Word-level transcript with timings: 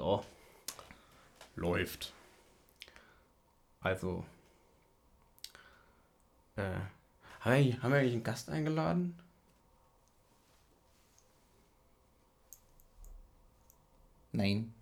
So. 0.00 0.24
Läuft. 1.56 2.14
Also. 3.82 4.24
Äh, 6.56 6.62
haben, 7.40 7.64
wir, 7.64 7.82
haben 7.82 7.92
wir 7.92 7.98
eigentlich 7.98 8.14
einen 8.14 8.22
Gast 8.22 8.48
eingeladen? 8.48 9.14
Nein. 14.32 14.72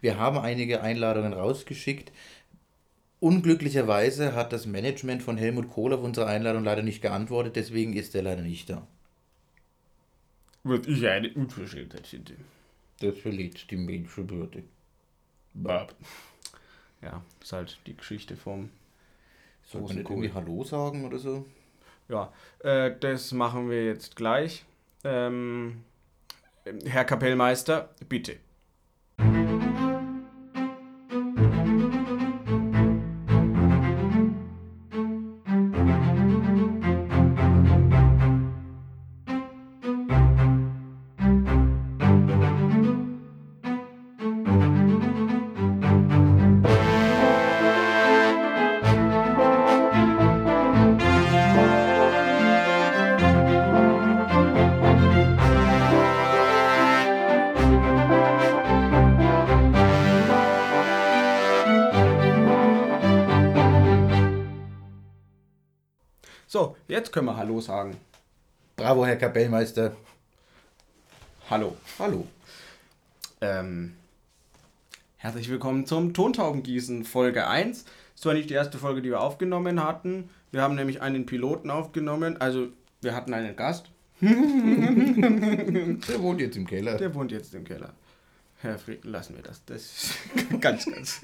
Wir 0.00 0.18
haben 0.18 0.38
einige 0.38 0.82
Einladungen 0.82 1.32
rausgeschickt. 1.32 2.12
Unglücklicherweise 3.18 4.36
hat 4.36 4.52
das 4.52 4.66
Management 4.66 5.24
von 5.24 5.36
Helmut 5.36 5.68
Kohl 5.68 5.92
auf 5.92 6.04
unsere 6.04 6.26
Einladung 6.26 6.62
leider 6.62 6.82
nicht 6.82 7.02
geantwortet, 7.02 7.56
deswegen 7.56 7.94
ist 7.94 8.14
er 8.14 8.22
leider 8.22 8.42
nicht 8.42 8.70
da. 8.70 8.86
Was 10.62 10.86
ich 10.86 11.04
eine 11.08 11.32
Unverschämtheit 11.34 12.06
finde. 12.06 12.36
Das 13.00 13.18
verletzt 13.18 13.70
die 13.70 13.76
Menschenwürde. 13.76 14.64
Bab. 15.52 15.94
Ja, 17.02 17.22
ist 17.40 17.52
halt 17.52 17.78
die 17.86 17.96
Geschichte 17.96 18.36
vom 18.36 18.70
Soll 19.62 19.82
man 19.82 19.96
nicht 19.96 20.10
irgendwie 20.10 20.32
Hallo 20.32 20.64
sagen 20.64 21.04
oder 21.04 21.18
so? 21.18 21.46
Ja, 22.08 22.32
äh, 22.60 22.94
das 22.98 23.32
machen 23.32 23.70
wir 23.70 23.84
jetzt 23.84 24.16
gleich. 24.16 24.64
Ähm, 25.04 25.84
Herr 26.86 27.04
Kapellmeister, 27.04 27.90
bitte. 28.08 28.36
Können 67.14 67.26
wir 67.28 67.36
Hallo 67.36 67.60
sagen. 67.60 67.96
Bravo, 68.74 69.06
Herr 69.06 69.14
Kapellmeister. 69.14 69.94
Hallo. 71.48 71.76
Hallo. 72.00 72.26
Ähm, 73.40 73.94
herzlich 75.18 75.48
willkommen 75.48 75.86
zum 75.86 76.12
Tontaubengießen 76.12 77.04
Folge 77.04 77.46
1. 77.46 77.84
Das 78.16 78.26
war 78.26 78.34
nicht 78.34 78.50
die 78.50 78.54
erste 78.54 78.78
Folge, 78.78 79.00
die 79.00 79.10
wir 79.10 79.20
aufgenommen 79.20 79.80
hatten. 79.84 80.28
Wir 80.50 80.60
haben 80.62 80.74
nämlich 80.74 81.02
einen 81.02 81.24
Piloten 81.24 81.70
aufgenommen. 81.70 82.40
Also, 82.40 82.66
wir 83.00 83.14
hatten 83.14 83.32
einen 83.32 83.54
Gast. 83.54 83.92
Der 84.20 84.30
wohnt 86.18 86.40
jetzt 86.40 86.56
im 86.56 86.66
Keller. 86.66 86.96
Der 86.96 87.14
wohnt 87.14 87.30
jetzt 87.30 87.54
im 87.54 87.62
Keller. 87.62 87.94
Herr 88.56 88.76
Frieden, 88.76 89.12
lassen 89.12 89.36
wir 89.36 89.44
das. 89.44 89.64
Das 89.66 89.82
ist 89.82 90.18
ganz, 90.60 90.84
ganz. 90.86 91.22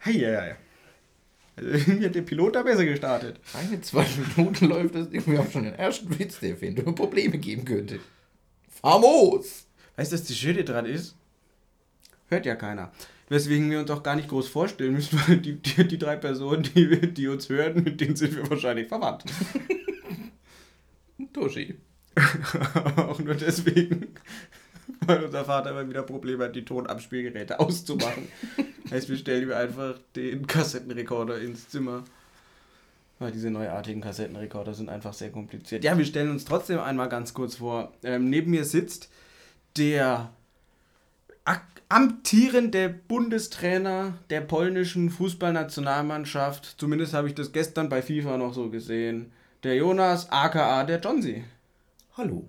Hey, 0.00 0.20
ja, 0.20 0.30
ja. 0.32 0.40
Also, 0.42 0.58
irgendwie 1.56 2.06
hat 2.06 2.14
der 2.14 2.22
Pilot 2.22 2.56
da 2.56 2.62
besser 2.62 2.84
gestartet. 2.84 3.40
Keine 3.52 3.80
zwei 3.80 4.06
Minuten 4.36 4.66
läuft 4.66 4.94
das 4.94 5.10
Ding. 5.10 5.22
Wir 5.26 5.38
haben 5.38 5.50
schon 5.50 5.64
den 5.64 5.74
ersten 5.74 6.18
Witz, 6.18 6.40
der 6.40 6.50
eventuell 6.50 6.92
Probleme 6.92 7.38
geben 7.38 7.64
könnte. 7.64 8.00
Famos! 8.68 9.66
Weißt 9.96 10.12
du, 10.12 10.16
was 10.16 10.24
das 10.24 10.36
Schöne 10.36 10.64
dran 10.64 10.86
ist? 10.86 11.16
Hört 12.28 12.46
ja 12.46 12.56
keiner. 12.56 12.90
Weswegen 13.28 13.70
wir 13.70 13.80
uns 13.80 13.90
auch 13.90 14.02
gar 14.02 14.16
nicht 14.16 14.28
groß 14.28 14.48
vorstellen 14.48 14.94
müssen, 14.94 15.18
weil 15.28 15.38
die, 15.38 15.56
die, 15.60 15.86
die 15.86 15.98
drei 15.98 16.16
Personen, 16.16 16.62
die, 16.62 17.12
die 17.12 17.28
uns 17.28 17.48
hören, 17.48 17.82
mit 17.84 18.00
denen 18.00 18.16
sind 18.16 18.36
wir 18.36 18.48
wahrscheinlich 18.50 18.88
verwandt. 18.88 19.24
Toshi. 21.32 21.76
auch 22.96 23.18
nur 23.18 23.34
deswegen, 23.34 24.14
weil 25.06 25.24
unser 25.24 25.44
Vater 25.44 25.70
immer 25.70 25.88
wieder 25.88 26.02
Probleme 26.02 26.44
hat, 26.44 26.56
die 26.56 26.64
Tonabspielgeräte 26.64 27.60
auszumachen. 27.60 28.28
heißt, 28.90 29.08
wir 29.08 29.16
stellen 29.16 29.44
ihm 29.44 29.52
einfach 29.52 29.98
den 30.16 30.46
Kassettenrekorder 30.46 31.40
ins 31.40 31.68
Zimmer. 31.68 32.04
Weil 33.18 33.32
diese 33.32 33.50
neuartigen 33.50 34.00
Kassettenrekorder 34.00 34.74
sind 34.74 34.88
einfach 34.88 35.14
sehr 35.14 35.30
kompliziert. 35.30 35.84
Ja, 35.84 35.96
wir 35.96 36.04
stellen 36.04 36.30
uns 36.30 36.44
trotzdem 36.44 36.80
einmal 36.80 37.08
ganz 37.08 37.32
kurz 37.32 37.56
vor. 37.56 37.92
Ähm, 38.02 38.28
neben 38.28 38.50
mir 38.50 38.64
sitzt 38.64 39.10
der 39.76 40.30
amtierende 41.88 42.88
Bundestrainer 42.88 44.14
der 44.30 44.40
polnischen 44.40 45.10
Fußballnationalmannschaft. 45.10 46.74
Zumindest 46.78 47.14
habe 47.14 47.28
ich 47.28 47.34
das 47.34 47.52
gestern 47.52 47.88
bei 47.88 48.02
FIFA 48.02 48.36
noch 48.38 48.54
so 48.54 48.70
gesehen. 48.70 49.32
Der 49.62 49.76
Jonas, 49.76 50.30
aka 50.30 50.84
der 50.84 51.00
Johnsy. 51.00 51.44
Hallo. 52.16 52.48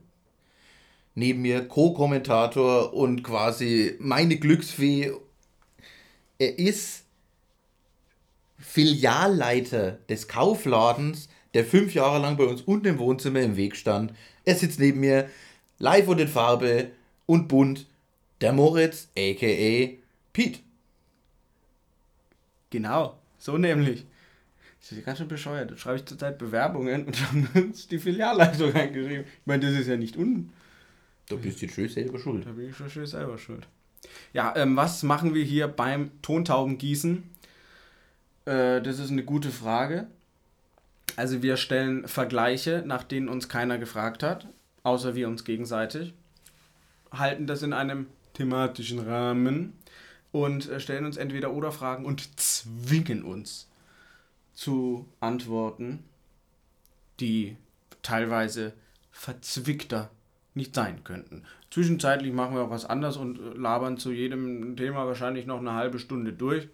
Neben 1.15 1.41
mir 1.41 1.67
Co-Kommentator 1.67 2.93
und 2.93 3.23
quasi 3.23 3.95
meine 3.99 4.37
Glücksfee. 4.37 5.11
Er 6.37 6.59
ist 6.59 7.05
Filialleiter 8.57 9.93
des 10.09 10.27
Kaufladens, 10.27 11.29
der 11.53 11.63
fünf 11.63 11.93
Jahre 11.93 12.19
lang 12.19 12.35
bei 12.35 12.43
uns 12.43 12.61
unten 12.61 12.87
im 12.87 12.99
Wohnzimmer 12.99 13.39
im 13.39 13.55
Weg 13.55 13.77
stand. 13.77 14.13
Er 14.43 14.55
sitzt 14.55 14.79
neben 14.79 14.99
mir, 14.99 15.29
live 15.79 16.07
und 16.09 16.19
in 16.19 16.27
Farbe 16.27 16.91
und 17.25 17.47
bunt, 17.47 17.87
der 18.41 18.51
Moritz, 18.51 19.07
a.k.a. 19.17 19.97
Pete. 20.33 20.59
Genau, 22.69 23.17
so 23.37 23.57
nämlich. 23.57 24.05
Das 24.81 24.91
ist 24.91 25.05
ganz 25.05 25.17
schön 25.17 25.27
bescheuert. 25.27 25.71
Da 25.71 25.77
schreibe 25.77 25.97
ich 25.97 26.05
zurzeit 26.05 26.37
Bewerbungen 26.37 27.05
und 27.05 27.21
haben 27.27 27.49
uns 27.55 27.87
die 27.87 27.97
Filialleitung 27.97 28.71
reingeschrieben. 28.71 29.25
Ich 29.25 29.45
meine, 29.45 29.65
das 29.65 29.79
ist 29.79 29.87
ja 29.87 29.97
nicht 29.97 30.17
un. 30.17 30.51
Du 31.29 31.37
bist 31.37 31.61
jetzt 31.61 31.75
schön 31.75 31.89
selber 31.89 32.19
schuld. 32.19 32.45
Da 32.45 32.51
bin 32.51 32.69
ich 32.69 32.75
schon 32.75 32.89
schön 32.89 33.05
selber 33.05 33.37
schuld. 33.37 33.67
Ja, 34.33 34.53
ähm, 34.55 34.75
was 34.75 35.03
machen 35.03 35.33
wir 35.33 35.43
hier 35.43 35.67
beim 35.67 36.11
Tontaubengießen? 36.21 37.23
Äh, 38.45 38.81
das 38.81 38.99
ist 38.99 39.11
eine 39.11 39.23
gute 39.23 39.49
Frage. 39.49 40.07
Also 41.15 41.41
wir 41.41 41.57
stellen 41.57 42.07
Vergleiche, 42.07 42.83
nach 42.85 43.03
denen 43.03 43.29
uns 43.29 43.49
keiner 43.49 43.77
gefragt 43.77 44.21
hat, 44.21 44.47
außer 44.83 45.15
wir 45.15 45.27
uns 45.27 45.45
gegenseitig, 45.45 46.13
halten 47.11 47.47
das 47.47 47.63
in 47.63 47.73
einem 47.73 48.07
thematischen 48.33 48.99
Rahmen 48.99 49.73
und 50.31 50.69
äh, 50.69 50.79
stellen 50.79 51.05
uns 51.05 51.17
entweder 51.17 51.53
oder 51.53 51.71
Fragen 51.71 52.05
und 52.05 52.39
zwingen 52.39 53.23
uns 53.23 53.69
zu 54.53 55.07
Antworten, 55.19 56.03
die 57.19 57.55
teilweise 58.01 58.73
verzwickter 59.11 60.09
nicht 60.55 60.73
sein 60.73 61.03
könnten. 61.03 61.43
Zwischenzeitlich 61.69 62.33
machen 62.33 62.55
wir 62.55 62.63
auch 62.63 62.69
was 62.69 62.85
anderes 62.85 63.17
und 63.17 63.39
äh, 63.39 63.57
labern 63.57 63.97
zu 63.97 64.11
jedem 64.11 64.75
Thema 64.77 65.05
wahrscheinlich 65.05 65.45
noch 65.45 65.59
eine 65.59 65.73
halbe 65.73 65.99
Stunde 65.99 66.33
durch. 66.33 66.69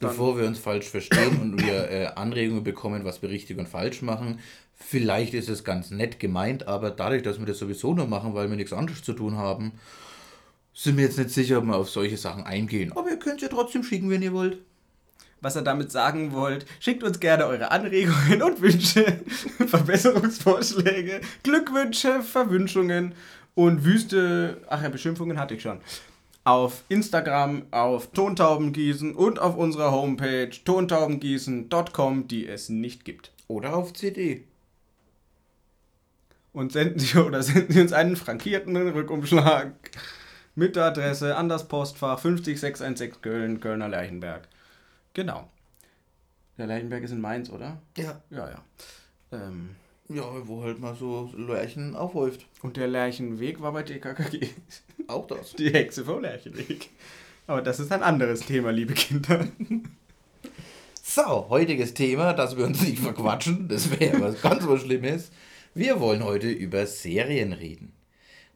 Bevor 0.00 0.38
wir 0.38 0.46
uns 0.46 0.58
falsch 0.58 0.88
verstehen 0.88 1.40
und 1.40 1.64
wir 1.64 1.90
äh, 1.90 2.06
Anregungen 2.16 2.64
bekommen, 2.64 3.04
was 3.04 3.22
wir 3.22 3.30
richtig 3.30 3.58
und 3.58 3.68
falsch 3.68 4.02
machen, 4.02 4.40
vielleicht 4.74 5.34
ist 5.34 5.48
es 5.48 5.64
ganz 5.64 5.90
nett 5.90 6.18
gemeint, 6.18 6.66
aber 6.66 6.90
dadurch, 6.90 7.22
dass 7.22 7.38
wir 7.38 7.46
das 7.46 7.58
sowieso 7.58 7.94
nur 7.94 8.06
machen, 8.06 8.34
weil 8.34 8.50
wir 8.50 8.56
nichts 8.56 8.72
anderes 8.72 9.02
zu 9.02 9.12
tun 9.12 9.36
haben, 9.36 9.72
sind 10.74 10.96
wir 10.96 11.04
jetzt 11.04 11.18
nicht 11.18 11.30
sicher, 11.30 11.58
ob 11.58 11.64
wir 11.64 11.76
auf 11.76 11.90
solche 11.90 12.16
Sachen 12.16 12.44
eingehen. 12.44 12.92
Aber 12.92 13.10
ihr 13.10 13.18
könnt 13.18 13.36
es 13.36 13.42
ja 13.42 13.48
trotzdem 13.48 13.84
schicken, 13.84 14.10
wenn 14.10 14.22
ihr 14.22 14.32
wollt. 14.32 14.58
Was 15.42 15.56
ihr 15.56 15.62
damit 15.62 15.92
sagen 15.92 16.32
wollt. 16.32 16.64
Schickt 16.80 17.02
uns 17.02 17.20
gerne 17.20 17.46
eure 17.46 17.70
Anregungen 17.70 18.42
und 18.42 18.62
Wünsche, 18.62 19.04
Verbesserungsvorschläge, 19.66 21.20
Glückwünsche, 21.42 22.22
Verwünschungen 22.22 23.14
und 23.54 23.84
wüste, 23.84 24.62
ach 24.68 24.82
ja, 24.82 24.88
Beschimpfungen 24.88 25.38
hatte 25.38 25.54
ich 25.54 25.62
schon. 25.62 25.80
Auf 26.44 26.82
Instagram, 26.88 27.66
auf 27.70 28.10
Tontaubengießen 28.12 29.14
und 29.14 29.38
auf 29.38 29.56
unserer 29.56 29.92
Homepage 29.92 30.50
tontaubengießen.com, 30.64 32.28
die 32.28 32.48
es 32.48 32.68
nicht 32.68 33.04
gibt. 33.04 33.32
Oder 33.46 33.76
auf 33.76 33.92
CD. 33.92 34.44
Und 36.52 36.72
senden 36.72 36.98
Sie, 36.98 37.18
oder 37.18 37.42
senden 37.42 37.72
Sie 37.72 37.80
uns 37.80 37.92
einen 37.92 38.16
frankierten 38.16 38.76
Rückumschlag 38.76 39.72
mit 40.54 40.76
der 40.76 40.84
Adresse 40.86 41.36
an 41.36 41.48
das 41.48 41.68
Postfach 41.68 42.18
50616 42.18 43.22
Köln, 43.22 43.60
Kölner 43.60 43.88
Lerchenberg. 43.88 44.48
Genau. 45.14 45.48
Der 46.58 46.66
Lerchenberg 46.66 47.02
ist 47.02 47.10
in 47.12 47.20
Mainz, 47.20 47.50
oder? 47.50 47.80
Ja. 47.96 48.20
Ja, 48.30 48.48
ja. 48.50 48.62
Ähm, 49.32 49.70
Ja, 50.08 50.24
wo 50.46 50.62
halt 50.62 50.78
mal 50.80 50.94
so 50.94 51.30
Lärchen 51.36 51.96
aufhäuft. 51.96 52.46
und 52.62 52.76
der 52.76 52.88
Lerchenweg 52.88 53.60
war 53.60 53.72
bei 53.72 53.82
TKKG. 53.82 54.48
Auch 55.08 55.26
das. 55.26 55.54
Die 55.54 55.70
Hexe 55.72 56.04
vom 56.04 56.20
Lerchenweg. 56.22 56.90
Aber 57.46 57.62
das 57.62 57.80
ist 57.80 57.90
ein 57.92 58.02
anderes 58.02 58.40
Thema, 58.40 58.70
liebe 58.70 58.94
Kinder. 58.94 59.46
So, 61.02 61.48
heutiges 61.48 61.94
Thema, 61.94 62.32
dass 62.32 62.56
wir 62.56 62.64
uns 62.64 62.80
nicht 62.82 62.98
verquatschen, 63.00 63.68
das 63.68 63.98
wäre 63.98 64.20
was 64.20 64.40
ganz 64.40 64.66
was 64.66 64.80
Schlimmes. 64.82 65.30
Wir 65.74 66.00
wollen 66.00 66.22
heute 66.22 66.48
über 66.50 66.86
Serien 66.86 67.52
reden. 67.52 67.92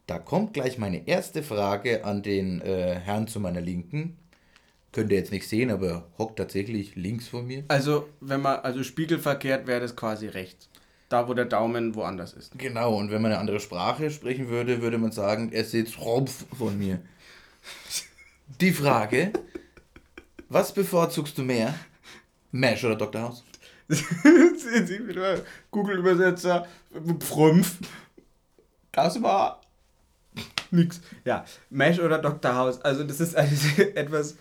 Da 0.06 0.18
kommt 0.18 0.54
gleich 0.54 0.78
meine 0.78 1.08
erste 1.08 1.42
Frage 1.42 2.04
an 2.04 2.22
den 2.22 2.60
äh, 2.60 2.94
Herrn 3.00 3.26
zu 3.26 3.40
meiner 3.40 3.60
Linken. 3.60 4.16
Könnt 4.96 5.12
ihr 5.12 5.19
jetzt 5.19 5.31
nicht 5.31 5.46
sehen, 5.46 5.70
aber 5.70 6.06
hockt 6.16 6.38
tatsächlich 6.38 6.96
links 6.96 7.28
von 7.28 7.46
mir. 7.46 7.64
Also, 7.69 8.08
wenn 8.22 8.40
man, 8.40 8.60
also 8.60 8.82
spiegelverkehrt 8.82 9.66
wäre 9.66 9.81
das 9.81 9.94
quasi 9.94 10.26
rechts. 10.26 10.70
Da, 11.10 11.28
wo 11.28 11.34
der 11.34 11.44
Daumen 11.44 11.94
woanders 11.94 12.32
ist. 12.32 12.58
Genau, 12.58 12.96
und 12.96 13.10
wenn 13.10 13.20
man 13.20 13.32
eine 13.32 13.38
andere 13.38 13.60
Sprache 13.60 14.10
sprechen 14.10 14.48
würde, 14.48 14.81
würde 14.81 14.96
man 14.96 15.12
sagen, 15.12 15.52
er 15.52 15.64
sitzt 15.64 16.00
Rumpf 16.00 16.46
von 16.56 16.78
mir. 16.78 17.02
Die 18.58 18.72
Frage, 18.72 19.34
was 20.48 20.72
bevorzugst 20.72 21.37
du 21.37 21.42
mehr? 21.42 21.75
Mesh 22.50 22.82
oder 22.82 22.96
Dr. 22.96 23.20
House? 23.20 23.44
Google-Übersetzer, 25.70 26.66
Pfrümpf. 27.20 27.81
Das 28.92 29.22
war 29.22 29.60
nix. 30.70 31.02
Ja, 31.26 31.44
Mesh 31.69 32.00
oder 32.00 32.16
Dr. 32.16 32.54
House. 32.54 32.81
Also 32.81 33.04
das 33.04 33.20
ist 33.20 33.37
eine, 33.37 33.50
etwas, 33.94 34.37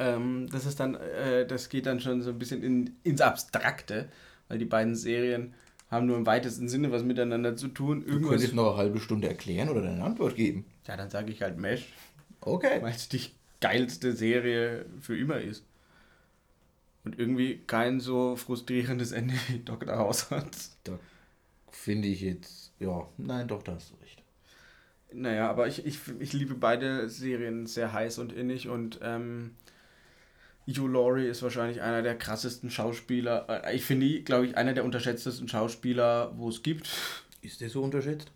ähm, 0.00 0.48
das 0.50 0.64
ist 0.64 0.80
dann, 0.80 0.94
äh, 0.94 1.46
das 1.46 1.68
geht 1.68 1.84
dann 1.84 2.00
schon 2.00 2.22
so 2.22 2.30
ein 2.30 2.38
bisschen 2.38 2.62
in, 2.62 2.96
ins 3.02 3.20
Abstrakte, 3.20 4.08
weil 4.48 4.58
die 4.58 4.64
beiden 4.64 4.96
Serien 4.96 5.54
haben 5.90 6.06
nur 6.06 6.16
im 6.16 6.24
weitesten 6.24 6.68
Sinne 6.68 6.90
was 6.90 7.02
miteinander 7.02 7.54
zu 7.54 7.68
tun. 7.68 8.04
Du 8.06 8.20
könntest 8.20 8.54
noch 8.54 8.70
eine 8.70 8.76
halbe 8.78 9.00
Stunde 9.00 9.28
erklären 9.28 9.68
oder 9.68 9.82
deine 9.82 10.02
Antwort 10.02 10.36
geben. 10.36 10.64
Ja, 10.86 10.96
dann 10.96 11.10
sage 11.10 11.30
ich 11.30 11.42
halt 11.42 11.58
Mesh. 11.58 11.92
Okay. 12.40 12.80
Weil 12.80 12.94
es 12.94 13.08
die 13.08 13.20
geilste 13.60 14.14
Serie 14.14 14.86
für 15.00 15.18
immer 15.18 15.38
ist. 15.38 15.66
Und 17.04 17.18
irgendwie 17.18 17.58
kein 17.66 18.00
so 18.00 18.36
frustrierendes 18.36 19.12
Ende 19.12 19.34
wie 19.48 19.58
Dr. 19.58 19.96
House 19.96 20.30
hat. 20.30 20.56
Da 20.84 20.98
finde 21.70 22.08
ich 22.08 22.22
jetzt, 22.22 22.72
ja, 22.78 23.06
nein, 23.18 23.48
doch, 23.48 23.62
da 23.62 23.74
hast 23.74 23.90
du 23.90 23.96
recht. 23.96 24.22
Naja, 25.12 25.50
aber 25.50 25.66
ich, 25.66 25.84
ich, 25.84 25.98
ich 26.20 26.32
liebe 26.32 26.54
beide 26.54 27.08
Serien 27.08 27.66
sehr 27.66 27.92
heiß 27.92 28.18
und 28.18 28.32
innig 28.32 28.68
und 28.68 29.00
ähm, 29.02 29.56
Hugh 30.66 30.86
Laurie 30.86 31.26
ist 31.26 31.42
wahrscheinlich 31.42 31.80
einer 31.82 32.02
der 32.02 32.16
krassesten 32.16 32.70
Schauspieler. 32.70 33.64
Äh, 33.64 33.76
Ich 33.76 33.84
finde, 33.84 34.06
ihn, 34.06 34.24
glaube 34.24 34.46
ich, 34.46 34.56
einer 34.56 34.72
der 34.72 34.84
unterschätztesten 34.84 35.48
Schauspieler, 35.48 36.32
wo 36.36 36.48
es 36.48 36.62
gibt. 36.62 36.90
Ist 37.42 37.60
der 37.60 37.70
so 37.70 37.82
unterschätzt? 37.82 38.30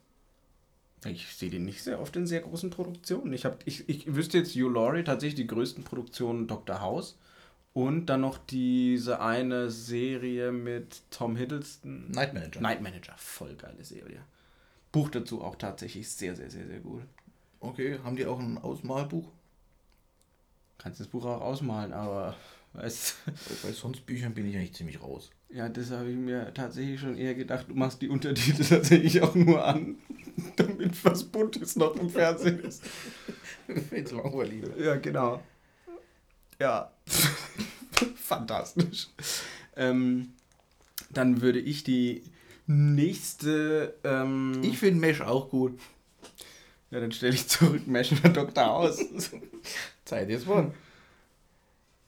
Ich 1.07 1.27
sehe 1.35 1.51
den 1.51 1.67
nicht 1.67 1.83
sehr 1.83 2.01
oft 2.01 2.17
in 2.17 2.27
sehr 2.27 2.41
großen 2.41 2.71
Produktionen. 2.71 3.33
Ich, 3.35 3.45
hab, 3.45 3.67
ich, 3.67 3.89
ich 3.89 4.15
wüsste 4.15 4.39
jetzt 4.39 4.55
Hugh 4.55 4.71
Laurie 4.71 5.05
tatsächlich 5.05 5.35
die 5.35 5.47
größten 5.47 5.85
Produktionen 5.85 6.47
Dr. 6.47 6.81
House 6.81 7.19
und 7.75 8.07
dann 8.07 8.23
noch 8.23 8.39
diese 8.39 9.21
eine 9.21 9.71
Serie 9.71 10.51
mit 10.51 11.03
Tom 11.11 11.37
Hiddleston. 11.37 12.11
Night 12.11 12.33
Manager. 12.33 12.61
Night 12.61 12.81
Manager, 12.81 13.15
voll 13.19 13.55
geile 13.55 13.85
Serie. 13.85 14.21
Buch 14.93 15.11
dazu 15.11 15.43
auch 15.43 15.57
tatsächlich 15.57 16.09
sehr, 16.09 16.35
sehr, 16.37 16.51
sehr, 16.51 16.67
sehr 16.67 16.81
gut. 16.81 17.03
Okay, 17.61 17.99
haben 18.03 18.17
die 18.17 18.27
auch 18.27 18.39
ein 18.39 18.59
Ausmalbuch? 18.59 19.29
Kannst 20.85 21.01
das 21.01 21.09
Buch 21.09 21.25
auch 21.25 21.41
ausmalen, 21.41 21.93
aber 21.93 22.37
weißt 22.75 23.17
Bei 23.65 23.73
sonst 23.73 24.05
Büchern 24.07 24.35
bin 24.35 24.47
ich 24.47 24.55
eigentlich 24.57 24.75
ziemlich 24.75 25.01
raus. 25.03 25.31
ja, 25.49 25.69
das 25.69 25.91
habe 25.91 26.11
ich 26.11 26.17
mir 26.17 26.53
tatsächlich 26.55 27.01
schon 27.01 27.17
eher 27.17 27.35
gedacht. 27.35 27.67
Du 27.69 27.75
machst 27.75 28.03
die 28.03 28.09
Untertitel 28.09 28.63
tatsächlich 28.69 29.23
auch 29.23 29.35
nur 29.35 29.65
an, 29.65 29.97
damit 30.57 31.03
was 31.05 31.25
Buntes 31.25 31.75
noch 31.77 31.97
im 31.97 32.11
Fernsehen 32.11 32.61
ist. 32.61 32.83
Jetzt 33.91 34.13
langweilig. 34.13 34.63
Ja, 34.79 34.97
genau. 34.97 35.43
Ja. 36.61 36.93
Fantastisch. 38.17 39.09
Ähm, 39.77 40.35
dann 41.11 41.41
würde 41.41 41.61
ich 41.61 41.83
die 41.85 42.25
nächste. 42.67 43.95
Ähm, 44.05 44.61
Ich 44.63 44.79
finde 44.79 45.01
Mesh 45.01 45.21
auch 45.23 45.49
gut. 45.49 45.79
ja, 46.91 47.01
dann 47.01 47.13
stelle 47.13 47.35
ich 47.35 47.49
zurück 47.49 47.87
Mesh 47.87 48.13
oder 48.13 48.29
Dr. 48.31 48.71
aus. 48.71 48.99
Zeit 50.05 50.29
jetzt 50.29 50.47
wohl. 50.47 50.73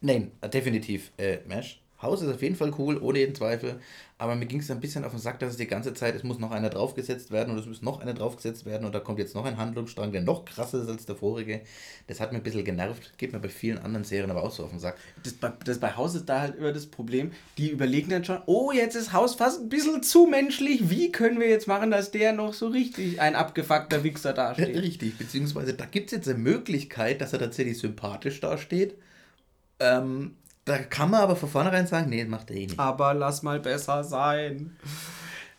Nein, 0.00 0.32
definitiv 0.52 1.12
äh, 1.18 1.38
Mesh. 1.46 1.80
Haus 2.00 2.22
ist 2.22 2.32
auf 2.32 2.42
jeden 2.42 2.56
Fall 2.56 2.72
cool, 2.78 2.98
ohne 2.98 3.18
jeden 3.18 3.34
Zweifel. 3.34 3.80
Aber 4.18 4.34
mir 4.34 4.46
ging 4.46 4.60
es 4.60 4.70
ein 4.70 4.80
bisschen 4.80 5.04
auf 5.04 5.12
den 5.12 5.20
Sack, 5.20 5.38
dass 5.40 5.50
es 5.50 5.56
die 5.58 5.66
ganze 5.66 5.92
Zeit, 5.92 6.14
es 6.14 6.22
muss 6.22 6.38
noch 6.38 6.50
einer 6.50 6.70
draufgesetzt 6.70 7.30
werden 7.30 7.52
und 7.52 7.58
es 7.58 7.66
muss 7.66 7.82
noch 7.82 8.00
einer 8.00 8.14
draufgesetzt 8.14 8.64
werden 8.64 8.86
und 8.86 8.94
da 8.94 9.00
kommt 9.00 9.18
jetzt 9.18 9.34
noch 9.34 9.44
ein 9.44 9.58
Handlungsstrang, 9.58 10.10
der 10.10 10.22
noch 10.22 10.46
krasser 10.46 10.82
ist 10.82 10.88
als 10.88 11.04
der 11.04 11.16
vorige. 11.16 11.60
Das 12.06 12.18
hat 12.18 12.32
mir 12.32 12.38
ein 12.38 12.42
bisschen 12.42 12.64
genervt, 12.64 13.18
geht 13.18 13.34
mir 13.34 13.40
bei 13.40 13.50
vielen 13.50 13.76
anderen 13.76 14.04
Serien 14.04 14.30
aber 14.30 14.42
auch 14.42 14.50
so 14.50 14.64
auf 14.64 14.70
den 14.70 14.78
Sack. 14.78 14.96
Das 15.22 15.34
bei, 15.34 15.52
das 15.64 15.78
bei 15.78 15.94
Haus 15.96 16.14
ist 16.14 16.26
da 16.26 16.40
halt 16.40 16.56
immer 16.56 16.72
das 16.72 16.86
Problem. 16.86 17.32
Die 17.58 17.70
überlegen 17.70 18.08
dann 18.08 18.24
schon, 18.24 18.40
oh, 18.46 18.72
jetzt 18.72 18.96
ist 18.96 19.12
Haus 19.12 19.34
fast 19.34 19.60
ein 19.60 19.68
bisschen 19.68 20.02
zu 20.02 20.26
menschlich. 20.26 20.88
Wie 20.88 21.12
können 21.12 21.38
wir 21.38 21.50
jetzt 21.50 21.68
machen, 21.68 21.90
dass 21.90 22.10
der 22.10 22.32
noch 22.32 22.54
so 22.54 22.68
richtig 22.68 23.20
ein 23.20 23.34
abgefuckter 23.34 24.02
Wichser 24.02 24.32
dasteht? 24.32 24.76
Richtig, 24.86 25.18
beziehungsweise 25.18 25.74
da 25.74 25.84
gibt 25.84 26.06
es 26.06 26.12
jetzt 26.12 26.28
eine 26.28 26.38
Möglichkeit, 26.38 27.20
dass 27.20 27.34
er 27.34 27.38
tatsächlich 27.38 27.78
sympathisch 27.78 28.40
dasteht. 28.40 28.94
Ähm, 29.78 30.36
da 30.66 30.78
kann 30.78 31.10
man 31.10 31.22
aber 31.22 31.36
von 31.36 31.48
vornherein 31.48 31.86
sagen, 31.86 32.10
nee, 32.10 32.24
macht 32.24 32.50
er 32.50 32.56
eh 32.56 32.66
nicht. 32.66 32.78
Aber 32.78 33.14
lass 33.14 33.42
mal 33.42 33.60
besser 33.60 34.04
sein. 34.04 34.76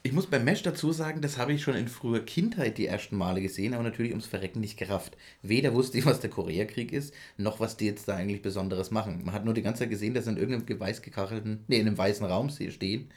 Ich 0.04 0.12
muss 0.12 0.28
beim 0.28 0.44
Mesh 0.44 0.64
dazu 0.64 0.92
sagen, 0.92 1.22
das 1.22 1.38
habe 1.38 1.54
ich 1.54 1.64
schon 1.64 1.76
in 1.76 1.88
früher 1.88 2.24
Kindheit 2.24 2.78
die 2.78 2.88
ersten 2.88 3.18
Male 3.18 3.42
gesehen, 3.42 3.74
aber 3.74 3.84
natürlich 3.84 4.12
ums 4.12 4.28
Verrecken 4.28 4.60
nicht 4.60 4.78
gerafft. 4.78 5.18
Weder 5.42 5.74
wusste 5.74 5.98
ich, 5.98 6.06
was 6.06 6.20
der 6.20 6.30
Koreakrieg 6.30 6.92
ist, 6.92 7.14
noch 7.38 7.60
was 7.60 7.78
die 7.78 7.86
jetzt 7.86 8.08
da 8.08 8.16
eigentlich 8.16 8.42
Besonderes 8.42 8.92
machen. 8.92 9.24
Man 9.24 9.34
hat 9.34 9.46
nur 9.46 9.54
die 9.54 9.62
ganze 9.62 9.80
Zeit 9.80 9.90
gesehen, 9.90 10.14
dass 10.14 10.26
sie 10.26 10.32
in 10.32 10.38
irgendeinem 10.38 10.80
weiß 10.80 11.02
gekachelten, 11.02 11.64
nee, 11.68 11.80
in 11.80 11.88
einem 11.88 11.98
weißen 11.98 12.26
Raum 12.26 12.50
stehen 12.50 13.10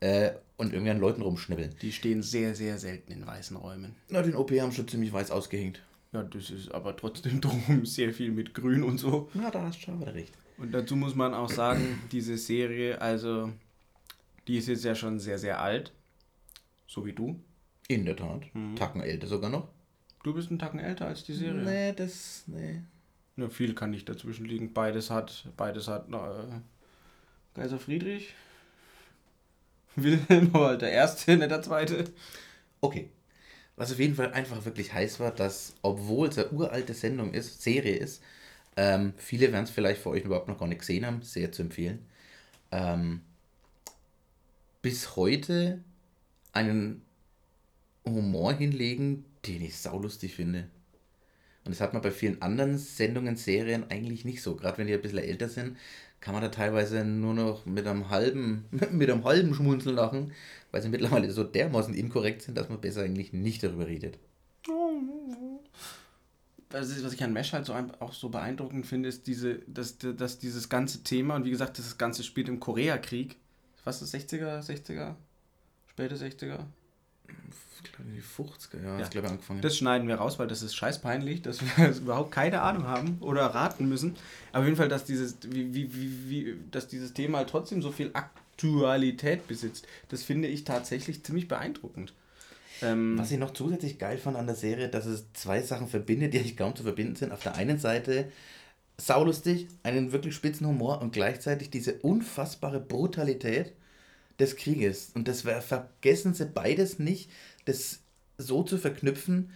äh, 0.00 0.30
und 0.56 0.72
irgendwie 0.72 0.90
an 0.90 0.98
Leuten 0.98 1.22
rumschnibbeln. 1.22 1.74
Die 1.82 1.92
stehen 1.92 2.22
sehr, 2.22 2.56
sehr 2.56 2.78
selten 2.78 3.12
in 3.12 3.24
weißen 3.24 3.56
Räumen. 3.56 3.94
Na, 4.08 4.22
den 4.22 4.34
OP 4.34 4.50
haben 4.52 4.72
schon 4.72 4.88
ziemlich 4.88 5.12
weiß 5.12 5.30
ausgehängt. 5.30 5.82
Ja, 6.12 6.24
das 6.24 6.50
ist 6.50 6.72
aber 6.74 6.96
trotzdem 6.96 7.40
drum 7.40 7.86
sehr 7.86 8.12
viel 8.12 8.32
mit 8.32 8.54
Grün 8.54 8.82
und 8.82 8.98
so. 8.98 9.30
Na, 9.34 9.50
da 9.50 9.62
hast 9.62 9.78
du 9.78 9.82
schon 9.86 10.00
wieder 10.00 10.14
recht. 10.14 10.34
Und 10.58 10.72
dazu 10.72 10.96
muss 10.96 11.14
man 11.14 11.34
auch 11.34 11.48
sagen, 11.48 12.00
diese 12.12 12.36
Serie, 12.36 13.00
also, 13.00 13.52
die 14.46 14.58
ist 14.58 14.68
jetzt 14.68 14.84
ja 14.84 14.94
schon 14.94 15.18
sehr, 15.20 15.38
sehr 15.38 15.60
alt. 15.60 15.92
So 16.86 17.06
wie 17.06 17.12
du. 17.12 17.40
In 17.86 18.04
der 18.04 18.16
Tat. 18.16 18.42
Tacken 18.76 19.00
älter 19.00 19.26
sogar 19.26 19.50
noch. 19.50 19.68
Du 20.24 20.34
bist 20.34 20.50
einen 20.50 20.58
Tacken 20.58 20.80
älter 20.80 21.06
als 21.06 21.24
die 21.24 21.32
Serie. 21.32 21.62
Nee, 21.62 21.92
das, 21.92 22.44
nee. 22.46 22.82
Ja, 23.36 23.48
viel 23.48 23.74
kann 23.74 23.90
nicht 23.90 24.08
dazwischen 24.08 24.46
liegen. 24.46 24.72
Beides 24.72 25.10
hat, 25.10 25.48
beides 25.56 25.86
hat 25.86 26.08
äh, 26.12 26.60
Kaiser 27.54 27.78
Friedrich. 27.78 28.34
Wilhelm 29.96 30.52
war 30.52 30.68
halt 30.68 30.82
der 30.82 30.90
Erste, 30.90 31.36
nicht 31.36 31.50
der 31.50 31.62
Zweite. 31.62 32.04
Okay. 32.80 33.10
Was 33.76 33.92
auf 33.92 34.00
jeden 34.00 34.16
Fall 34.16 34.32
einfach 34.32 34.64
wirklich 34.64 34.92
heiß 34.92 35.20
war, 35.20 35.30
dass, 35.30 35.76
obwohl 35.82 36.28
es 36.28 36.38
eine 36.38 36.50
uralte 36.50 36.94
Sendung 36.94 37.32
ist, 37.32 37.62
Serie 37.62 37.94
ist, 37.94 38.20
ähm, 38.78 39.12
viele 39.16 39.50
werden 39.50 39.64
es 39.64 39.70
vielleicht 39.70 40.00
vor 40.00 40.12
euch 40.12 40.24
überhaupt 40.24 40.46
noch 40.46 40.60
gar 40.60 40.68
nicht 40.68 40.78
gesehen 40.78 41.04
haben, 41.04 41.20
sehr 41.22 41.50
zu 41.50 41.62
empfehlen, 41.62 42.06
ähm, 42.70 43.22
bis 44.82 45.16
heute 45.16 45.82
einen 46.52 47.02
Humor 48.06 48.52
hinlegen, 48.52 49.24
den 49.44 49.62
ich 49.62 49.76
saulustig 49.76 50.36
finde. 50.36 50.68
Und 51.64 51.72
das 51.72 51.80
hat 51.80 51.92
man 51.92 52.02
bei 52.02 52.12
vielen 52.12 52.40
anderen 52.40 52.78
Sendungen, 52.78 53.34
Serien 53.34 53.90
eigentlich 53.90 54.24
nicht 54.24 54.42
so. 54.42 54.54
Gerade 54.54 54.78
wenn 54.78 54.86
die 54.86 54.94
ein 54.94 55.02
bisschen 55.02 55.18
älter 55.18 55.48
sind, 55.48 55.76
kann 56.20 56.34
man 56.34 56.42
da 56.42 56.48
teilweise 56.48 57.04
nur 57.04 57.34
noch 57.34 57.66
mit 57.66 57.84
einem 57.84 58.10
halben, 58.10 58.66
mit 58.92 59.10
einem 59.10 59.24
halben 59.24 59.54
Schmunzeln 59.54 59.96
lachen, 59.96 60.32
weil 60.70 60.82
sie 60.82 60.88
mittlerweile 60.88 61.32
so 61.32 61.42
dermaßen 61.42 61.94
inkorrekt 61.94 62.42
sind, 62.42 62.56
dass 62.56 62.68
man 62.68 62.80
besser 62.80 63.02
eigentlich 63.02 63.32
nicht 63.32 63.64
darüber 63.64 63.88
redet. 63.88 64.20
Was, 66.70 66.90
ist, 66.90 67.02
was 67.04 67.12
ich 67.14 67.22
an 67.24 67.32
Mesh 67.32 67.52
halt 67.52 67.64
so 67.66 67.72
ein, 67.72 67.90
auch 68.00 68.12
so 68.12 68.28
beeindruckend 68.28 68.86
finde, 68.86 69.08
ist 69.08 69.26
diese, 69.26 69.60
dass, 69.66 69.96
dass 69.98 70.38
dieses 70.38 70.68
ganze 70.68 71.02
Thema, 71.02 71.36
und 71.36 71.44
wie 71.44 71.50
gesagt, 71.50 71.78
das 71.78 71.96
Ganze 71.96 72.22
spielt 72.22 72.48
im 72.48 72.60
Koreakrieg. 72.60 73.36
Was 73.84 74.02
ist 74.02 74.12
das, 74.12 74.20
60er, 74.32 74.60
60er? 74.60 75.14
Späte 75.86 76.16
60er? 76.16 76.58
Ich 77.84 77.92
glaube, 77.92 78.10
die 78.10 78.20
50er, 78.22 78.82
ja, 78.82 78.98
Ja. 79.00 79.08
glaube 79.08 79.26
ich 79.28 79.32
angefangen. 79.32 79.60
Das 79.62 79.76
schneiden 79.76 80.08
wir 80.08 80.16
raus, 80.16 80.38
weil 80.38 80.48
das 80.48 80.62
ist 80.62 80.74
scheiß 80.74 81.00
peinlich, 81.00 81.42
dass 81.42 81.60
wir 81.62 81.88
überhaupt 81.96 82.32
keine 82.32 82.60
Ahnung 82.60 82.84
haben 82.84 83.16
oder 83.20 83.46
raten 83.46 83.88
müssen. 83.88 84.16
Aber 84.52 84.60
auf 84.60 84.64
jeden 84.66 84.76
Fall, 84.76 84.88
dass 84.88 85.04
dieses, 85.04 85.36
wie, 85.46 85.72
wie, 85.74 85.94
wie, 85.94 86.28
wie, 86.30 86.56
dass 86.70 86.88
dieses 86.88 87.14
Thema 87.14 87.38
halt 87.38 87.48
trotzdem 87.50 87.80
so 87.80 87.92
viel 87.92 88.10
Aktualität 88.12 89.46
besitzt, 89.48 89.86
das 90.08 90.22
finde 90.22 90.48
ich 90.48 90.64
tatsächlich 90.64 91.24
ziemlich 91.24 91.48
beeindruckend. 91.48 92.12
Ähm, 92.82 93.18
Was 93.18 93.30
ich 93.30 93.38
noch 93.38 93.52
zusätzlich 93.52 93.98
geil 93.98 94.18
fand 94.18 94.36
an 94.36 94.46
der 94.46 94.54
Serie, 94.56 94.88
dass 94.88 95.06
es 95.06 95.32
zwei 95.32 95.62
Sachen 95.62 95.88
verbindet, 95.88 96.32
die 96.32 96.38
eigentlich 96.38 96.56
kaum 96.56 96.76
zu 96.76 96.82
verbinden 96.84 97.16
sind. 97.16 97.32
Auf 97.32 97.42
der 97.42 97.56
einen 97.56 97.78
Seite 97.78 98.30
saulustig, 98.98 99.68
einen 99.82 100.12
wirklich 100.12 100.34
spitzen 100.34 100.66
Humor 100.66 101.00
und 101.02 101.12
gleichzeitig 101.12 101.70
diese 101.70 101.94
unfassbare 101.94 102.80
Brutalität 102.80 103.72
des 104.40 104.56
Krieges. 104.56 105.10
Und 105.14 105.28
das 105.28 105.42
ver- 105.42 105.62
vergessen 105.62 106.34
sie 106.34 106.46
beides 106.46 106.98
nicht, 106.98 107.30
das 107.64 108.00
so 108.38 108.62
zu 108.62 108.78
verknüpfen, 108.78 109.50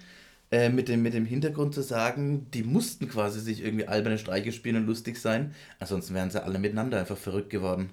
äh, 0.50 0.68
mit, 0.68 0.88
dem, 0.88 1.02
mit 1.02 1.14
dem 1.14 1.26
Hintergrund 1.26 1.74
zu 1.74 1.82
sagen, 1.82 2.48
die 2.52 2.62
mussten 2.62 3.08
quasi 3.08 3.40
sich 3.40 3.62
irgendwie 3.62 3.86
alberne 3.88 4.18
Streiche 4.18 4.52
spielen 4.52 4.76
und 4.76 4.86
lustig 4.86 5.18
sein, 5.18 5.54
ansonsten 5.78 6.14
wären 6.14 6.30
sie 6.30 6.42
alle 6.42 6.58
miteinander 6.58 7.00
einfach 7.00 7.16
verrückt 7.18 7.50
geworden. 7.50 7.90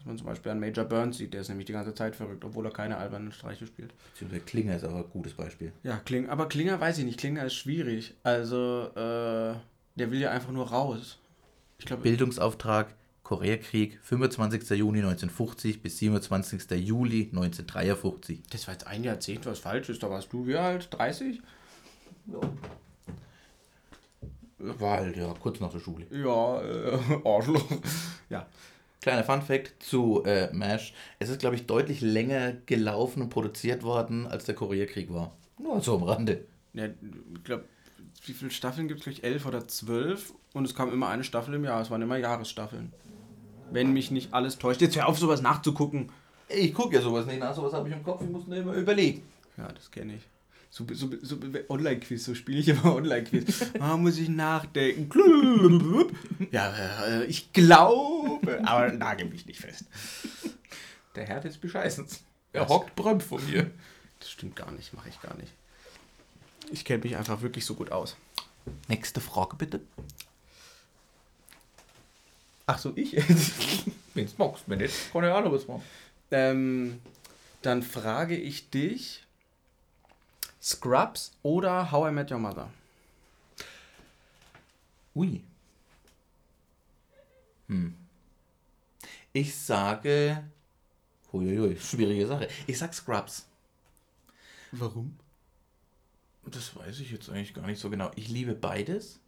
Dass 0.00 0.06
man 0.06 0.16
zum 0.16 0.28
Beispiel 0.28 0.50
an 0.50 0.60
Major 0.60 0.86
Burns 0.86 1.18
sieht, 1.18 1.34
der 1.34 1.42
ist 1.42 1.50
nämlich 1.50 1.66
die 1.66 1.74
ganze 1.74 1.92
Zeit 1.94 2.16
verrückt, 2.16 2.42
obwohl 2.42 2.64
er 2.64 2.72
keine 2.72 2.96
albernen 2.96 3.32
Streiche 3.32 3.66
spielt. 3.66 3.92
Beziehungsweise 4.12 4.42
Klinger 4.46 4.74
ist 4.76 4.84
aber 4.84 4.96
ein 4.96 5.10
gutes 5.10 5.34
Beispiel. 5.34 5.72
Ja, 5.82 5.98
Kling, 5.98 6.30
aber 6.30 6.48
Klinger 6.48 6.80
weiß 6.80 6.96
ich 6.96 7.04
nicht, 7.04 7.20
Klinger 7.20 7.44
ist 7.44 7.52
schwierig. 7.54 8.14
Also, 8.22 8.86
äh, 8.94 9.56
der 9.96 10.10
will 10.10 10.18
ja 10.18 10.30
einfach 10.30 10.52
nur 10.52 10.70
raus. 10.70 11.18
Ich 11.78 11.84
glaube. 11.84 12.02
Bildungsauftrag, 12.02 12.94
Koreakrieg, 13.24 13.98
25. 14.02 14.70
Juni 14.70 15.00
1950 15.00 15.82
bis 15.82 15.98
27. 15.98 16.70
Juli 16.80 17.28
1953. 17.32 18.40
Das 18.50 18.66
war 18.68 18.72
jetzt 18.72 18.86
ein 18.86 19.04
Jahrzehnt, 19.04 19.44
was 19.44 19.58
falsch 19.58 19.90
ist. 19.90 20.02
Da 20.02 20.08
warst 20.08 20.32
du 20.32 20.46
wie 20.46 20.56
alt? 20.56 20.88
30? 20.92 21.42
Ja. 22.26 22.40
War 24.58 24.96
halt, 25.00 25.16
ja, 25.18 25.34
kurz 25.38 25.60
nach 25.60 25.72
der 25.72 25.80
Schule. 25.80 26.06
Ja, 26.10 26.62
äh, 26.62 26.98
Arschloch. 27.24 27.64
ja. 28.30 28.46
Kleiner 29.00 29.24
Fun-Fact 29.24 29.82
zu 29.82 30.22
äh, 30.24 30.52
MASH. 30.52 30.92
Es 31.18 31.30
ist, 31.30 31.40
glaube 31.40 31.56
ich, 31.56 31.66
deutlich 31.66 32.00
länger 32.02 32.52
gelaufen 32.66 33.22
und 33.22 33.30
produziert 33.30 33.82
worden, 33.82 34.26
als 34.26 34.44
der 34.44 34.54
Koreakrieg 34.54 35.12
war. 35.12 35.32
Nur 35.58 35.80
so 35.80 35.96
am 35.96 36.02
Rande. 36.02 36.44
Ja, 36.74 36.86
ich 36.86 37.44
glaube, 37.44 37.64
wie 38.26 38.32
viele 38.32 38.50
Staffeln 38.50 38.88
gibt 38.88 39.00
es? 39.00 39.04
Glaube 39.04 39.18
ich, 39.18 39.24
elf 39.24 39.46
oder 39.46 39.66
zwölf. 39.66 40.34
Und 40.52 40.64
es 40.64 40.74
kam 40.74 40.92
immer 40.92 41.08
eine 41.08 41.24
Staffel 41.24 41.54
im 41.54 41.64
Jahr. 41.64 41.80
Es 41.80 41.90
waren 41.90 42.02
immer 42.02 42.18
Jahresstaffeln. 42.18 42.92
Wenn 43.70 43.92
mich 43.92 44.10
nicht 44.10 44.34
alles 44.34 44.58
täuscht. 44.58 44.80
Jetzt 44.82 44.96
hör 44.96 45.08
auf, 45.08 45.18
sowas 45.18 45.42
nachzugucken. 45.42 46.10
Ich 46.48 46.74
gucke 46.74 46.96
ja 46.96 47.00
sowas 47.00 47.26
nicht 47.26 47.38
nach. 47.38 47.54
Sowas 47.54 47.72
habe 47.72 47.88
ich 47.88 47.94
im 47.94 48.02
Kopf. 48.02 48.20
Ich 48.22 48.28
muss 48.28 48.46
nur 48.46 48.56
immer 48.56 48.74
überlegen. 48.74 49.22
Ja, 49.56 49.68
das 49.68 49.90
kenne 49.90 50.16
ich. 50.16 50.22
So, 50.72 50.86
so, 50.92 51.10
so 51.20 51.36
Online-Quiz, 51.68 52.24
so 52.24 52.34
spiele 52.34 52.60
ich 52.60 52.68
immer 52.68 52.94
Online-Quiz. 52.94 53.72
Ah, 53.80 53.96
muss 53.96 54.18
ich 54.18 54.28
nachdenken. 54.28 56.14
Ja, 56.52 56.72
äh, 57.06 57.24
ich 57.24 57.52
glaube, 57.52 58.60
aber 58.64 58.92
nagel 58.92 59.28
mich 59.28 59.46
nicht 59.46 59.60
fest. 59.60 59.86
Der 61.16 61.26
Herr 61.26 61.40
des 61.40 61.58
Bescheißens. 61.58 62.22
Er 62.52 62.68
hockt 62.68 62.94
Bröm 62.94 63.20
von 63.20 63.44
mir. 63.46 63.70
Das 64.20 64.30
stimmt 64.30 64.54
gar 64.54 64.70
nicht, 64.70 64.92
mache 64.94 65.08
ich 65.08 65.20
gar 65.20 65.36
nicht. 65.36 65.52
Ich 66.70 66.84
kenne 66.84 67.02
mich 67.02 67.16
einfach 67.16 67.42
wirklich 67.42 67.66
so 67.66 67.74
gut 67.74 67.90
aus. 67.90 68.16
Nächste 68.86 69.20
Frage 69.20 69.56
bitte. 69.56 69.80
Ach 72.66 72.78
so, 72.78 72.92
ich? 72.94 73.16
Wenn 74.14 74.26
du 74.26 74.32
magst, 74.38 74.64
wenn 74.66 74.78
nicht, 74.78 75.12
kann 75.12 75.24
ich 75.24 75.30
auch 75.30 75.42
noch 75.42 75.52
was 75.52 75.66
machen. 75.66 75.82
Ähm, 76.30 77.00
dann 77.62 77.82
frage 77.82 78.36
ich 78.36 78.70
dich, 78.70 79.24
Scrubs 80.60 81.32
oder 81.42 81.90
How 81.90 82.08
I 82.08 82.12
Met 82.12 82.30
Your 82.30 82.38
Mother? 82.38 82.70
Ui. 85.14 85.42
Hm. 87.68 87.94
Ich 89.32 89.56
sage. 89.56 90.44
Huiuiui, 91.32 91.76
schwierige 91.78 92.26
Sache. 92.26 92.48
Ich 92.66 92.78
sag 92.78 92.92
Scrubs. 92.92 93.46
Warum? 94.72 95.16
Das 96.44 96.74
weiß 96.74 97.00
ich 97.00 97.10
jetzt 97.10 97.28
eigentlich 97.28 97.54
gar 97.54 97.66
nicht 97.66 97.80
so 97.80 97.90
genau. 97.90 98.10
Ich 98.16 98.28
liebe 98.28 98.54
beides. 98.54 99.20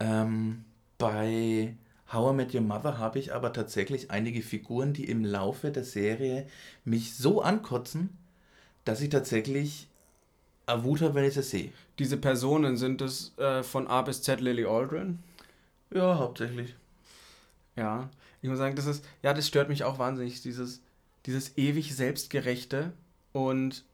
Ähm, 0.00 0.64
bei 0.96 1.76
How 2.12 2.32
I 2.32 2.36
Met 2.36 2.54
Your 2.54 2.62
Mother 2.62 2.98
habe 2.98 3.18
ich 3.18 3.34
aber 3.34 3.52
tatsächlich 3.52 4.10
einige 4.10 4.42
Figuren, 4.42 4.94
die 4.94 5.04
im 5.04 5.24
Laufe 5.24 5.70
der 5.70 5.84
Serie 5.84 6.48
mich 6.84 7.14
so 7.14 7.42
ankotzen, 7.42 8.16
dass 8.84 9.00
ich 9.00 9.10
tatsächlich 9.10 9.87
Wut 10.76 11.00
habe, 11.00 11.14
wenn 11.14 11.24
ich 11.24 11.34
das 11.34 11.50
sehe. 11.50 11.72
Diese 11.98 12.16
Personen, 12.16 12.76
sind 12.76 13.00
es 13.00 13.36
äh, 13.38 13.62
von 13.62 13.86
A 13.86 14.02
bis 14.02 14.22
Z 14.22 14.40
Lily 14.40 14.64
Aldrin? 14.64 15.18
Ja, 15.92 16.18
hauptsächlich. 16.18 16.74
Ja, 17.76 18.10
ich 18.42 18.48
muss 18.48 18.58
sagen, 18.58 18.76
das 18.76 18.86
ist, 18.86 19.04
ja, 19.22 19.32
das 19.32 19.46
stört 19.46 19.68
mich 19.68 19.84
auch 19.84 19.98
wahnsinnig, 19.98 20.42
dieses, 20.42 20.80
dieses 21.26 21.56
ewig 21.56 21.94
Selbstgerechte 21.94 22.92
und 23.32 23.84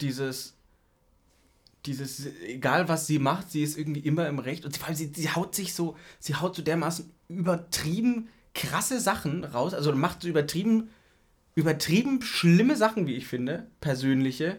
dieses, 0.00 0.54
dieses, 1.86 2.26
egal 2.46 2.88
was 2.88 3.06
sie 3.06 3.18
macht, 3.18 3.50
sie 3.50 3.62
ist 3.62 3.78
irgendwie 3.78 4.00
immer 4.00 4.28
im 4.28 4.38
Recht 4.38 4.64
und 4.64 4.76
vor 4.76 4.88
allem 4.88 4.96
sie, 4.96 5.12
sie 5.14 5.30
haut 5.30 5.54
sich 5.54 5.74
so, 5.74 5.96
sie 6.18 6.34
haut 6.34 6.56
so 6.56 6.62
dermaßen 6.62 7.10
übertrieben 7.28 8.28
krasse 8.54 9.00
Sachen 9.00 9.44
raus, 9.44 9.74
also 9.74 9.92
macht 9.94 10.22
so 10.22 10.28
übertrieben, 10.28 10.90
übertrieben 11.54 12.22
schlimme 12.22 12.76
Sachen, 12.76 13.06
wie 13.06 13.14
ich 13.14 13.26
finde, 13.26 13.66
persönliche, 13.80 14.58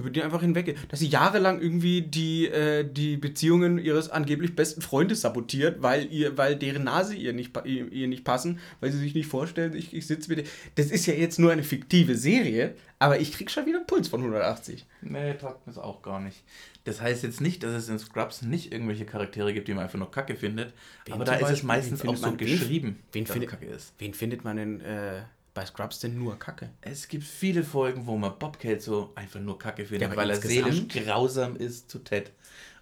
über 0.00 0.10
die 0.10 0.22
einfach 0.22 0.40
hinweg, 0.40 0.76
dass 0.88 1.00
sie 1.00 1.08
jahrelang 1.08 1.60
irgendwie 1.60 2.02
die, 2.02 2.46
äh, 2.46 2.84
die 2.84 3.16
Beziehungen 3.16 3.78
ihres 3.78 4.10
angeblich 4.10 4.56
besten 4.56 4.82
Freundes 4.82 5.20
sabotiert, 5.20 5.82
weil 5.82 6.12
ihr, 6.12 6.36
weil 6.36 6.56
deren 6.56 6.84
Nase 6.84 7.14
ihr 7.14 7.32
nicht, 7.32 7.56
ihr, 7.64 7.90
ihr 7.92 8.08
nicht 8.08 8.24
passen, 8.24 8.58
weil 8.80 8.90
sie 8.90 8.98
sich 8.98 9.14
nicht 9.14 9.26
vorstellen, 9.26 9.74
ich, 9.74 9.94
ich 9.94 10.06
sitze 10.06 10.34
mit 10.34 10.48
Das 10.74 10.86
ist 10.86 11.06
ja 11.06 11.14
jetzt 11.14 11.38
nur 11.38 11.52
eine 11.52 11.62
fiktive 11.62 12.16
Serie, 12.16 12.74
aber 12.98 13.20
ich 13.20 13.32
krieg 13.32 13.50
schon 13.50 13.66
wieder 13.66 13.78
einen 13.78 13.86
Puls 13.86 14.08
von 14.08 14.20
180. 14.20 14.86
Nee, 15.02 15.34
taugt 15.34 15.66
mir 15.66 15.76
auch 15.82 16.02
gar 16.02 16.20
nicht. 16.20 16.42
Das 16.84 17.00
heißt 17.00 17.22
jetzt 17.22 17.40
nicht, 17.40 17.62
dass 17.62 17.72
es 17.72 17.88
in 17.88 17.98
Scrubs 17.98 18.42
nicht 18.42 18.72
irgendwelche 18.72 19.04
Charaktere 19.04 19.52
gibt, 19.52 19.68
die 19.68 19.74
man 19.74 19.84
einfach 19.84 19.98
nur 19.98 20.10
kacke 20.10 20.34
findet, 20.34 20.72
wen 21.04 21.14
aber 21.14 21.24
da 21.24 21.34
ist 21.34 21.50
es 21.50 21.62
meistens 21.62 22.06
auch 22.06 22.16
so 22.16 22.32
geschrieben, 22.32 22.98
wen, 23.12 23.26
findet, 23.26 23.50
kacke 23.50 23.66
ist. 23.66 23.92
wen 23.98 24.14
findet 24.14 24.44
man 24.44 24.56
denn 24.56 24.80
äh, 24.80 25.22
bei 25.60 25.66
Scrubs 25.66 25.98
denn 25.98 26.18
nur 26.18 26.38
Kacke? 26.38 26.70
Es 26.80 27.06
gibt 27.06 27.22
viele 27.22 27.62
Folgen, 27.62 28.06
wo 28.06 28.16
man 28.16 28.38
Bobcat 28.38 28.80
so 28.80 29.12
einfach 29.14 29.40
nur 29.40 29.58
Kacke 29.58 29.84
findet, 29.84 30.10
ja, 30.10 30.16
weil 30.16 30.30
er 30.30 30.36
seelisch 30.36 30.88
grausam 30.88 31.54
ist 31.54 31.90
zu 31.90 31.98
Ted. 31.98 32.32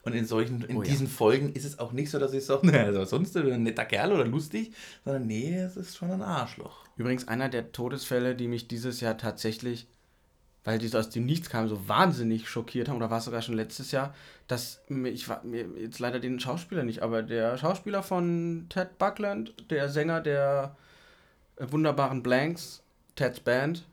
Und 0.04 0.12
in 0.12 0.24
solchen, 0.26 0.62
in 0.62 0.76
oh, 0.76 0.82
diesen 0.82 1.06
ja. 1.06 1.12
Folgen 1.12 1.52
ist 1.54 1.64
es 1.64 1.80
auch 1.80 1.90
nicht 1.90 2.08
so, 2.08 2.20
dass 2.20 2.32
ich 2.32 2.44
sage, 2.44 2.64
naja, 2.68 2.84
also 2.84 3.04
sonst 3.04 3.36
ein 3.36 3.64
netter 3.64 3.84
Kerl 3.84 4.12
oder 4.12 4.24
lustig, 4.24 4.72
sondern 5.04 5.26
nee, 5.26 5.58
es 5.58 5.76
ist 5.76 5.96
schon 5.96 6.12
ein 6.12 6.22
Arschloch. 6.22 6.84
Übrigens 6.96 7.26
einer 7.26 7.48
der 7.48 7.72
Todesfälle, 7.72 8.36
die 8.36 8.46
mich 8.46 8.68
dieses 8.68 9.00
Jahr 9.00 9.18
tatsächlich, 9.18 9.88
weil 10.62 10.78
die 10.78 10.94
aus 10.94 11.10
dem 11.10 11.26
Nichts 11.26 11.50
kamen, 11.50 11.68
so 11.68 11.88
wahnsinnig 11.88 12.48
schockiert 12.48 12.88
haben, 12.88 12.96
oder 12.96 13.10
war 13.10 13.18
es 13.18 13.24
sogar 13.24 13.42
schon 13.42 13.56
letztes 13.56 13.90
Jahr, 13.90 14.14
dass 14.46 14.82
ich 14.88 15.28
war 15.28 15.42
mir 15.42 15.66
jetzt 15.76 15.98
leider 15.98 16.20
den 16.20 16.38
Schauspieler 16.38 16.84
nicht, 16.84 17.02
aber 17.02 17.24
der 17.24 17.58
Schauspieler 17.58 18.04
von 18.04 18.66
Ted 18.68 18.98
Buckland, 18.98 19.52
der 19.68 19.88
Sänger 19.88 20.20
der 20.20 20.76
wunderbaren 21.58 22.22
Blanks, 22.22 22.82
Ted's 23.16 23.40
Band, 23.40 23.84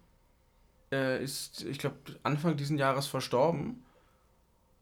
äh, 0.91 1.23
ist, 1.23 1.63
ich 1.63 1.79
glaube, 1.79 1.97
Anfang 2.23 2.57
dieses 2.57 2.77
Jahres 2.77 3.07
verstorben. 3.07 3.83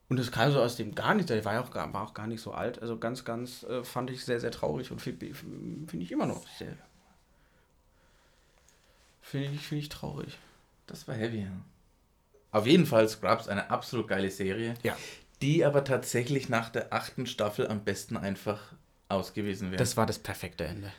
Und 0.10 0.18
das 0.18 0.32
kam 0.32 0.52
so 0.52 0.62
aus 0.62 0.76
dem 0.76 0.94
gar 0.94 1.16
nicht, 1.16 1.30
der 1.30 1.44
war 1.46 1.54
ja 1.54 1.62
auch 1.62 1.72
gar, 1.72 1.92
war 1.94 2.04
auch 2.04 2.14
gar 2.14 2.28
nicht 2.28 2.42
so 2.42 2.52
alt. 2.52 2.82
Also 2.82 2.98
ganz, 2.98 3.26
ganz 3.26 3.64
äh, 3.64 3.84
fand 3.84 4.10
ich 4.12 4.24
sehr, 4.24 4.40
sehr 4.40 4.52
traurig 4.52 4.92
und 4.92 5.02
finde 5.02 5.34
find 5.34 5.94
ich 5.94 6.12
immer 6.12 6.26
noch 6.26 6.46
sehr. 6.60 6.76
Finde 9.22 9.50
ich, 9.56 9.62
find 9.62 9.82
ich 9.82 9.90
traurig. 9.90 10.38
Das 10.86 11.08
war 11.08 11.16
heavy, 11.16 11.44
ja. 11.44 11.52
Auf 12.52 12.68
jeden 12.68 12.86
Fall 12.86 13.08
Scrubs, 13.08 13.48
eine 13.48 13.72
absolut 13.72 14.08
geile 14.08 14.30
Serie. 14.30 14.76
Ja. 14.84 14.96
Die 15.42 15.66
aber 15.66 15.84
tatsächlich 15.84 16.50
nach 16.50 16.70
der 16.70 16.94
achten 16.94 17.26
Staffel 17.26 17.68
am 17.68 17.84
besten 17.84 18.16
einfach 18.16 18.60
ausgewiesen 19.10 19.72
wäre. 19.72 19.80
Das 19.80 19.98
war 19.98 20.06
das 20.06 20.20
perfekte 20.20 20.66
Ende 20.66 20.92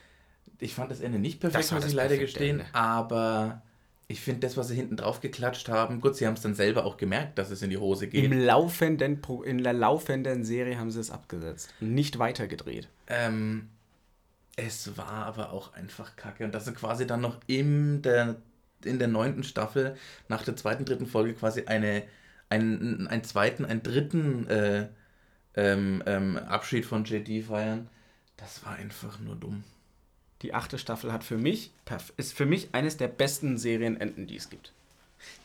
ich 0.65 0.75
fand 0.75 0.91
das 0.91 1.01
Ende 1.01 1.19
nicht 1.19 1.41
perfekt, 1.41 1.71
muss 1.73 1.85
ich 1.85 1.93
leider 1.93 2.17
gestehen, 2.17 2.61
Ende. 2.61 2.75
aber 2.75 3.63
ich 4.09 4.21
finde 4.21 4.41
das, 4.41 4.57
was 4.57 4.69
sie 4.69 4.75
hinten 4.75 4.97
drauf 4.97 5.21
geklatscht 5.21 5.69
haben, 5.69 6.01
gut, 6.01 6.17
sie 6.17 6.27
haben 6.27 6.35
es 6.35 6.41
dann 6.41 6.55
selber 6.55 6.85
auch 6.85 6.97
gemerkt, 6.97 7.39
dass 7.39 7.51
es 7.51 7.63
in 7.63 7.71
die 7.71 7.77
Hose 7.77 8.07
geht. 8.07 8.25
Im 8.25 8.33
laufenden, 8.33 9.21
in 9.45 9.63
der 9.63 9.73
laufenden 9.75 10.45
Serie 10.45 10.79
haben 10.79 10.91
sie 10.91 11.01
es 11.01 11.11
abgesetzt, 11.11 11.73
nicht 11.81 12.19
weitergedreht. 12.19 12.89
Ähm, 13.09 13.69
es 14.57 14.97
war 14.97 15.27
aber 15.27 15.53
auch 15.53 15.75
einfach 15.75 16.17
kacke 16.17 16.45
und 16.45 16.55
dass 16.55 16.65
sie 16.65 16.73
quasi 16.73 17.07
dann 17.07 17.21
noch 17.21 17.39
in 17.47 18.01
der, 18.01 18.37
in 18.85 18.99
der 18.99 19.09
neunten 19.09 19.43
Staffel 19.43 19.97
nach 20.29 20.45
der 20.45 20.57
zweiten, 20.57 20.87
dritten 20.87 21.07
Folge 21.07 21.35
quasi 21.35 21.65
eine, 21.67 22.05
einen, 22.49 23.07
einen 23.07 23.25
zweiten, 23.25 23.67
einen 23.67 23.83
dritten 23.83 24.47
äh, 24.49 24.89
ähm, 25.57 26.03
ähm, 26.07 26.39
Abschied 26.39 26.87
von 26.87 27.05
JD 27.05 27.45
feiern, 27.45 27.89
das 28.39 28.65
war 28.65 28.77
einfach 28.77 29.19
nur 29.21 29.37
dumm 29.37 29.63
die 30.43 30.55
achte 30.55 30.79
Staffel 30.79 31.13
hat 31.13 31.25
für 31.25 31.39
mich, 31.39 31.73
ist 32.17 32.35
für 32.35 32.47
mich 32.47 32.69
eines 32.73 32.97
der 32.97 33.09
besten 33.09 33.57
Serienenden, 33.59 34.27
die 34.27 34.37
es 34.37 34.51
gibt. 34.51 34.73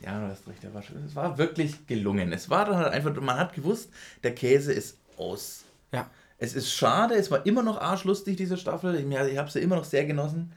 Ja, 0.01 0.19
du 0.19 0.27
hast 0.27 0.47
recht, 0.47 0.63
der 0.63 0.73
war 0.73 0.83
schön. 0.83 1.03
Es 1.05 1.15
war 1.15 1.37
wirklich 1.37 1.87
gelungen. 1.87 2.33
Es 2.33 2.49
war 2.49 2.65
dann 2.65 2.77
halt 2.77 2.93
einfach, 2.93 3.15
man 3.21 3.37
hat 3.37 3.53
gewusst, 3.53 3.89
der 4.23 4.35
Käse 4.35 4.73
ist 4.73 4.97
aus. 5.17 5.63
Ja. 5.91 6.09
Es 6.37 6.53
ist 6.53 6.71
schade, 6.73 7.15
es 7.15 7.31
war 7.31 7.45
immer 7.45 7.63
noch 7.63 7.81
arschlustig, 7.81 8.37
diese 8.37 8.57
Staffel. 8.57 8.95
Ich, 8.95 9.05
ich 9.05 9.37
habe 9.37 9.51
sie 9.51 9.59
immer 9.59 9.75
noch 9.75 9.83
sehr 9.83 10.05
genossen. 10.05 10.53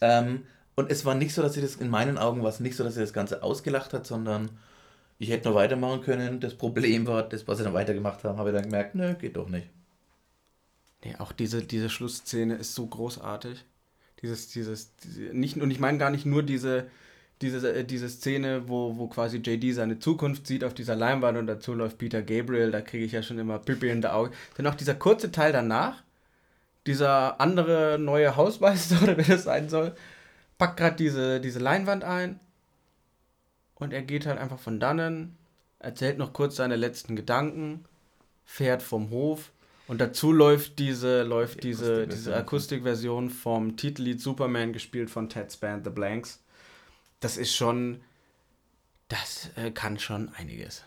Ähm, 0.00 0.44
und 0.74 0.90
es 0.90 1.04
war 1.04 1.14
nicht 1.14 1.34
so, 1.34 1.42
dass 1.42 1.54
sie 1.54 1.60
das, 1.60 1.76
in 1.76 1.90
meinen 1.90 2.18
Augen 2.18 2.42
war 2.42 2.50
es 2.50 2.60
nicht 2.60 2.76
so, 2.76 2.84
dass 2.84 2.94
sie 2.94 3.00
das 3.00 3.12
Ganze 3.12 3.42
ausgelacht 3.42 3.92
hat, 3.92 4.06
sondern 4.06 4.50
ich 5.18 5.30
hätte 5.30 5.48
noch 5.48 5.54
weitermachen 5.54 6.02
können. 6.02 6.40
Das 6.40 6.54
Problem 6.54 7.06
war, 7.06 7.22
das, 7.22 7.46
was 7.48 7.58
sie 7.58 7.64
dann 7.64 7.74
weitergemacht 7.74 8.24
haben, 8.24 8.38
habe 8.38 8.50
ich 8.50 8.54
dann 8.54 8.64
gemerkt, 8.64 8.94
nö, 8.94 9.14
geht 9.14 9.36
doch 9.36 9.48
nicht. 9.48 9.68
Nee, 11.04 11.14
auch 11.18 11.32
diese, 11.32 11.62
diese 11.62 11.90
Schlussszene 11.90 12.54
ist 12.56 12.74
so 12.74 12.86
großartig. 12.86 13.64
Dieses, 14.22 14.48
dieses, 14.48 14.96
diese, 14.96 15.20
nicht, 15.36 15.56
und 15.56 15.70
ich 15.70 15.80
meine 15.80 15.98
gar 15.98 16.10
nicht 16.10 16.26
nur 16.26 16.42
diese, 16.42 16.86
diese, 17.42 17.72
äh, 17.72 17.84
diese 17.84 18.08
Szene, 18.08 18.68
wo, 18.68 18.96
wo 18.96 19.08
quasi 19.08 19.38
JD 19.38 19.74
seine 19.74 19.98
Zukunft 19.98 20.46
sieht 20.46 20.64
auf 20.64 20.74
dieser 20.74 20.96
Leinwand 20.96 21.38
und 21.38 21.46
dazu 21.46 21.74
läuft 21.74 21.98
Peter 21.98 22.22
Gabriel, 22.22 22.70
da 22.70 22.80
kriege 22.80 23.04
ich 23.04 23.12
ja 23.12 23.22
schon 23.22 23.38
immer 23.38 23.58
Pipi 23.58 23.90
in 23.90 24.00
der 24.00 24.16
Augen. 24.16 24.32
Dann 24.56 24.66
auch 24.66 24.74
dieser 24.74 24.94
kurze 24.94 25.30
Teil 25.30 25.52
danach, 25.52 26.02
dieser 26.86 27.40
andere 27.40 27.98
neue 27.98 28.36
Hausmeister 28.36 28.98
oder 29.02 29.16
wer 29.16 29.24
das 29.24 29.44
sein 29.44 29.68
soll, 29.68 29.94
packt 30.58 30.78
gerade 30.78 30.96
diese, 30.96 31.40
diese 31.40 31.58
Leinwand 31.58 32.04
ein 32.04 32.40
und 33.74 33.92
er 33.92 34.02
geht 34.02 34.26
halt 34.26 34.38
einfach 34.38 34.58
von 34.58 34.80
dannen, 34.80 35.36
erzählt 35.78 36.18
noch 36.18 36.32
kurz 36.32 36.56
seine 36.56 36.76
letzten 36.76 37.16
Gedanken, 37.16 37.84
fährt 38.44 38.82
vom 38.82 39.10
Hof 39.10 39.52
und 39.88 40.00
dazu 40.00 40.32
läuft 40.32 40.78
diese, 40.78 41.22
läuft 41.22 41.62
die 41.62 41.68
diese, 41.68 41.84
Akustikversion. 41.84 42.10
diese 42.10 42.36
Akustikversion 42.36 43.30
vom 43.30 43.76
Titellied 43.76 44.20
Superman, 44.20 44.72
gespielt 44.72 45.10
von 45.10 45.28
Ted's 45.28 45.56
Band 45.56 45.84
The 45.84 45.90
Blanks. 45.90 46.42
Das 47.20 47.36
ist 47.36 47.54
schon, 47.54 48.00
das 49.08 49.50
äh, 49.56 49.70
kann 49.70 49.98
schon 49.98 50.30
einiges. 50.30 50.84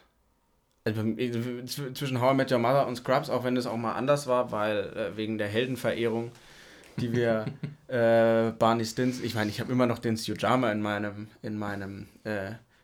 Also, 0.84 1.02
äh, 1.02 1.66
zwischen 1.66 2.20
How 2.20 2.34
I 2.34 2.36
Met 2.36 2.52
Your 2.52 2.60
Mother 2.60 2.88
und 2.88 2.98
Scrubs, 2.98 3.30
auch 3.30 3.44
wenn 3.44 3.56
es 3.56 3.66
auch 3.66 3.78
mal 3.78 3.94
anders 3.94 4.28
war, 4.28 4.52
weil 4.52 4.78
äh, 4.96 5.18
wegen 5.18 5.38
der 5.38 5.48
Heldenverehrung, 5.48 6.32
die 6.98 7.14
wir 7.14 7.46
äh, 7.88 8.52
Barney 8.52 8.86
Stins, 8.86 9.22
ich 9.22 9.34
meine, 9.34 9.50
ich 9.50 9.62
habe 9.62 9.72
immer 9.72 9.86
noch 9.86 10.00
den 10.00 10.18
Sujama 10.18 10.72
in 10.72 10.82
meinem, 10.82 11.30
in 11.42 11.58
meinem 11.58 12.08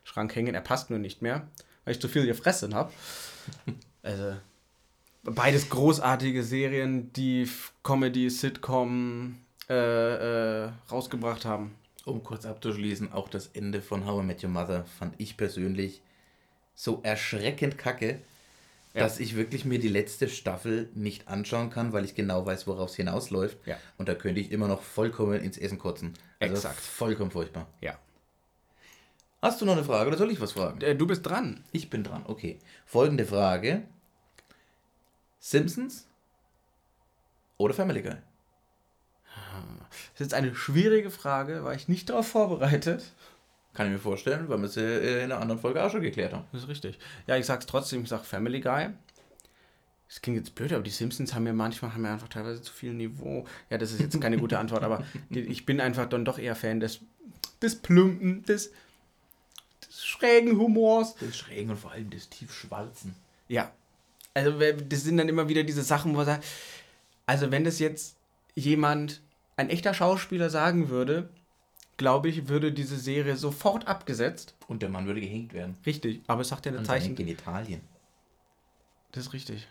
Schrank 0.02 0.34
hängen, 0.34 0.54
er 0.54 0.60
passt 0.60 0.90
nur 0.90 0.98
nicht 0.98 1.20
mehr, 1.20 1.46
weil 1.84 1.92
ich 1.92 2.00
zu 2.00 2.08
viel 2.08 2.26
gefressen 2.26 2.74
habe. 2.74 2.92
Also, 4.02 4.36
beides 5.34 5.68
großartige 5.68 6.42
Serien, 6.42 7.12
die 7.12 7.48
Comedy, 7.82 8.30
Sitcom 8.30 9.36
äh, 9.68 9.74
äh, 10.64 10.70
rausgebracht 10.90 11.44
haben. 11.44 11.74
Um 12.04 12.22
kurz 12.22 12.46
abzuschließen, 12.46 13.12
auch 13.12 13.28
das 13.28 13.48
Ende 13.48 13.82
von 13.82 14.06
How 14.06 14.22
I 14.22 14.26
Met 14.26 14.44
Your 14.44 14.50
Mother 14.50 14.84
fand 14.84 15.14
ich 15.18 15.36
persönlich 15.36 16.02
so 16.76 17.00
erschreckend 17.02 17.78
kacke, 17.78 18.20
ja. 18.94 19.00
dass 19.00 19.18
ich 19.18 19.34
wirklich 19.34 19.64
mir 19.64 19.80
die 19.80 19.88
letzte 19.88 20.28
Staffel 20.28 20.88
nicht 20.94 21.26
anschauen 21.26 21.70
kann, 21.70 21.92
weil 21.92 22.04
ich 22.04 22.14
genau 22.14 22.46
weiß, 22.46 22.68
worauf 22.68 22.90
es 22.90 22.96
hinausläuft. 22.96 23.58
Ja. 23.66 23.76
Und 23.98 24.08
da 24.08 24.14
könnte 24.14 24.40
ich 24.40 24.52
immer 24.52 24.68
noch 24.68 24.82
vollkommen 24.82 25.40
ins 25.40 25.58
Essen 25.58 25.78
kotzen. 25.78 26.14
Also 26.38 26.54
Exakt. 26.54 26.78
Vollkommen 26.78 27.32
furchtbar. 27.32 27.66
Ja. 27.80 27.98
Hast 29.42 29.60
du 29.60 29.64
noch 29.64 29.72
eine 29.72 29.84
Frage 29.84 30.08
oder 30.08 30.18
soll 30.18 30.30
ich 30.30 30.40
was 30.40 30.52
fragen? 30.52 30.80
Äh, 30.82 30.94
du 30.94 31.06
bist 31.06 31.26
dran. 31.26 31.64
Ich 31.72 31.90
bin 31.90 32.04
dran, 32.04 32.24
okay. 32.26 32.58
Folgende 32.84 33.26
Frage. 33.26 33.82
Simpsons 35.38 36.06
oder 37.58 37.74
Family 37.74 38.02
Guy? 38.02 38.16
Das 40.12 40.14
ist 40.14 40.20
jetzt 40.20 40.34
eine 40.34 40.54
schwierige 40.54 41.10
Frage, 41.10 41.64
war 41.64 41.74
ich 41.74 41.88
nicht 41.88 42.10
darauf 42.10 42.28
vorbereitet. 42.28 43.04
Kann 43.74 43.86
ich 43.86 43.92
mir 43.92 43.98
vorstellen, 43.98 44.48
weil 44.48 44.58
wir 44.58 44.66
es 44.66 44.76
in 44.76 45.24
einer 45.24 45.38
anderen 45.38 45.60
Folge 45.60 45.82
auch 45.82 45.90
schon 45.90 46.00
geklärt 46.00 46.32
haben. 46.32 46.44
Das 46.52 46.62
ist 46.62 46.68
richtig. 46.68 46.98
Ja, 47.26 47.36
ich 47.36 47.46
sag's 47.46 47.66
trotzdem, 47.66 48.02
ich 48.02 48.08
sag 48.08 48.24
Family 48.24 48.60
Guy. 48.60 48.88
Das 50.08 50.22
klingt 50.22 50.38
jetzt 50.38 50.54
blöd, 50.54 50.72
aber 50.72 50.82
die 50.82 50.90
Simpsons 50.90 51.34
haben 51.34 51.42
mir 51.42 51.52
manchmal 51.52 51.92
haben 51.92 52.02
mir 52.02 52.10
einfach 52.10 52.28
teilweise 52.28 52.62
zu 52.62 52.72
viel 52.72 52.94
Niveau. 52.94 53.44
Ja, 53.70 53.76
das 53.76 53.92
ist 53.92 54.00
jetzt 54.00 54.20
keine 54.20 54.38
gute 54.38 54.58
Antwort, 54.58 54.82
aber 54.82 55.04
ich 55.30 55.66
bin 55.66 55.80
einfach 55.80 56.08
dann 56.08 56.24
doch 56.24 56.38
eher 56.38 56.54
Fan 56.54 56.80
des, 56.80 57.00
des 57.60 57.76
Plumpen, 57.76 58.44
des, 58.44 58.70
des 59.86 60.04
schrägen 60.04 60.58
Humors. 60.58 61.16
Des 61.16 61.36
schrägen 61.36 61.70
und 61.70 61.76
vor 61.76 61.90
allem 61.90 62.08
des 62.08 62.28
tiefschwarzen. 62.28 63.14
Ja. 63.48 63.72
Also, 64.36 64.60
das 64.60 65.02
sind 65.02 65.16
dann 65.16 65.30
immer 65.30 65.48
wieder 65.48 65.64
diese 65.64 65.82
Sachen, 65.82 66.14
wo 66.14 66.18
er 66.18 66.26
sagt, 66.26 66.44
also 67.24 67.50
wenn 67.50 67.64
das 67.64 67.78
jetzt 67.78 68.16
jemand, 68.54 69.22
ein 69.56 69.70
echter 69.70 69.94
Schauspieler 69.94 70.50
sagen 70.50 70.90
würde, 70.90 71.30
glaube 71.96 72.28
ich, 72.28 72.46
würde 72.46 72.70
diese 72.70 72.98
Serie 72.98 73.36
sofort 73.36 73.88
abgesetzt. 73.88 74.54
Und 74.68 74.82
der 74.82 74.90
Mann 74.90 75.06
würde 75.06 75.22
gehängt 75.22 75.54
werden. 75.54 75.78
Richtig, 75.86 76.20
aber 76.26 76.42
es 76.42 76.48
sagt 76.48 76.66
ja 76.66 76.72
eine 76.72 76.82
Zeichen. 76.82 77.16
in 77.16 77.28
Italien. 77.28 77.80
Das 79.12 79.28
ist 79.28 79.32
richtig. 79.32 79.66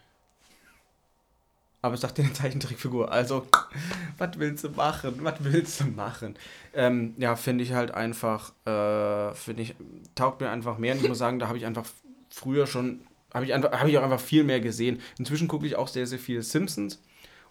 Aber 1.84 1.94
es 1.94 2.02
sagt 2.02 2.18
ja 2.18 2.24
eine 2.24 2.34
Zeichentrickfigur. 2.34 3.12
Also, 3.12 3.46
was 4.18 4.40
willst 4.40 4.64
du 4.64 4.70
machen? 4.70 5.20
Was 5.20 5.44
willst 5.44 5.82
du 5.82 5.86
machen? 5.86 6.38
Ähm, 6.74 7.14
ja, 7.20 7.36
finde 7.36 7.64
ich 7.64 7.74
halt 7.74 7.92
einfach, 7.92 8.50
äh, 8.66 9.36
finde 9.36 9.62
ich, 9.62 9.76
taugt 10.16 10.42
mir 10.42 10.50
einfach 10.50 10.80
mehr. 10.80 10.96
Und 10.96 11.04
ich 11.04 11.08
muss 11.08 11.18
sagen, 11.20 11.38
da 11.38 11.50
habe 11.50 11.60
ich 11.60 11.68
einfach 11.68 11.86
früher 12.32 12.66
schon, 12.66 13.02
habe 13.36 13.46
ich, 13.46 13.54
hab 13.54 13.86
ich 13.86 13.98
auch 13.98 14.04
einfach 14.04 14.20
viel 14.20 14.46
mehr 14.46 14.62
gesehen. 14.62 15.02
Inzwischen 15.20 15.50
gucke 15.50 15.68
ich 15.68 15.76
auch 15.76 15.90
sehr, 15.90 16.08
sehr 16.08 16.20
viel 16.20 16.42
Simpsons 16.42 17.02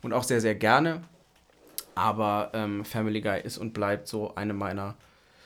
und 0.00 0.14
auch 0.14 0.24
sehr, 0.24 0.40
sehr 0.40 0.54
gerne. 0.54 1.02
Aber 1.94 2.50
ähm, 2.54 2.84
Family 2.84 3.20
Guy 3.20 3.40
ist 3.42 3.58
und 3.58 3.74
bleibt 3.74 4.08
so 4.08 4.34
eine 4.34 4.54
meiner. 4.54 4.96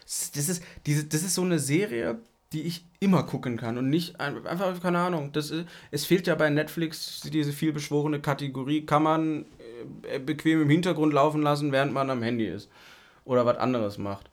Das 0.05 0.49
ist, 0.49 0.62
diese, 0.87 1.05
das 1.05 1.23
ist 1.23 1.35
so 1.35 1.43
eine 1.43 1.59
Serie, 1.59 2.21
die 2.53 2.62
ich 2.62 2.87
immer 3.01 3.25
gucken 3.25 3.57
kann 3.57 3.77
und 3.77 3.91
nicht 3.91 4.21
einfach, 4.21 4.81
keine 4.81 5.01
Ahnung. 5.01 5.33
Das 5.33 5.51
ist, 5.51 5.67
es 5.91 6.07
fehlt 6.07 6.29
ja 6.29 6.37
bei 6.37 6.49
Netflix 6.49 7.21
diese 7.23 7.53
vielbeschworene 7.53 8.21
Kategorie, 8.21 8.87
kann 8.87 9.03
man 9.03 9.45
äh, 10.09 10.21
bequem 10.21 10.62
im 10.62 10.71
Hintergrund 10.71 11.12
laufen 11.12 11.43
lassen, 11.43 11.73
während 11.73 11.93
man 11.93 12.09
am 12.11 12.23
Handy 12.23 12.47
ist 12.47 12.71
oder 13.25 13.45
was 13.45 13.59
anderes 13.59 13.99
macht. 13.99 14.31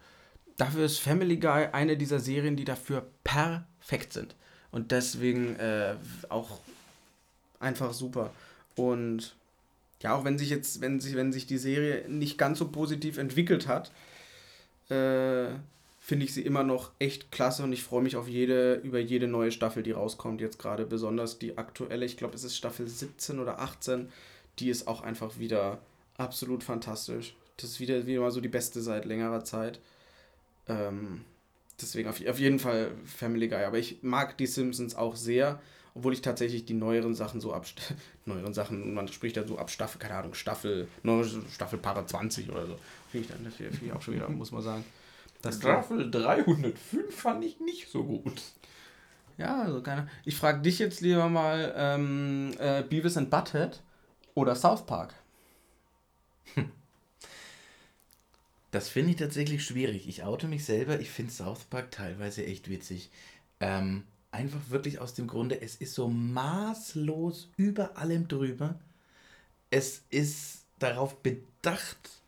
Dafür 0.56 0.86
ist 0.86 1.00
Family 1.00 1.38
Guy 1.38 1.68
eine 1.74 1.98
dieser 1.98 2.20
Serien, 2.20 2.56
die 2.56 2.64
dafür 2.64 3.06
perfekt 3.24 4.14
sind. 4.14 4.36
Und 4.72 4.92
deswegen 4.92 5.56
äh, 5.56 5.96
auch 6.30 6.60
einfach 7.60 7.94
super. 7.94 8.32
Und 8.76 9.36
ja, 10.02 10.16
auch 10.16 10.26
wenn 10.26 10.38
sich 10.38 10.50
jetzt, 10.50 10.82
wenn 10.82 11.00
sich, 11.00 11.16
wenn 11.16 11.32
sich 11.32 11.48
die 11.48 11.58
Serie 11.58 12.08
nicht 12.10 12.38
ganz 12.38 12.60
so 12.60 12.68
positiv 12.68 13.18
entwickelt 13.18 13.68
hat, 13.68 13.92
äh, 14.90 15.48
finde 16.00 16.26
ich 16.26 16.34
sie 16.36 16.44
immer 16.44 16.64
noch 16.64 16.92
echt 17.00 17.32
klasse 17.32 17.64
und 17.64 17.74
ich 17.74 17.82
freue 17.82 18.04
mich 18.04 18.16
auf 18.16 18.28
jede, 18.28 18.76
über 18.76 19.00
jede 19.00 19.28
neue 19.28 19.52
Staffel, 19.52 19.82
die 19.82 19.92
rauskommt. 19.92 20.42
Jetzt 20.42 20.60
gerade 20.60 20.86
besonders 20.86 21.40
die 21.40 21.58
aktuelle, 21.58 22.06
ich 22.06 22.18
glaube, 22.18 22.36
es 22.36 22.44
ist 22.44 22.56
Staffel 22.56 22.88
17 22.88 23.40
oder 23.40 23.60
18, 23.60 24.10
die 24.60 24.70
ist 24.70 24.88
auch 24.88 25.02
einfach 25.02 25.40
wieder 25.40 25.80
absolut 26.18 26.64
fantastisch. 26.64 27.36
Das 27.58 27.72
ist 27.72 27.80
wieder, 27.80 28.06
wieder 28.06 28.22
mal 28.22 28.32
so 28.32 28.42
die 28.42 28.50
beste 28.50 28.82
seit 28.82 29.06
längerer 29.06 29.44
Zeit. 29.44 29.80
Ähm, 30.68 31.26
deswegen 31.82 32.10
auf, 32.10 32.26
auf 32.28 32.40
jeden 32.40 32.60
Fall 32.60 32.92
Family 33.06 33.48
Guy. 33.48 33.64
Aber 33.64 33.78
ich 33.78 34.02
mag 34.02 34.38
die 34.38 34.48
Simpsons 34.48 34.96
auch 34.96 35.16
sehr 35.16 35.60
obwohl 35.96 36.12
ich 36.12 36.22
tatsächlich 36.22 36.66
die 36.66 36.74
neueren 36.74 37.16
Sachen 37.16 37.40
so 37.40 37.54
ab 37.54 37.66
neueren 38.26 38.54
Sachen, 38.54 38.94
man 38.94 39.08
spricht 39.08 39.38
ja 39.38 39.48
so 39.48 39.58
ab 39.58 39.72
Staffel, 39.72 39.98
keine 39.98 40.16
Ahnung, 40.16 40.34
Staffel, 40.34 40.88
Staffel 41.52 41.80
Para 41.80 42.06
20 42.06 42.52
oder 42.52 42.68
so. 42.68 42.78
Finde 43.10 43.26
ich 43.26 43.32
dann, 43.32 43.44
das 43.46 43.56
finde 43.56 43.78
ich 43.82 43.94
auch 43.94 44.02
schon 44.02 44.16
wieder, 44.16 44.30
muss 44.30 44.52
man 44.52 44.62
sagen. 44.62 44.84
Das 45.42 45.56
Staffel 45.58 46.12
305 46.12 47.16
fand 47.16 47.46
ich 47.46 47.60
nicht 47.62 47.90
so 47.90 48.04
gut. 48.04 48.42
Ja, 49.38 49.62
also 49.62 49.82
keine. 49.82 50.10
Ich 50.26 50.36
frage 50.36 50.62
dich 50.62 50.80
jetzt 50.80 51.02
lieber 51.02 51.30
mal, 51.30 51.74
ähm, 51.78 52.52
äh, 52.58 52.84
Beavis 52.84 53.18
and 53.18 53.30
Butthead 53.30 53.82
oder 54.34 54.56
South 54.56 54.86
Park? 54.86 55.14
Das 58.76 58.90
finde 58.90 59.12
ich 59.12 59.16
tatsächlich 59.16 59.64
schwierig. 59.64 60.06
Ich 60.10 60.24
oute 60.26 60.50
mich 60.50 60.66
selber, 60.66 61.00
ich 61.00 61.10
finde 61.10 61.32
South 61.32 61.64
Park 61.64 61.92
teilweise 61.92 62.46
echt 62.46 62.70
witzig. 62.70 63.10
Ähm, 63.62 64.04
Einfach 64.32 64.70
wirklich 64.70 65.00
aus 65.00 65.14
dem 65.14 65.28
Grunde, 65.28 65.62
es 65.62 65.78
ist 65.78 65.94
so 65.94 66.10
maßlos 66.10 67.52
über 67.56 67.98
allem 67.98 68.28
drüber. 68.28 68.78
Es 69.70 70.04
ist 70.10 70.66
darauf 70.78 71.24
bedacht, 71.24 72.22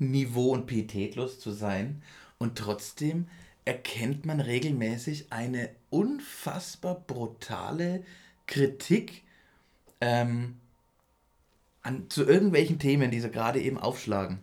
niveau- 0.00 0.50
und 0.50 0.66
pietätlos 0.66 1.38
zu 1.38 1.52
sein. 1.52 2.02
Und 2.38 2.58
trotzdem 2.58 3.28
erkennt 3.64 4.26
man 4.26 4.40
regelmäßig 4.40 5.32
eine 5.32 5.70
unfassbar 5.88 6.96
brutale 6.96 8.02
Kritik 8.48 9.22
ähm, 10.00 10.56
an, 11.82 12.10
zu 12.10 12.24
irgendwelchen 12.24 12.80
Themen, 12.80 13.12
die 13.12 13.20
sie 13.20 13.30
gerade 13.30 13.60
eben 13.60 13.78
aufschlagen 13.78 14.40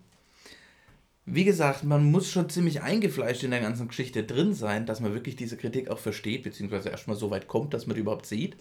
wie 1.29 1.43
gesagt, 1.43 1.83
man 1.83 2.09
muss 2.09 2.31
schon 2.31 2.49
ziemlich 2.49 2.81
eingefleischt 2.81 3.43
in 3.43 3.51
der 3.51 3.59
ganzen 3.59 3.89
Geschichte 3.89 4.23
drin 4.23 4.53
sein, 4.53 4.85
dass 4.85 5.01
man 5.01 5.13
wirklich 5.13 5.35
diese 5.35 5.57
Kritik 5.57 5.89
auch 5.89 5.99
versteht, 5.99 6.43
beziehungsweise 6.43 6.89
erstmal 6.89 7.17
so 7.17 7.29
weit 7.29 7.49
kommt, 7.49 7.73
dass 7.73 7.85
man 7.85 7.95
die 7.95 8.01
überhaupt 8.01 8.25
sieht. 8.25 8.55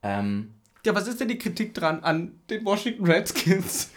Ähm, 0.00 0.54
ja, 0.86 0.94
was 0.94 1.08
ist 1.08 1.20
denn 1.20 1.26
die 1.26 1.38
Kritik 1.38 1.74
dran 1.74 2.04
an 2.04 2.38
den 2.48 2.64
Washington 2.64 3.04
Redskins? 3.04 3.90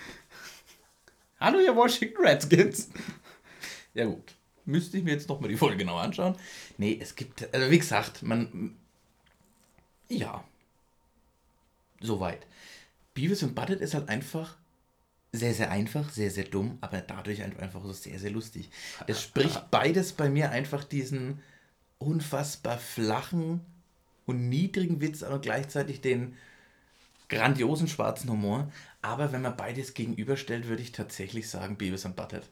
Hallo, 1.40 1.60
ihr 1.60 1.76
Washington 1.76 2.26
Redskins. 2.26 2.90
ja, 3.94 4.06
gut. 4.06 4.34
Müsste 4.66 4.98
ich 4.98 5.04
mir 5.04 5.12
jetzt 5.12 5.30
nochmal 5.30 5.50
die 5.50 5.58
Folge 5.58 5.78
genau 5.78 5.98
anschauen. 5.98 6.36
Nee, 6.80 6.98
es 7.00 7.16
gibt, 7.16 7.54
also 7.54 7.70
wie 7.70 7.78
gesagt, 7.78 8.24
man. 8.24 8.76
Ja. 10.10 10.44
Soweit. 12.02 12.48
Beavis 13.14 13.44
und 13.44 13.54
Butthead 13.54 13.80
ist 13.80 13.94
halt 13.94 14.10
einfach 14.10 14.58
sehr, 15.36 15.54
sehr 15.54 15.72
einfach, 15.72 16.10
sehr, 16.10 16.32
sehr 16.32 16.46
dumm, 16.46 16.78
aber 16.82 17.02
dadurch 17.02 17.44
einfach 17.44 17.84
so 17.84 17.92
sehr, 17.92 18.20
sehr 18.20 18.32
lustig. 18.32 18.70
Es 19.08 19.22
spricht 19.22 19.72
beides 19.72 20.14
bei 20.14 20.30
mir 20.30 20.52
einfach 20.52 20.84
diesen 20.84 21.42
unfassbar 21.98 22.78
flachen 22.78 23.62
und 24.26 24.50
niedrigen 24.50 25.02
Witz 25.02 25.22
und 25.22 25.42
gleichzeitig 25.42 26.02
den 26.02 26.36
grandiosen 27.30 27.88
schwarzen 27.88 28.30
Humor. 28.30 28.72
Aber 29.02 29.32
wenn 29.32 29.42
man 29.42 29.56
beides 29.56 29.94
gegenüberstellt, 29.94 30.68
würde 30.68 30.82
ich 30.82 30.92
tatsächlich 30.92 31.50
sagen 31.50 31.78
Beavis 31.78 32.06
and 32.06 32.16
Butthead. 32.16 32.44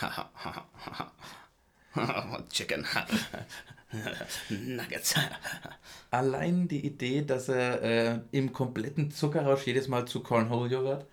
Chicken 2.50 2.84
Nuggets. 4.50 5.14
Allein 6.10 6.68
die 6.68 6.84
Idee, 6.84 7.22
dass 7.22 7.48
er 7.48 7.82
äh, 7.82 8.20
im 8.32 8.52
kompletten 8.52 9.10
Zuckerrausch 9.10 9.66
jedes 9.66 9.88
Mal 9.88 10.06
zu 10.06 10.20
Cornhole-Joghurt 10.20 11.06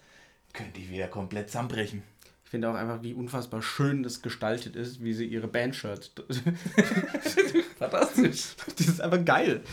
könnte 0.54 0.80
ich 0.80 0.90
wieder 0.90 1.08
komplett 1.08 1.50
zusammenbrechen. 1.50 2.04
Ich 2.46 2.50
finde 2.50 2.70
auch 2.70 2.76
einfach, 2.76 3.02
wie 3.02 3.14
unfassbar 3.14 3.64
schön 3.64 4.04
das 4.04 4.22
gestaltet 4.22 4.76
ist, 4.76 5.04
wie 5.04 5.14
sie 5.14 5.26
ihre 5.26 5.48
Bandshirts. 5.48 6.12
Fantastisch. 7.80 8.56
Das 8.78 8.88
ist 8.88 9.02
einfach 9.02 9.26
geil. 9.26 9.64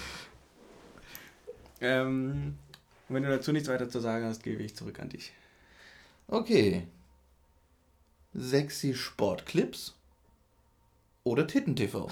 Ähm, 1.83 2.57
wenn 3.09 3.23
du 3.23 3.29
dazu 3.29 3.53
nichts 3.53 3.69
weiter 3.69 3.88
zu 3.88 4.01
sagen 4.01 4.25
hast, 4.25 4.43
gebe 4.43 4.62
ich 4.62 4.75
zurück 4.75 4.99
an 5.01 5.11
dich. 5.11 5.33
Okay. 6.27 6.87
Sexy 8.35 8.95
Sportclips 8.95 9.95
oder 11.25 11.47
Titten-TV? 11.47 12.11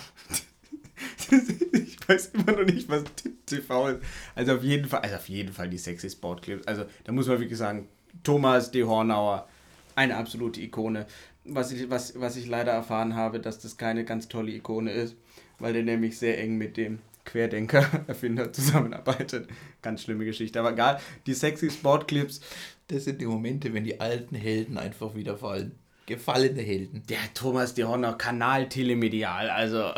ich 1.72 2.08
weiß 2.08 2.26
immer 2.34 2.52
noch 2.52 2.64
nicht, 2.64 2.88
was 2.88 3.04
TV 3.46 3.88
ist. 3.88 4.02
Also 4.34 4.56
auf 4.56 4.62
jeden 4.62 4.88
Fall, 4.88 5.00
also 5.00 5.16
auf 5.16 5.28
jeden 5.28 5.52
Fall 5.52 5.70
die 5.70 5.78
sexy 5.78 6.10
Sportclips. 6.10 6.66
Also 6.66 6.84
da 7.04 7.12
muss 7.12 7.26
man 7.26 7.38
wirklich 7.38 7.58
sagen, 7.58 7.88
Thomas 8.22 8.70
de 8.70 8.84
Hornauer, 8.84 9.48
eine 9.94 10.16
absolute 10.16 10.60
Ikone. 10.60 11.06
Was 11.44 11.72
ich, 11.72 11.88
was, 11.88 12.18
was 12.20 12.36
ich 12.36 12.46
leider 12.46 12.72
erfahren 12.72 13.14
habe, 13.14 13.40
dass 13.40 13.58
das 13.58 13.76
keine 13.76 14.04
ganz 14.04 14.28
tolle 14.28 14.52
Ikone 14.52 14.92
ist, 14.92 15.16
weil 15.58 15.72
der 15.72 15.82
nämlich 15.82 16.18
sehr 16.18 16.38
eng 16.38 16.58
mit 16.58 16.76
dem 16.76 16.98
Querdenker-Erfinder 17.24 18.52
zusammenarbeitet. 18.54 19.48
Ganz 19.82 20.02
schlimme 20.02 20.24
Geschichte. 20.24 20.60
Aber 20.60 20.72
egal, 20.72 21.00
die 21.26 21.34
sexy 21.34 21.70
Sportclips. 21.70 22.40
Das 22.88 23.04
sind 23.04 23.20
die 23.20 23.26
Momente, 23.26 23.74
wenn 23.74 23.84
die 23.84 24.00
alten 24.00 24.34
Helden 24.34 24.78
einfach 24.78 25.14
wieder 25.14 25.36
fallen. 25.36 25.78
Gefallene 26.06 26.62
Helden. 26.62 27.02
Der 27.10 27.18
Thomas 27.34 27.74
de 27.74 27.84
Horner 27.84 28.14
Kanal 28.14 28.70
Telemedial, 28.70 29.50
also 29.50 29.92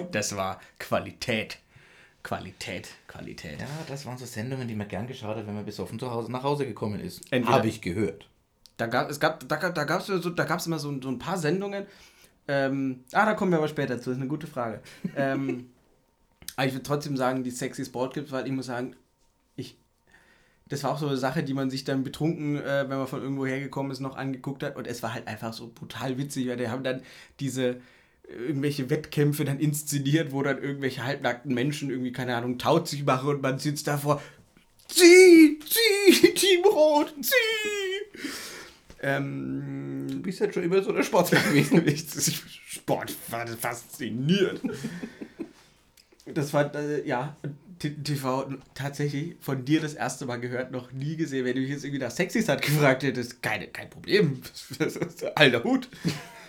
das 0.10 0.34
war 0.34 0.58
Qualität. 0.78 1.58
Qualität, 2.22 2.88
Qualität. 3.08 3.60
Ja, 3.60 3.66
das 3.88 4.06
waren 4.06 4.16
so 4.16 4.26
Sendungen, 4.26 4.68
die 4.68 4.74
man 4.74 4.86
gern 4.86 5.06
geschaut 5.06 5.36
hat, 5.36 5.46
wenn 5.46 5.54
man 5.54 5.64
besoffen 5.64 5.98
zu 5.98 6.10
Hause 6.10 6.30
nach 6.30 6.44
Hause 6.44 6.66
gekommen 6.66 7.00
ist. 7.00 7.22
Habe 7.32 7.66
ich 7.66 7.80
gehört. 7.80 8.28
Da 8.76 8.86
gab 8.86 9.10
es 9.10 9.18
gab, 9.18 9.46
da, 9.48 9.56
da 9.56 9.84
gab's 9.84 10.06
so, 10.06 10.30
da 10.30 10.44
gab's 10.44 10.66
immer 10.66 10.78
so, 10.78 11.00
so 11.00 11.08
ein 11.08 11.18
paar 11.18 11.36
Sendungen. 11.36 11.86
Ähm, 12.48 13.04
ah, 13.12 13.26
da 13.26 13.34
kommen 13.34 13.52
wir 13.52 13.58
aber 13.58 13.68
später 13.68 14.00
zu, 14.00 14.10
das 14.10 14.16
ist 14.16 14.20
eine 14.20 14.28
gute 14.28 14.46
Frage. 14.46 14.80
ähm, 15.16 15.70
aber 16.56 16.66
ich 16.66 16.72
würde 16.72 16.82
trotzdem 16.82 17.16
sagen, 17.16 17.44
die 17.44 17.50
sexy 17.50 17.84
Sportclips, 17.84 18.32
weil 18.32 18.46
ich 18.46 18.52
muss 18.52 18.66
sagen, 18.66 18.96
ich, 19.56 19.76
das 20.68 20.84
war 20.84 20.92
auch 20.92 20.98
so 20.98 21.08
eine 21.08 21.16
Sache, 21.16 21.42
die 21.42 21.54
man 21.54 21.70
sich 21.70 21.84
dann 21.84 22.04
betrunken, 22.04 22.56
äh, 22.56 22.88
wenn 22.88 22.98
man 22.98 23.06
von 23.06 23.22
irgendwo 23.22 23.46
hergekommen 23.46 23.92
ist, 23.92 24.00
noch 24.00 24.16
angeguckt 24.16 24.62
hat. 24.62 24.76
Und 24.76 24.86
es 24.86 25.02
war 25.02 25.14
halt 25.14 25.26
einfach 25.26 25.52
so 25.52 25.70
brutal 25.72 26.18
witzig, 26.18 26.48
weil 26.48 26.56
die 26.56 26.68
haben 26.68 26.84
dann 26.84 27.02
diese 27.40 27.80
irgendwelche 28.28 28.90
Wettkämpfe 28.90 29.44
dann 29.44 29.58
inszeniert, 29.58 30.32
wo 30.32 30.42
dann 30.42 30.62
irgendwelche 30.62 31.04
halbnackten 31.04 31.52
Menschen 31.52 31.90
irgendwie, 31.90 32.12
keine 32.12 32.36
Ahnung, 32.36 32.58
taut 32.58 32.88
sich 32.88 33.04
machen 33.04 33.28
und 33.28 33.42
man 33.42 33.58
sitzt 33.58 33.86
davor, 33.86 34.22
zieh, 34.88 35.58
zieh, 35.60 36.34
Team 36.34 36.64
Rot, 36.64 37.14
zieh. 37.20 38.20
Ähm, 39.02 40.06
Du 40.08 40.22
bist 40.22 40.40
halt 40.40 40.54
schon 40.54 40.62
immer 40.62 40.82
so 40.82 40.92
der 40.92 41.02
Sportler 41.02 41.40
gewesen. 41.40 41.82
Sport 42.66 43.14
war 43.28 43.46
fasziniert. 43.46 44.60
Das 46.24 46.52
war, 46.54 46.72
äh, 46.76 47.04
ja, 47.04 47.36
TV 47.82 48.48
tatsächlich 48.74 49.36
von 49.40 49.64
dir 49.64 49.80
das 49.80 49.94
erste 49.94 50.26
Mal 50.26 50.40
gehört, 50.40 50.70
noch 50.70 50.92
nie 50.92 51.16
gesehen. 51.16 51.44
Wenn 51.44 51.54
du 51.54 51.60
mich 51.60 51.70
jetzt 51.70 51.84
irgendwie 51.84 52.02
nach 52.02 52.10
Sexys 52.10 52.48
hat 52.48 52.62
gefragt 52.62 53.02
hättest, 53.02 53.42
keine, 53.42 53.68
kein 53.68 53.90
Problem. 53.90 54.40
Das 54.78 54.96
ist 54.96 55.36
alter 55.36 55.64
Hut. 55.64 55.88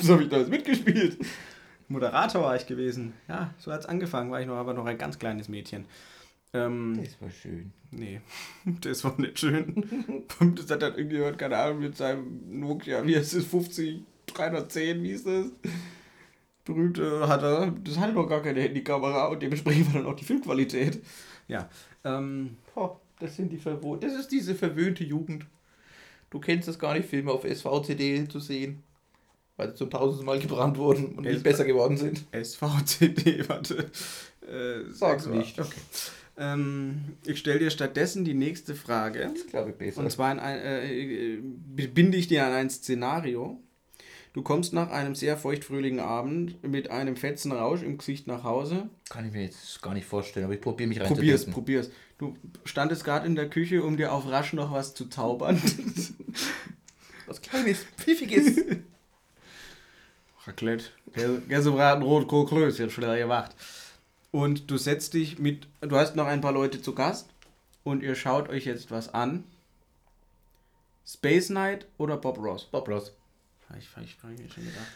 so 0.00 0.12
habe 0.12 0.22
ich 0.22 0.28
damals 0.28 0.48
mitgespielt. 0.48 1.18
Moderator 1.88 2.42
war 2.42 2.56
ich 2.56 2.66
gewesen. 2.66 3.12
Ja, 3.28 3.52
so 3.58 3.72
hat 3.72 3.80
es 3.80 3.86
angefangen, 3.86 4.30
war 4.30 4.40
ich 4.40 4.46
noch 4.46 4.56
aber 4.56 4.74
noch 4.74 4.86
ein 4.86 4.98
ganz 4.98 5.18
kleines 5.18 5.48
Mädchen. 5.48 5.86
Ähm, 6.52 7.00
Das 7.02 7.20
war 7.20 7.30
schön. 7.30 7.72
Nee, 7.90 8.20
das 8.80 9.04
war 9.04 9.20
nicht 9.20 9.38
schön. 9.38 9.84
Das 10.56 10.70
hat 10.70 10.82
dann 10.82 10.94
irgendjemand, 10.96 11.38
keine 11.38 11.56
Ahnung, 11.58 11.80
mit 11.80 11.96
seinem 11.96 12.60
Nokia, 12.60 13.06
wie 13.06 13.16
heißt 13.16 13.34
es, 13.34 13.44
50, 13.46 14.02
310, 14.26 15.02
wie 15.02 15.10
ist 15.10 15.26
das? 15.26 15.46
Berühmte 16.64 17.28
hat 17.28 17.42
er, 17.42 17.72
das 17.84 17.98
hatte 17.98 18.14
noch 18.14 18.26
gar 18.26 18.42
keine 18.42 18.60
Handykamera 18.60 19.26
und 19.26 19.42
dementsprechend 19.42 19.92
war 19.92 20.02
dann 20.02 20.10
auch 20.10 20.16
die 20.16 20.24
Filmqualität. 20.24 21.02
Ja, 21.46 21.68
ähm, 22.04 22.56
Boah, 22.74 23.00
das 23.20 23.36
sind 23.36 23.52
die 23.52 23.58
verwo 23.58 23.96
Das 23.96 24.14
ist 24.14 24.28
diese 24.28 24.54
verwöhnte 24.54 25.04
Jugend. 25.04 25.46
Du 26.30 26.40
kennst 26.40 26.66
das 26.66 26.78
gar 26.78 26.94
nicht, 26.94 27.08
Filme 27.08 27.32
auf 27.32 27.44
SVCD 27.44 28.26
zu 28.28 28.40
sehen. 28.40 28.82
Weil 29.56 29.68
sie 29.68 29.76
zum 29.76 29.90
tausendsten 29.90 30.26
Mal 30.26 30.40
gebrannt 30.40 30.78
wurden 30.78 31.14
und 31.14 31.24
nicht 31.24 31.44
besser 31.44 31.64
geworden 31.64 31.96
sind. 31.96 32.24
SVCD, 32.32 33.48
warte. 33.48 33.90
Äh, 34.42 34.90
Sag's 34.90 35.26
nicht. 35.26 35.60
Okay. 35.60 35.80
Ähm, 36.36 37.16
ich 37.24 37.38
stelle 37.38 37.60
dir 37.60 37.70
stattdessen 37.70 38.24
die 38.24 38.34
nächste 38.34 38.74
Frage. 38.74 39.30
Das 39.32 39.46
glaube 39.46 39.70
ich 39.70 39.76
besser. 39.76 40.00
Und 40.00 40.10
zwar 40.10 40.32
in 40.32 40.40
ein, 40.40 40.58
äh, 40.58 41.36
äh, 41.36 41.40
binde 41.86 42.18
ich 42.18 42.26
dir 42.26 42.44
an 42.44 42.52
ein 42.52 42.70
Szenario. 42.70 43.60
Du 44.34 44.42
kommst 44.42 44.72
nach 44.72 44.90
einem 44.90 45.14
sehr 45.14 45.36
feuchtfröhlichen 45.36 46.00
Abend 46.00 46.60
mit 46.64 46.90
einem 46.90 47.16
fetzen 47.16 47.52
Rausch 47.52 47.82
im 47.82 47.98
Gesicht 47.98 48.26
nach 48.26 48.42
Hause. 48.42 48.88
Kann 49.08 49.24
ich 49.24 49.32
mir 49.32 49.44
jetzt 49.44 49.80
gar 49.80 49.94
nicht 49.94 50.06
vorstellen, 50.06 50.46
aber 50.46 50.54
ich 50.54 50.60
probiere 50.60 50.88
mich 50.88 50.98
Probier's, 50.98 51.42
reinzudenken. 51.46 51.52
probier's. 51.54 51.90
Du 52.18 52.36
standest 52.64 53.04
gerade 53.04 53.26
in 53.26 53.36
der 53.36 53.48
Küche, 53.48 53.84
um 53.84 53.96
dir 53.96 54.12
auf 54.12 54.28
rasch 54.28 54.52
noch 54.52 54.72
was 54.72 54.92
zu 54.94 55.08
zaubern. 55.08 55.60
Was 57.26 57.40
Kleines, 57.40 57.78
Pfiffiges. 57.96 58.60
Raclette. 60.46 60.84
Gäsebraten, 61.48 62.02
Rotkohl, 62.02 62.44
Klößchen, 62.44 62.90
schnell 62.90 63.18
gemacht. 63.18 63.52
Und 64.30 64.70
du 64.70 64.76
setzt 64.76 65.14
dich 65.14 65.38
mit, 65.38 65.66
du 65.80 65.96
hast 65.96 66.16
noch 66.16 66.26
ein 66.26 66.42
paar 66.42 66.52
Leute 66.52 66.82
zu 66.82 66.94
Gast 66.94 67.30
und 67.82 68.02
ihr 68.02 68.14
schaut 68.14 68.50
euch 68.50 68.66
jetzt 68.66 68.90
was 68.90 69.14
an. 69.14 69.44
Space 71.06 71.46
Knight 71.46 71.86
oder 71.96 72.18
Bob 72.18 72.36
Ross? 72.36 72.66
Bob 72.70 72.88
Ross. 72.90 73.12
Ich, 73.78 73.88
ich, 74.02 74.16
ich, 74.38 74.44
ich 74.46 74.52
schon 74.52 74.64
gedacht. 74.64 74.86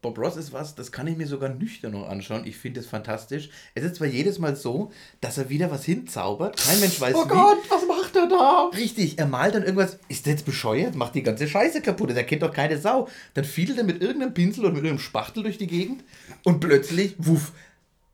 Bob 0.00 0.16
Ross 0.16 0.36
ist 0.36 0.52
was, 0.52 0.76
das 0.76 0.92
kann 0.92 1.08
ich 1.08 1.16
mir 1.16 1.26
sogar 1.26 1.48
nüchtern 1.48 1.90
noch 1.90 2.08
anschauen. 2.08 2.46
Ich 2.46 2.56
finde 2.56 2.78
es 2.78 2.86
fantastisch. 2.86 3.50
Es 3.74 3.82
ist 3.82 3.96
zwar 3.96 4.06
jedes 4.06 4.38
Mal 4.38 4.54
so, 4.54 4.92
dass 5.20 5.38
er 5.38 5.48
wieder 5.48 5.72
was 5.72 5.84
hinzaubert. 5.84 6.56
Kein 6.56 6.78
Mensch 6.78 7.00
weiß 7.00 7.16
Oh 7.16 7.24
wie. 7.24 7.28
Gott, 7.28 7.58
was 7.68 7.84
macht 7.84 8.14
er 8.14 8.28
da? 8.28 8.70
Richtig, 8.76 9.18
er 9.18 9.26
malt 9.26 9.56
dann 9.56 9.64
irgendwas. 9.64 9.98
Ist 10.06 10.26
der 10.26 10.34
jetzt 10.34 10.46
bescheuert? 10.46 10.94
Macht 10.94 11.16
die 11.16 11.24
ganze 11.24 11.48
Scheiße 11.48 11.82
kaputt. 11.82 12.10
Das 12.10 12.16
erkennt 12.16 12.42
doch 12.42 12.52
keine 12.52 12.78
Sau. 12.78 13.08
Dann 13.34 13.44
fiedelt 13.44 13.76
er 13.78 13.82
mit 13.84 14.00
irgendeinem 14.00 14.34
Pinsel 14.34 14.60
oder 14.64 14.72
mit 14.72 14.84
irgendeinem 14.84 15.04
Spachtel 15.04 15.42
durch 15.42 15.58
die 15.58 15.66
Gegend 15.66 16.04
und 16.44 16.60
plötzlich, 16.60 17.16
wuff. 17.18 17.50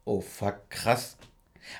Oh 0.07 0.23
fuck, 0.23 0.71
krass. 0.71 1.19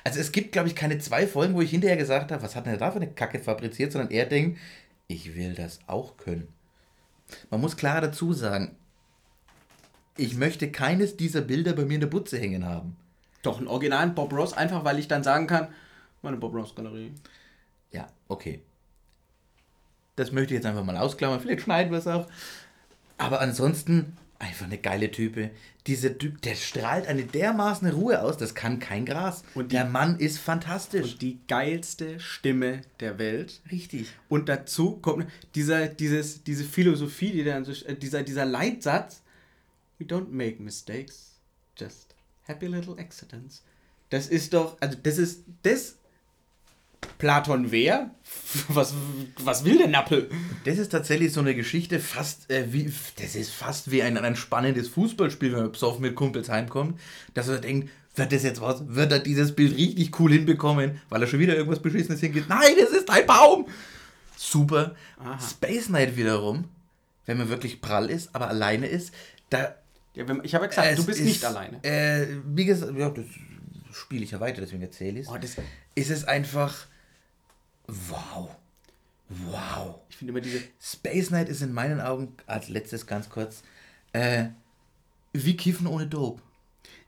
Also 0.03 0.19
es 0.19 0.31
gibt, 0.31 0.51
glaube 0.51 0.67
ich, 0.67 0.75
keine 0.75 0.99
zwei 0.99 1.25
Folgen, 1.25 1.55
wo 1.55 1.61
ich 1.61 1.71
hinterher 1.71 1.97
gesagt 1.97 2.31
habe, 2.31 2.43
was 2.43 2.55
hat 2.55 2.67
denn 2.67 2.73
er 2.73 2.79
da 2.79 2.91
für 2.91 2.97
eine 2.97 3.09
Kacke 3.11 3.39
fabriziert, 3.39 3.91
sondern 3.91 4.11
er 4.11 4.25
denkt, 4.25 4.59
ich 5.07 5.35
will 5.35 5.55
das 5.55 5.79
auch 5.87 6.17
können. 6.17 6.47
Man 7.49 7.61
muss 7.61 7.77
klar 7.77 8.01
dazu 8.01 8.33
sagen, 8.33 8.75
ich 10.17 10.35
möchte 10.35 10.71
keines 10.71 11.17
dieser 11.17 11.41
Bilder 11.41 11.73
bei 11.73 11.85
mir 11.85 11.95
in 11.95 12.01
der 12.01 12.07
Butze 12.07 12.37
hängen 12.37 12.65
haben. 12.65 12.95
Doch, 13.41 13.57
einen 13.57 13.67
originalen 13.67 14.15
Bob 14.15 14.33
Ross, 14.33 14.53
einfach 14.53 14.83
weil 14.83 14.99
ich 14.99 15.07
dann 15.07 15.23
sagen 15.23 15.47
kann, 15.47 15.67
meine 16.21 16.37
Bob 16.37 16.53
Ross 16.53 16.73
Galerie. 16.73 17.13
Ja, 17.91 18.07
okay. 18.27 18.61
Das 20.15 20.31
möchte 20.31 20.53
ich 20.53 20.59
jetzt 20.59 20.65
einfach 20.65 20.83
mal 20.83 20.97
ausklammern. 20.97 21.41
Vielleicht 21.41 21.61
schneiden 21.61 21.91
wir 21.91 21.99
es 21.99 22.07
auch. 22.07 22.27
Aber 23.17 23.41
ansonsten 23.41 24.17
einfach 24.39 24.65
eine 24.65 24.77
geile 24.77 25.11
Type. 25.11 25.49
Dieser 25.87 26.17
Typ, 26.17 26.41
der 26.41 26.55
strahlt 26.55 27.07
eine 27.07 27.23
dermaßen 27.23 27.89
Ruhe 27.89 28.21
aus, 28.21 28.37
das 28.37 28.55
kann 28.55 28.79
kein 28.79 29.05
Gras. 29.05 29.43
Und 29.53 29.71
die- 29.71 29.75
der 29.75 29.85
Mann 29.85 30.19
ist 30.19 30.39
fantastisch. 30.39 31.13
Und 31.13 31.21
die 31.21 31.39
geilste 31.47 32.19
Stimme 32.19 32.81
der 32.99 33.17
Welt. 33.19 33.61
Richtig. 33.71 34.07
Und 34.29 34.49
dazu 34.49 34.97
kommt 34.97 35.27
dieser, 35.53 35.87
dieses, 35.87 36.43
diese 36.43 36.63
Philosophie, 36.63 37.31
die 37.31 37.43
dann 37.43 37.65
so, 37.65 37.71
äh, 37.85 37.95
dieser, 37.95 38.23
dieser 38.23 38.45
Leitsatz, 38.45 39.21
we 39.99 40.05
don't 40.05 40.29
make 40.29 40.61
mistakes, 40.61 41.35
just 41.77 42.15
happy 42.43 42.65
little 42.67 42.97
accidents. 42.97 43.63
Das 44.09 44.27
ist 44.27 44.53
doch, 44.53 44.77
also 44.81 44.97
das 45.01 45.17
ist, 45.17 45.43
das, 45.63 45.97
Platon 47.17 47.71
wer? 47.71 48.11
Was, 48.69 48.93
was 49.43 49.65
will 49.65 49.77
der 49.77 49.87
Nappel? 49.87 50.29
Das 50.63 50.77
ist 50.77 50.91
tatsächlich 50.91 51.31
so 51.33 51.39
eine 51.39 51.55
Geschichte, 51.55 51.99
fast 51.99 52.49
äh, 52.51 52.71
wie, 52.71 52.91
das 53.19 53.35
ist 53.35 53.51
fast 53.51 53.91
wie 53.91 54.01
ein, 54.01 54.17
ein 54.17 54.35
spannendes 54.35 54.89
Fußballspiel, 54.89 55.53
wenn 55.53 55.61
man 55.61 55.71
besoffen 55.71 56.01
mit 56.01 56.15
Kumpels 56.15 56.49
heimkommt, 56.49 56.99
dass 57.33 57.47
er 57.47 57.59
denkt, 57.59 57.89
wird 58.15 58.31
das 58.31 58.43
jetzt 58.43 58.61
was? 58.61 58.83
Wird 58.87 59.11
er 59.11 59.19
dieses 59.19 59.53
Bild 59.53 59.75
richtig 59.77 60.17
cool 60.19 60.31
hinbekommen, 60.31 61.01
weil 61.09 61.21
er 61.21 61.27
schon 61.27 61.39
wieder 61.39 61.55
irgendwas 61.55 61.81
Beschissenes 61.81 62.21
hingeht? 62.21 62.47
Nein, 62.47 62.73
das 62.79 62.91
ist 62.91 63.09
ein 63.09 63.25
Baum! 63.25 63.67
Super. 64.37 64.95
Aha. 65.19 65.39
Space 65.39 65.87
Knight 65.87 66.15
wiederum, 66.17 66.65
wenn 67.25 67.37
man 67.37 67.49
wirklich 67.49 67.81
prall 67.81 68.09
ist, 68.09 68.33
aber 68.33 68.47
alleine 68.47 68.87
ist, 68.87 69.13
da. 69.49 69.75
Ja, 70.13 70.27
wenn, 70.27 70.41
ich 70.43 70.55
habe 70.55 70.65
ja 70.65 70.69
gesagt, 70.69 70.87
es 70.91 70.95
du 70.97 71.05
bist 71.05 71.19
ist, 71.19 71.25
nicht 71.25 71.45
alleine. 71.45 71.83
Äh, 71.83 72.27
wie 72.45 72.65
gesagt, 72.65 72.97
ja, 72.97 73.09
das 73.09 73.25
spiele 73.91 74.23
ich 74.23 74.31
ja 74.31 74.39
weiter, 74.39 74.61
deswegen 74.61 74.81
erzähle 74.81 75.19
ich 75.19 75.27
es. 75.27 75.31
Oh, 75.31 75.37
ist 75.95 76.09
es 76.09 76.23
einfach. 76.25 76.87
Wow. 77.87 78.55
Wow. 79.29 80.01
ich 80.09 80.17
finde 80.17 80.31
immer 80.31 80.41
diese, 80.41 80.61
Space 80.79 81.29
Knight 81.29 81.49
ist 81.49 81.61
in 81.61 81.73
meinen 81.73 81.99
Augen, 81.99 82.35
als 82.45 82.69
letztes 82.69 83.07
ganz 83.07 83.29
kurz, 83.29 83.63
äh, 84.13 84.45
wie 85.33 85.57
Kiffen 85.57 85.87
ohne 85.87 86.07
Dope. 86.07 86.41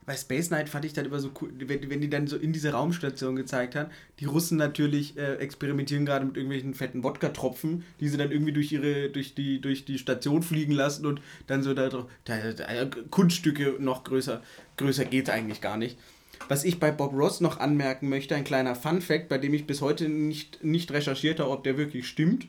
bei 0.06 0.16
Space 0.16 0.48
Knight 0.48 0.68
fand 0.68 0.86
ich 0.86 0.94
dann 0.94 1.06
immer 1.06 1.20
so 1.20 1.32
cool, 1.42 1.52
wenn, 1.58 1.90
wenn 1.90 2.02
die 2.02 2.10
dann 2.10 2.28
so 2.28 2.38
in 2.38 2.54
diese 2.54 2.72
Raumstation 2.72 3.36
gezeigt 3.36 3.76
haben. 3.76 3.92
Die 4.20 4.26
Russen 4.26 4.58
natürlich 4.58 5.18
äh, 5.18 5.36
experimentieren 5.36 6.06
gerade 6.06 6.26
mit 6.26 6.38
irgendwelchen 6.38 6.74
fetten 6.74 7.04
Wodka-Tropfen, 7.04 7.84
die 8.00 8.08
sie 8.08 8.18
dann 8.18 8.32
irgendwie 8.32 8.54
durch 8.54 8.72
ihre, 8.72 9.10
durch 9.10 9.36
die, 9.36 9.62
durch 9.62 9.86
die 9.86 10.00
Station 10.00 10.42
fliegen 10.44 10.74
lassen 10.74 11.06
und 11.06 11.22
dann 11.46 11.62
so 11.62 11.74
da, 11.74 11.90
da, 11.90 12.08
da 12.26 12.86
Kunststücke 13.12 13.76
noch 13.80 14.04
größer, 14.04 14.42
größer 14.78 15.06
geht 15.06 15.30
eigentlich 15.30 15.62
gar 15.62 15.78
nicht. 15.78 15.98
Was 16.48 16.64
ich 16.64 16.80
bei 16.80 16.92
Bob 16.92 17.14
Ross 17.14 17.42
noch 17.42 17.60
anmerken 17.60 18.10
möchte, 18.10 18.36
ein 18.36 18.44
kleiner 18.44 18.76
Fun-Fact, 18.76 19.30
bei 19.30 19.38
dem 19.38 19.54
ich 19.54 19.68
bis 19.68 19.82
heute 19.82 20.10
nicht, 20.10 20.64
nicht 20.64 20.92
recherchiert 20.92 21.40
habe, 21.40 21.52
ob 21.52 21.64
der 21.64 21.78
wirklich 21.78 22.08
stimmt. 22.08 22.48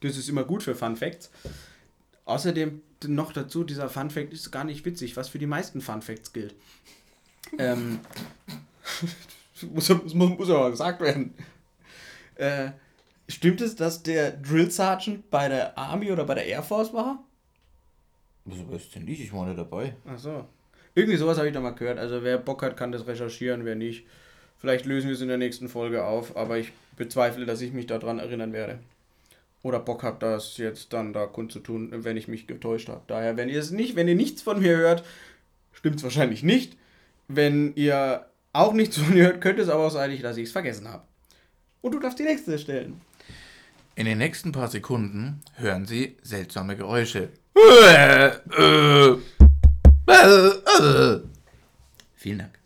Das 0.00 0.16
ist 0.16 0.28
immer 0.28 0.44
gut 0.44 0.62
für 0.62 0.74
Fun-Facts. 0.74 1.30
Außerdem 2.24 2.82
noch 3.06 3.32
dazu, 3.32 3.64
dieser 3.64 3.88
Fun 3.88 4.10
Fact 4.10 4.34
ist 4.34 4.50
gar 4.50 4.64
nicht 4.64 4.84
witzig, 4.84 5.16
was 5.16 5.28
für 5.28 5.38
die 5.38 5.46
meisten 5.46 5.80
Fun 5.80 6.02
Facts 6.02 6.32
gilt. 6.32 6.54
ähm, 7.58 8.00
muss, 9.72 9.88
muss, 9.88 10.14
muss 10.14 10.50
aber 10.50 10.70
gesagt 10.70 11.00
werden. 11.00 11.32
Äh, 12.34 12.72
stimmt 13.28 13.60
es, 13.60 13.76
dass 13.76 14.02
der 14.02 14.32
Drill 14.32 14.70
Sergeant 14.70 15.30
bei 15.30 15.48
der 15.48 15.78
Army 15.78 16.12
oder 16.12 16.24
bei 16.24 16.34
der 16.34 16.46
Air 16.46 16.62
Force 16.62 16.92
war? 16.92 17.24
Wieso 18.44 18.70
weißt 18.70 18.96
du 18.96 19.00
nicht? 19.00 19.20
Ich 19.20 19.32
war 19.32 19.46
nicht 19.46 19.58
dabei. 19.58 19.96
Ach 20.06 20.18
so. 20.18 20.46
Irgendwie 20.98 21.16
sowas 21.16 21.38
habe 21.38 21.46
ich 21.46 21.54
da 21.54 21.60
mal 21.60 21.70
gehört. 21.70 21.96
Also 21.96 22.24
wer 22.24 22.38
Bock 22.38 22.60
hat, 22.62 22.76
kann 22.76 22.90
das 22.90 23.06
recherchieren, 23.06 23.64
wer 23.64 23.76
nicht. 23.76 24.04
Vielleicht 24.58 24.84
lösen 24.84 25.06
wir 25.06 25.14
es 25.14 25.20
in 25.20 25.28
der 25.28 25.38
nächsten 25.38 25.68
Folge 25.68 26.04
auf, 26.04 26.36
aber 26.36 26.58
ich 26.58 26.72
bezweifle, 26.96 27.46
dass 27.46 27.60
ich 27.60 27.72
mich 27.72 27.86
daran 27.86 28.18
erinnern 28.18 28.52
werde 28.52 28.80
oder 29.62 29.78
Bock 29.78 30.02
habt, 30.02 30.24
das 30.24 30.56
jetzt 30.56 30.92
dann 30.92 31.12
da 31.12 31.26
kundzutun, 31.26 32.04
wenn 32.04 32.16
ich 32.16 32.26
mich 32.26 32.48
getäuscht 32.48 32.88
habe. 32.88 33.02
Daher, 33.06 33.36
wenn 33.36 33.48
ihr 33.48 33.60
es 33.60 33.70
nicht, 33.70 33.94
wenn 33.94 34.08
ihr 34.08 34.16
nichts 34.16 34.42
von 34.42 34.58
mir 34.58 34.76
hört, 34.76 35.04
stimmt 35.72 35.96
es 35.96 36.02
wahrscheinlich 36.02 36.42
nicht. 36.42 36.76
Wenn 37.28 37.74
ihr 37.76 38.26
auch 38.52 38.72
nichts 38.72 38.98
von 38.98 39.14
mir 39.14 39.26
hört, 39.26 39.40
könnte 39.40 39.62
es 39.62 39.68
aber 39.68 39.86
auch 39.86 39.90
sein, 39.90 40.20
dass 40.20 40.36
ich 40.36 40.46
es 40.46 40.52
vergessen 40.52 40.88
habe. 40.88 41.04
Und 41.80 41.94
du 41.94 42.00
darfst 42.00 42.18
die 42.18 42.24
nächste 42.24 42.58
stellen. 42.58 43.00
In 43.94 44.06
den 44.06 44.18
nächsten 44.18 44.50
paar 44.50 44.66
Sekunden 44.68 45.42
hören 45.54 45.86
Sie 45.86 46.16
seltsame 46.22 46.76
Geräusche. 46.76 47.28
Vielen 52.16 52.38
Dank. 52.38 52.58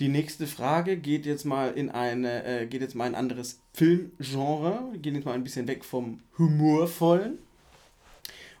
Die 0.00 0.08
nächste 0.08 0.46
Frage 0.46 0.96
geht 0.96 1.26
jetzt 1.26 1.44
mal 1.44 1.72
in 1.72 1.90
eine, 1.90 2.44
äh, 2.44 2.66
geht 2.66 2.80
jetzt 2.80 2.94
mal 2.94 3.06
in 3.06 3.14
ein 3.14 3.18
anderes 3.18 3.60
Filmgenre. 3.74 4.88
Wir 4.92 4.98
gehen 4.98 5.14
jetzt 5.14 5.26
mal 5.26 5.34
ein 5.34 5.44
bisschen 5.44 5.68
weg 5.68 5.84
vom 5.84 6.20
Humorvollen. 6.38 7.38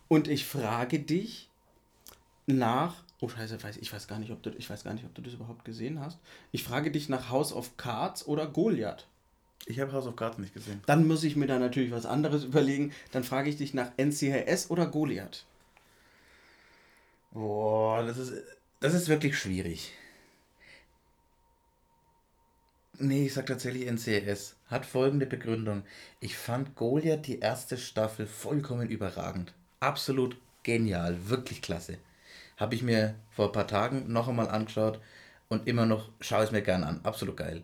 Und 0.08 0.28
ich 0.28 0.44
frage 0.44 0.98
dich 0.98 1.48
nach. 2.46 3.04
Oh 3.22 3.28
Scheiße, 3.28 3.62
weiß, 3.62 3.78
ich 3.78 3.92
weiß 3.92 4.06
gar 4.08 4.18
nicht, 4.18 4.32
ob 4.32 4.42
du, 4.42 4.50
ich 4.50 4.68
weiß 4.68 4.84
gar 4.84 4.92
nicht, 4.92 5.04
ob 5.04 5.14
du 5.14 5.22
das 5.22 5.34
überhaupt 5.34 5.64
gesehen 5.64 6.00
hast. 6.00 6.18
Ich 6.52 6.62
frage 6.62 6.90
dich 6.90 7.08
nach 7.08 7.30
House 7.30 7.52
of 7.52 7.76
Cards 7.76 8.26
oder 8.26 8.46
Goliath. 8.46 9.06
Ich 9.66 9.78
habe 9.78 9.92
House 9.92 10.06
of 10.06 10.16
Cards 10.16 10.38
nicht 10.38 10.52
gesehen. 10.54 10.82
Dann 10.86 11.06
muss 11.06 11.22
ich 11.22 11.36
mir 11.36 11.46
da 11.46 11.58
natürlich 11.58 11.90
was 11.90 12.06
anderes 12.06 12.44
überlegen. 12.44 12.92
Dann 13.12 13.24
frage 13.24 13.48
ich 13.48 13.56
dich 13.56 13.72
nach 13.72 13.92
NCHS 13.96 14.70
oder 14.70 14.86
Goliath. 14.86 15.44
Boah, 17.32 18.04
das 18.04 18.18
ist, 18.18 18.32
das 18.80 18.94
ist 18.94 19.08
wirklich 19.08 19.38
schwierig. 19.38 19.92
Nee, 22.98 23.26
ich 23.26 23.34
sag 23.34 23.46
tatsächlich 23.46 23.86
NCS. 23.86 24.56
Hat 24.66 24.84
folgende 24.84 25.24
Begründung. 25.24 25.84
Ich 26.20 26.36
fand 26.36 26.74
Goliath 26.74 27.26
die 27.26 27.38
erste 27.38 27.78
Staffel 27.78 28.26
vollkommen 28.26 28.90
überragend. 28.90 29.54
Absolut 29.80 30.36
genial. 30.62 31.16
Wirklich 31.28 31.62
klasse. 31.62 31.98
Habe 32.58 32.74
ich 32.74 32.82
mir 32.82 33.14
vor 33.30 33.46
ein 33.46 33.52
paar 33.52 33.66
Tagen 33.66 34.12
noch 34.12 34.28
einmal 34.28 34.48
angeschaut 34.48 35.00
und 35.48 35.66
immer 35.66 35.86
noch 35.86 36.10
schaue 36.20 36.44
es 36.44 36.52
mir 36.52 36.60
gern 36.60 36.84
an. 36.84 37.00
Absolut 37.02 37.38
geil. 37.38 37.62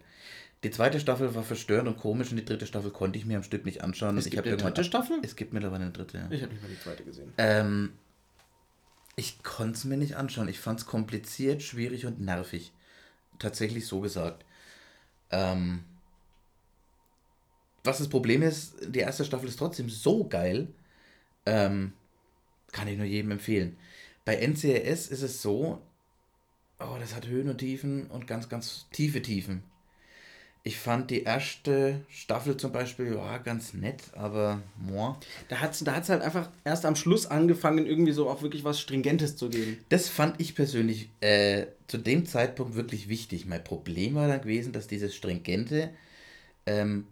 Die 0.64 0.70
zweite 0.70 0.98
Staffel 1.00 1.34
war 1.34 1.42
verstörend 1.42 1.86
und 1.86 1.98
komisch 1.98 2.30
und 2.30 2.38
die 2.38 2.44
dritte 2.44 2.66
Staffel 2.66 2.90
konnte 2.90 3.18
ich 3.18 3.26
mir 3.26 3.36
am 3.36 3.42
Stück 3.42 3.66
nicht 3.66 3.84
anschauen. 3.84 4.16
Es 4.16 4.24
ich 4.26 4.32
gibt 4.32 4.46
eine 4.46 4.56
dritte 4.56 4.84
Staffel? 4.84 5.18
Es 5.22 5.36
gibt 5.36 5.52
mittlerweile 5.52 5.84
eine 5.84 5.92
dritte. 5.92 6.16
Ja. 6.16 6.26
Ich 6.30 6.42
habe 6.42 6.52
nicht 6.52 6.62
mal 6.62 6.68
die 6.68 6.80
zweite 6.80 7.04
gesehen. 7.04 7.32
Ähm, 7.36 7.92
ich 9.16 9.42
konnte 9.42 9.72
es 9.72 9.84
mir 9.84 9.96
nicht 9.96 10.16
anschauen. 10.16 10.48
Ich 10.48 10.60
fand 10.60 10.80
es 10.80 10.86
kompliziert, 10.86 11.62
schwierig 11.62 12.06
und 12.06 12.20
nervig. 12.20 12.72
Tatsächlich 13.38 13.86
so 13.86 14.00
gesagt. 14.00 14.44
Ähm, 15.30 15.84
was 17.82 17.98
das 17.98 18.08
Problem 18.08 18.42
ist, 18.42 18.76
die 18.86 19.00
erste 19.00 19.24
Staffel 19.24 19.48
ist 19.48 19.58
trotzdem 19.58 19.88
so 19.88 20.28
geil. 20.28 20.68
Ähm, 21.46 21.92
kann 22.72 22.88
ich 22.88 22.98
nur 22.98 23.06
jedem 23.06 23.30
empfehlen. 23.30 23.76
Bei 24.24 24.36
NCRS 24.36 25.06
ist 25.08 25.22
es 25.22 25.40
so, 25.40 25.80
oh, 26.78 26.96
das 26.98 27.14
hat 27.14 27.26
Höhen 27.26 27.48
und 27.48 27.58
Tiefen 27.58 28.08
und 28.08 28.26
ganz, 28.26 28.48
ganz 28.48 28.86
tiefe 28.90 29.22
Tiefen. 29.22 29.62
Ich 30.66 30.78
fand 30.78 31.12
die 31.12 31.22
erste 31.22 32.00
Staffel 32.08 32.56
zum 32.56 32.72
Beispiel 32.72 33.14
ja, 33.14 33.38
ganz 33.38 33.72
nett, 33.72 34.02
aber 34.14 34.60
moi. 34.76 35.14
Da 35.48 35.60
hat 35.60 35.74
es 35.74 35.84
da 35.84 35.94
hat's 35.94 36.08
halt 36.08 36.22
einfach 36.22 36.50
erst 36.64 36.84
am 36.84 36.96
Schluss 36.96 37.24
angefangen, 37.24 37.86
irgendwie 37.86 38.10
so 38.10 38.28
auch 38.28 38.42
wirklich 38.42 38.64
was 38.64 38.80
Stringentes 38.80 39.36
zu 39.36 39.48
geben. 39.48 39.78
Das 39.90 40.08
fand 40.08 40.40
ich 40.40 40.56
persönlich 40.56 41.08
äh, 41.20 41.66
zu 41.86 41.98
dem 41.98 42.26
Zeitpunkt 42.26 42.74
wirklich 42.74 43.08
wichtig. 43.08 43.46
Mein 43.46 43.62
Problem 43.62 44.16
war 44.16 44.26
dann 44.26 44.40
gewesen, 44.40 44.72
dass 44.72 44.88
dieses 44.88 45.14
Stringente 45.14 45.90
ähm, 46.66 47.06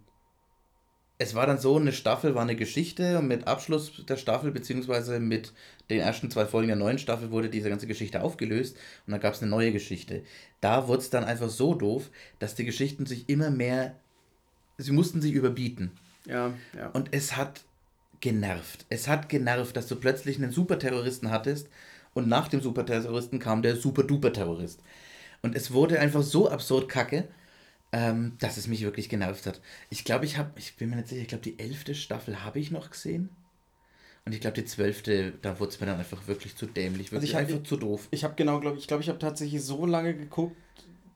es 1.17 1.33
war 1.33 1.47
dann 1.47 1.59
so, 1.59 1.77
eine 1.77 1.93
Staffel 1.93 2.35
war 2.35 2.41
eine 2.41 2.55
Geschichte 2.55 3.19
und 3.19 3.27
mit 3.27 3.47
Abschluss 3.47 4.03
der 4.05 4.17
Staffel, 4.17 4.51
beziehungsweise 4.51 5.19
mit 5.19 5.53
den 5.89 6.01
ersten 6.01 6.29
zwei 6.29 6.45
Folgen 6.45 6.67
der 6.67 6.75
neuen 6.75 6.99
Staffel, 6.99 7.31
wurde 7.31 7.49
diese 7.49 7.69
ganze 7.69 7.87
Geschichte 7.87 8.21
aufgelöst 8.21 8.75
und 9.07 9.11
dann 9.11 9.21
gab 9.21 9.33
es 9.33 9.41
eine 9.41 9.49
neue 9.49 9.71
Geschichte. 9.71 10.23
Da 10.59 10.87
wurde 10.87 11.01
es 11.01 11.09
dann 11.09 11.23
einfach 11.23 11.49
so 11.49 11.73
doof, 11.73 12.09
dass 12.39 12.55
die 12.55 12.65
Geschichten 12.65 13.05
sich 13.05 13.29
immer 13.29 13.49
mehr, 13.49 13.95
sie 14.77 14.91
mussten 14.91 15.21
sich 15.21 15.31
überbieten. 15.31 15.91
Ja, 16.25 16.53
ja. 16.75 16.89
Und 16.89 17.09
es 17.11 17.37
hat 17.37 17.61
genervt. 18.19 18.85
Es 18.89 19.07
hat 19.07 19.29
genervt, 19.29 19.77
dass 19.77 19.87
du 19.87 19.95
plötzlich 19.95 20.37
einen 20.37 20.51
Superterroristen 20.51 21.31
hattest 21.31 21.69
und 22.13 22.27
nach 22.27 22.49
dem 22.49 22.61
Superterroristen 22.61 23.39
kam 23.39 23.61
der 23.61 23.77
Super-Duper-Terrorist. 23.77 24.81
Und 25.41 25.55
es 25.55 25.71
wurde 25.71 25.99
einfach 25.99 26.23
so 26.23 26.49
absurd 26.49 26.89
kacke 26.89 27.27
ähm, 27.95 28.33
dass 28.39 28.57
es 28.57 28.67
mich 28.67 28.81
wirklich 28.81 29.07
genervt 29.07 29.45
hat. 29.45 29.61
Ich 29.89 30.03
glaube, 30.03 30.25
ich 30.25 30.37
habe, 30.37 30.51
ich 30.57 30.75
bin 30.75 30.89
mir 30.89 30.97
nicht 30.97 31.07
sicher, 31.07 31.21
ich 31.21 31.29
glaube, 31.29 31.45
die 31.45 31.57
elfte 31.57 31.95
Staffel 31.95 32.43
habe 32.43 32.59
ich 32.59 32.69
noch 32.69 32.89
gesehen. 32.89 33.29
Und 34.25 34.33
ich 34.33 34.41
glaube, 34.41 34.55
die 34.55 34.65
zwölfte, 34.65 35.31
da 35.41 35.61
wurde 35.61 35.71
es 35.71 35.79
mir 35.79 35.85
dann 35.85 35.99
einfach 35.99 36.27
wirklich 36.27 36.57
zu 36.57 36.65
dämlich, 36.65 37.13
wirklich 37.13 37.33
also 37.33 37.37
ich 37.37 37.37
einfach 37.37 37.61
hab, 37.61 37.67
zu 37.67 37.77
doof. 37.77 38.09
Ich 38.11 38.25
habe 38.25 38.35
genau, 38.35 38.59
glaube 38.59 38.77
ich, 38.77 38.87
glaube, 38.87 39.01
ich 39.01 39.07
habe 39.07 39.19
tatsächlich 39.19 39.63
so 39.63 39.85
lange 39.85 40.13
geguckt, 40.13 40.57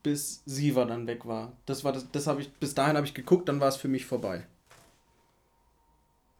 bis 0.02 0.42
Siva 0.46 0.86
dann 0.86 1.06
weg 1.06 1.26
war. 1.26 1.52
Das 1.66 1.84
war 1.84 1.92
das, 1.92 2.10
das 2.12 2.26
habe 2.26 2.40
ich, 2.40 2.50
bis 2.50 2.74
dahin 2.74 2.96
habe 2.96 3.06
ich 3.06 3.12
geguckt, 3.12 3.50
dann 3.50 3.60
war 3.60 3.68
es 3.68 3.76
für 3.76 3.88
mich 3.88 4.06
vorbei. 4.06 4.46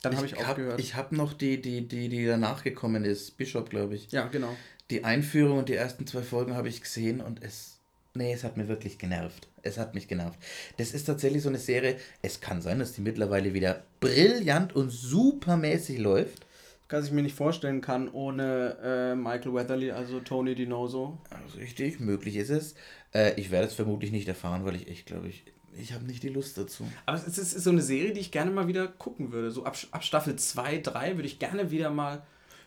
Dann 0.01 0.17
habe 0.17 0.25
ich, 0.25 0.37
hab, 0.37 0.49
aufgehört. 0.49 0.81
Ich 0.81 0.95
habe 0.95 1.15
noch 1.15 1.35
die, 1.35 1.61
die, 1.61 1.87
die, 1.87 2.09
die 2.09 2.25
danach 2.25 2.65
gekommen 2.65 3.05
ist, 3.05 3.37
Bishop, 3.37 3.69
glaube 3.69 3.95
ich. 3.95 4.11
Ja, 4.11 4.29
genau. 4.29 4.57
Die 4.89 5.05
Einführung 5.05 5.59
und 5.59 5.69
die 5.69 5.75
ersten 5.75 6.07
zwei 6.07 6.23
Folgen 6.23 6.55
habe 6.55 6.71
ich 6.71 6.81
gesehen 6.81 7.21
und 7.21 7.43
es 7.43 7.81
Nee, 8.15 8.33
es 8.33 8.43
hat 8.43 8.57
mir 8.57 8.67
wirklich 8.67 8.99
genervt. 8.99 9.49
Es 9.63 9.79
hat 9.79 9.95
mich 9.95 10.09
genervt. 10.09 10.39
Das 10.77 10.93
ist 10.93 11.05
tatsächlich 11.05 11.43
so 11.43 11.49
eine 11.49 11.59
Serie. 11.59 11.97
Es 12.23 12.41
kann 12.41 12.63
sein, 12.63 12.79
dass 12.79 12.93
die 12.93 13.01
mittlerweile 13.01 13.55
wieder 13.55 13.85
brillant 14.01 14.75
und 14.75 14.91
supermäßig 14.91 15.99
läuft. 15.99 16.47
Was 16.89 17.07
ich 17.07 17.13
mir 17.13 17.23
nicht 17.23 17.37
vorstellen 17.37 17.81
kann 17.81 18.09
ohne 18.09 18.77
äh, 18.83 19.15
Michael 19.15 19.55
Weatherly, 19.55 19.93
also 19.93 20.19
Tony 20.19 20.57
DiNoso. 20.57 21.19
Also 21.31 21.59
richtig, 21.59 22.01
möglich 22.01 22.35
ist 22.35 22.51
es. 22.51 22.75
Äh, 23.15 23.39
ich 23.41 23.53
werde 23.53 23.69
es 23.69 23.75
vermutlich 23.75 24.11
nicht 24.11 24.27
erfahren, 24.27 24.65
weil 24.65 24.75
ich 24.75 24.89
echt 24.89 25.07
glaube 25.07 25.29
ich, 25.29 25.45
ich 25.79 25.93
habe 25.93 26.05
nicht 26.05 26.23
die 26.23 26.29
Lust 26.29 26.59
dazu. 26.59 26.85
Aber 27.07 27.17
es 27.17 27.39
ist, 27.39 27.53
so 27.63 27.71
eine 27.71 27.83
Serie, 27.83 28.13
die 28.13 28.21
ich 28.21 28.33
gerne 28.33 28.51
mal 28.51 28.67
wieder 28.67 28.89
gucken 28.89 29.31
würde. 29.31 29.53
So 29.53 29.65
ab, 29.65 29.77
ab 29.93 30.03
Staffel 30.03 30.35
2, 30.35 30.79
3 30.79 31.17
würde 31.17 31.29
ich 31.29 31.39
gerne 31.39 31.71
wieder 31.71 31.91
mal 31.91 32.23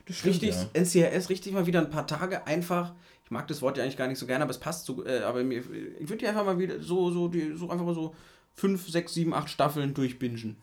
stimmt, 0.09 0.41
richtig, 0.41 0.55
ja. 0.55 0.69
NCRS, 0.73 1.29
richtig 1.29 1.53
mal 1.53 1.65
wieder 1.65 1.79
ein 1.79 1.89
paar 1.89 2.07
Tage 2.07 2.47
einfach 2.47 2.93
ich 3.25 3.31
mag 3.31 3.47
das 3.47 3.61
Wort 3.61 3.77
ja 3.77 3.83
eigentlich 3.83 3.97
gar 3.97 4.07
nicht 4.07 4.19
so 4.19 4.25
gerne, 4.25 4.43
aber 4.43 4.51
es 4.51 4.59
passt 4.59 4.85
so, 4.85 5.05
äh, 5.05 5.21
aber 5.21 5.43
mir, 5.43 5.59
ich 5.59 6.09
würde 6.09 6.17
die 6.17 6.27
einfach 6.27 6.45
mal 6.45 6.59
wieder 6.59 6.79
so, 6.79 7.11
so, 7.11 7.27
die, 7.27 7.55
so 7.55 7.69
einfach 7.69 7.85
mal 7.85 7.95
so 7.95 8.15
5, 8.55 8.89
6, 8.89 9.13
7, 9.13 9.33
8 9.33 9.49
Staffeln 9.49 9.93
durchbingen. 9.93 10.57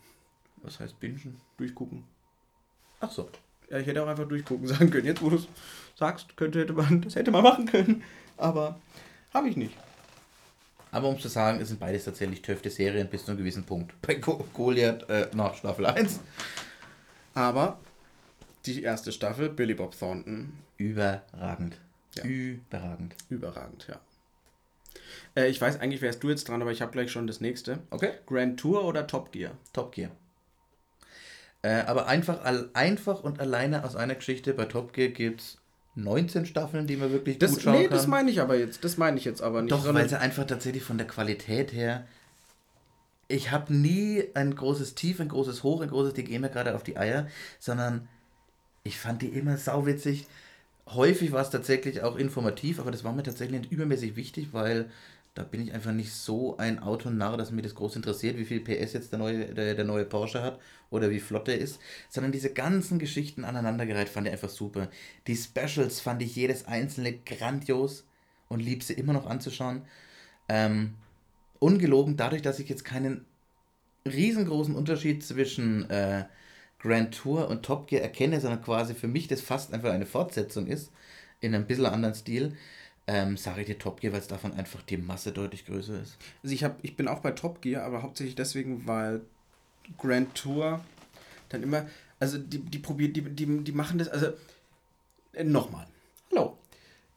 Was 0.57 0.79
heißt 0.79 0.99
bingen? 0.99 1.41
Durchgucken. 1.57 2.03
Ach 2.99 3.11
so. 3.11 3.29
Ja, 3.69 3.79
ich 3.79 3.87
hätte 3.87 4.03
auch 4.03 4.07
einfach 4.07 4.27
durchgucken 4.27 4.67
sagen 4.67 4.91
können. 4.91 5.07
Jetzt, 5.07 5.21
wo 5.21 5.29
du 5.29 5.37
es 5.37 5.47
sagst, 5.95 6.37
könnte, 6.37 6.59
hätte 6.59 6.73
man, 6.73 7.01
das 7.01 7.15
hätte 7.15 7.31
man 7.31 7.43
machen 7.43 7.65
können. 7.65 8.03
Aber 8.37 8.79
habe 9.33 9.49
ich 9.49 9.57
nicht. 9.57 9.75
Aber 10.91 11.07
um 11.07 11.17
zu 11.19 11.29
sagen, 11.29 11.61
es 11.61 11.69
sind 11.69 11.79
beides 11.79 12.03
tatsächlich 12.03 12.41
töfte 12.41 12.69
Serien 12.69 13.09
bis 13.09 13.25
zu 13.25 13.31
einem 13.31 13.37
gewissen 13.39 13.63
Punkt. 13.63 13.93
Bei 14.01 14.15
Goliath 14.15 15.09
äh, 15.09 15.29
nach 15.33 15.55
Staffel 15.55 15.85
1. 15.85 16.19
Aber 17.33 17.79
die 18.65 18.83
erste 18.83 19.11
Staffel, 19.11 19.49
Billy 19.49 19.73
Bob 19.73 19.97
Thornton. 19.97 20.53
Überragend. 20.77 21.77
Ja. 22.15 22.23
Überragend. 22.23 23.15
Überragend, 23.29 23.87
ja. 23.89 23.99
Äh, 25.35 25.49
ich 25.49 25.61
weiß, 25.61 25.79
eigentlich 25.79 26.01
wärst 26.01 26.23
du 26.23 26.29
jetzt 26.29 26.47
dran, 26.47 26.61
aber 26.61 26.71
ich 26.71 26.81
habe 26.81 26.91
gleich 26.91 27.11
schon 27.11 27.27
das 27.27 27.41
nächste. 27.41 27.79
Okay. 27.89 28.11
Grand 28.25 28.59
Tour 28.59 28.85
oder 28.85 29.07
Top 29.07 29.31
Gear? 29.31 29.51
Top 29.73 29.93
Gear. 29.93 30.11
Äh, 31.61 31.81
aber 31.81 32.07
einfach, 32.07 32.43
all, 32.43 32.69
einfach 32.73 33.23
und 33.23 33.39
alleine 33.39 33.83
aus 33.83 33.95
einer 33.95 34.15
Geschichte 34.15 34.53
bei 34.53 34.65
Top 34.65 34.93
Gear 34.93 35.09
gibt 35.09 35.41
es 35.41 35.57
19 35.95 36.45
Staffeln, 36.45 36.87
die 36.87 36.95
man 36.97 37.11
wirklich 37.11 37.37
Das, 37.37 37.51
gut 37.51 37.61
schauen 37.63 37.73
nee, 37.73 37.83
kann. 37.87 37.91
das 37.91 38.07
meine 38.07 38.31
ich 38.31 38.41
aber 38.41 38.57
jetzt. 38.57 38.83
Das 38.83 38.97
meine 38.97 39.17
ich 39.17 39.25
jetzt 39.25 39.41
aber 39.41 39.61
nicht. 39.61 39.71
Doch, 39.71 39.93
weil 39.93 40.09
sie 40.09 40.19
einfach 40.19 40.45
tatsächlich 40.47 40.83
von 40.83 40.97
der 40.97 41.07
Qualität 41.07 41.73
her. 41.73 42.05
Ich 43.27 43.51
habe 43.51 43.73
nie 43.73 44.25
ein 44.33 44.55
großes 44.55 44.95
Tief, 44.95 45.19
ein 45.19 45.29
großes 45.29 45.63
Hoch, 45.63 45.81
ein 45.81 45.89
großes, 45.89 46.13
die 46.13 46.23
gehen 46.23 46.41
mir 46.41 46.49
gerade 46.49 46.75
auf 46.75 46.83
die 46.83 46.97
Eier, 46.97 47.27
sondern 47.59 48.07
ich 48.83 48.97
fand 48.97 49.21
die 49.21 49.29
immer 49.29 49.57
sauwitzig. 49.57 50.27
Häufig 50.87 51.31
war 51.31 51.41
es 51.41 51.49
tatsächlich 51.49 52.01
auch 52.01 52.15
informativ, 52.17 52.79
aber 52.79 52.91
das 52.91 53.03
war 53.03 53.13
mir 53.13 53.23
tatsächlich 53.23 53.61
nicht 53.61 53.71
übermäßig 53.71 54.15
wichtig, 54.15 54.49
weil 54.51 54.89
da 55.33 55.43
bin 55.43 55.61
ich 55.61 55.73
einfach 55.73 55.93
nicht 55.93 56.11
so 56.11 56.57
ein 56.57 56.79
Autonarr, 56.79 57.37
dass 57.37 57.51
mich 57.51 57.63
das 57.63 57.75
groß 57.75 57.95
interessiert, 57.95 58.37
wie 58.37 58.43
viel 58.43 58.59
PS 58.59 58.93
jetzt 58.93 59.13
der 59.13 59.19
neue, 59.19 59.45
der, 59.53 59.75
der 59.75 59.85
neue 59.85 60.03
Porsche 60.03 60.41
hat 60.41 60.59
oder 60.89 61.09
wie 61.09 61.21
flott 61.21 61.47
er 61.47 61.57
ist, 61.57 61.79
sondern 62.09 62.33
diese 62.33 62.51
ganzen 62.51 62.99
Geschichten 62.99 63.45
aneinandergereiht 63.45 64.09
fand 64.09 64.27
ich 64.27 64.33
einfach 64.33 64.49
super. 64.49 64.89
Die 65.27 65.37
Specials 65.37 66.01
fand 66.01 66.21
ich 66.21 66.35
jedes 66.35 66.67
einzelne 66.67 67.13
grandios 67.13 68.05
und 68.49 68.59
lieb 68.59 68.83
sie 68.83 68.93
immer 68.93 69.13
noch 69.13 69.25
anzuschauen. 69.25 69.83
Ähm, 70.49 70.95
ungelogen, 71.59 72.17
dadurch, 72.17 72.41
dass 72.41 72.59
ich 72.59 72.67
jetzt 72.67 72.83
keinen 72.83 73.25
riesengroßen 74.05 74.75
Unterschied 74.75 75.23
zwischen 75.23 75.89
äh, 75.89 76.25
Grand 76.81 77.13
Tour 77.13 77.47
und 77.47 77.63
Top 77.63 77.87
Gear 77.87 78.01
erkenne, 78.01 78.41
sondern 78.41 78.61
quasi 78.61 78.95
für 78.95 79.07
mich 79.07 79.27
das 79.27 79.41
fast 79.41 79.73
einfach 79.73 79.91
eine 79.91 80.05
Fortsetzung 80.05 80.67
ist, 80.67 80.91
in 81.39 81.53
einem 81.53 81.65
bisschen 81.65 81.85
anderen 81.85 82.15
Stil, 82.15 82.57
ähm, 83.07 83.37
sage 83.37 83.61
ich 83.61 83.67
dir 83.67 83.77
Top 83.77 84.01
Gear, 84.01 84.13
weil 84.13 84.19
es 84.19 84.27
davon 84.27 84.53
einfach 84.53 84.81
die 84.81 84.97
Masse 84.97 85.31
deutlich 85.31 85.65
größer 85.65 86.01
ist. 86.01 86.17
Also 86.43 86.55
ich, 86.55 86.63
hab, 86.63 86.83
ich 86.83 86.95
bin 86.95 87.07
auch 87.07 87.19
bei 87.19 87.31
Top 87.31 87.61
Gear, 87.61 87.83
aber 87.83 88.01
hauptsächlich 88.01 88.35
deswegen, 88.35 88.87
weil 88.87 89.21
Grand 89.97 90.33
Tour 90.35 90.81
dann 91.49 91.63
immer, 91.63 91.85
also 92.19 92.37
die, 92.37 92.59
die 92.59 92.79
probieren, 92.79 93.13
die, 93.13 93.21
die, 93.21 93.63
die 93.63 93.71
machen 93.71 93.99
das, 93.99 94.07
also 94.07 94.27
äh, 95.33 95.43
nochmal. 95.43 95.85
Hallo. 96.31 96.57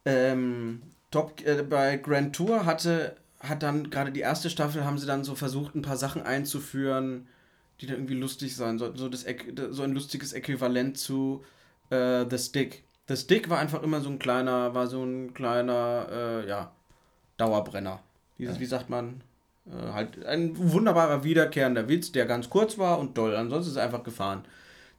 Ähm, 0.05 0.83
Top, 1.11 1.41
äh, 1.47 1.63
bei 1.63 1.97
Grand 1.97 2.37
Tour 2.37 2.67
hatte, 2.67 3.17
hat 3.41 3.63
dann 3.63 3.89
gerade 3.89 4.13
die 4.13 4.21
erste 4.21 4.51
Staffel, 4.51 4.85
haben 4.85 4.99
sie 4.99 5.07
dann 5.07 5.25
so 5.25 5.35
versucht, 5.35 5.75
ein 5.75 5.83
paar 5.83 5.97
Sachen 5.97 6.23
einzuführen, 6.23 7.29
die 7.81 7.87
dann 7.87 7.97
irgendwie 7.97 8.15
lustig 8.15 8.55
sein 8.57 8.79
sollten. 8.79 8.97
So, 8.99 9.09
das, 9.09 9.25
so 9.71 9.83
ein 9.83 9.93
lustiges 9.93 10.33
Äquivalent 10.33 10.97
zu 10.99 11.45
äh, 11.91 12.25
The 12.29 12.39
Stick. 12.39 12.85
The 13.09 13.17
Stick 13.17 13.51
war 13.51 13.59
einfach 13.59 13.83
immer 13.83 14.01
so 14.01 14.09
ein 14.11 14.19
kleiner, 14.19 14.75
war 14.75 14.87
so 14.87 15.03
ein 15.05 15.35
kleiner, 15.35 16.07
äh, 16.11 16.49
ja, 16.49 16.73
Dauerbrenner. 17.37 18.01
Dieses, 18.39 18.57
Ja. 18.57 18.61
wie 18.61 18.67
sagt 18.67 18.91
man, 18.91 19.21
äh, 19.67 19.93
halt 19.93 20.25
ein 20.25 20.57
wunderbarer 20.57 21.25
wiederkehrender 21.25 21.89
Witz, 21.89 22.13
der 22.13 22.27
ganz 22.27 22.49
kurz 22.51 22.79
war 22.79 22.99
und 22.99 23.19
doll. 23.19 23.35
Ansonsten 23.37 23.71
ist 23.73 23.77
er 23.77 23.85
einfach 23.85 24.05
gefahren. 24.05 24.45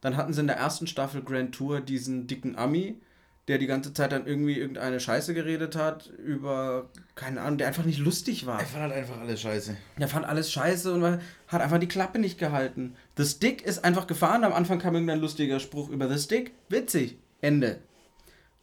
Dann 0.02 0.18
hatten 0.18 0.34
sie 0.34 0.42
in 0.42 0.48
der 0.48 0.58
ersten 0.58 0.86
Staffel 0.88 1.24
Grand 1.24 1.56
Tour 1.56 1.82
diesen 1.82 2.28
dicken 2.28 2.56
Ami, 2.58 3.00
der 3.48 3.58
die 3.60 3.68
ganze 3.68 3.94
Zeit 3.94 4.12
dann 4.12 4.26
irgendwie 4.26 4.58
irgendeine 4.58 5.00
Scheiße 5.00 5.34
geredet 5.36 5.76
hat 5.76 6.08
über, 6.18 6.90
keine 7.14 7.42
Ahnung, 7.42 7.58
der 7.60 7.68
einfach 7.68 7.86
nicht 7.86 8.00
lustig 8.00 8.46
war. 8.48 8.60
Ich 8.62 8.68
fand 8.68 8.84
halt 8.84 8.94
einfach 8.94 9.20
alles 9.20 9.40
scheiße. 9.42 9.78
Der 10.00 10.08
fand 10.08 10.26
alles 10.26 10.52
scheiße 10.52 10.92
und 10.94 11.02
war- 11.02 11.20
hat 11.48 11.62
einfach 11.62 11.78
die 11.80 11.88
Klappe 11.88 12.18
nicht 12.20 12.40
gehalten. 12.40 12.96
The 13.18 13.26
Stick 13.26 13.62
ist 13.62 13.84
einfach 13.86 14.08
gefahren. 14.08 14.44
Am 14.44 14.54
Anfang 14.54 14.80
kam 14.80 14.96
irgendein 14.96 15.20
lustiger 15.20 15.60
Spruch 15.60 15.90
über 15.90 16.10
The 16.12 16.18
Stick. 16.22 16.54
Witzig. 16.70 17.18
Ende. 17.42 17.80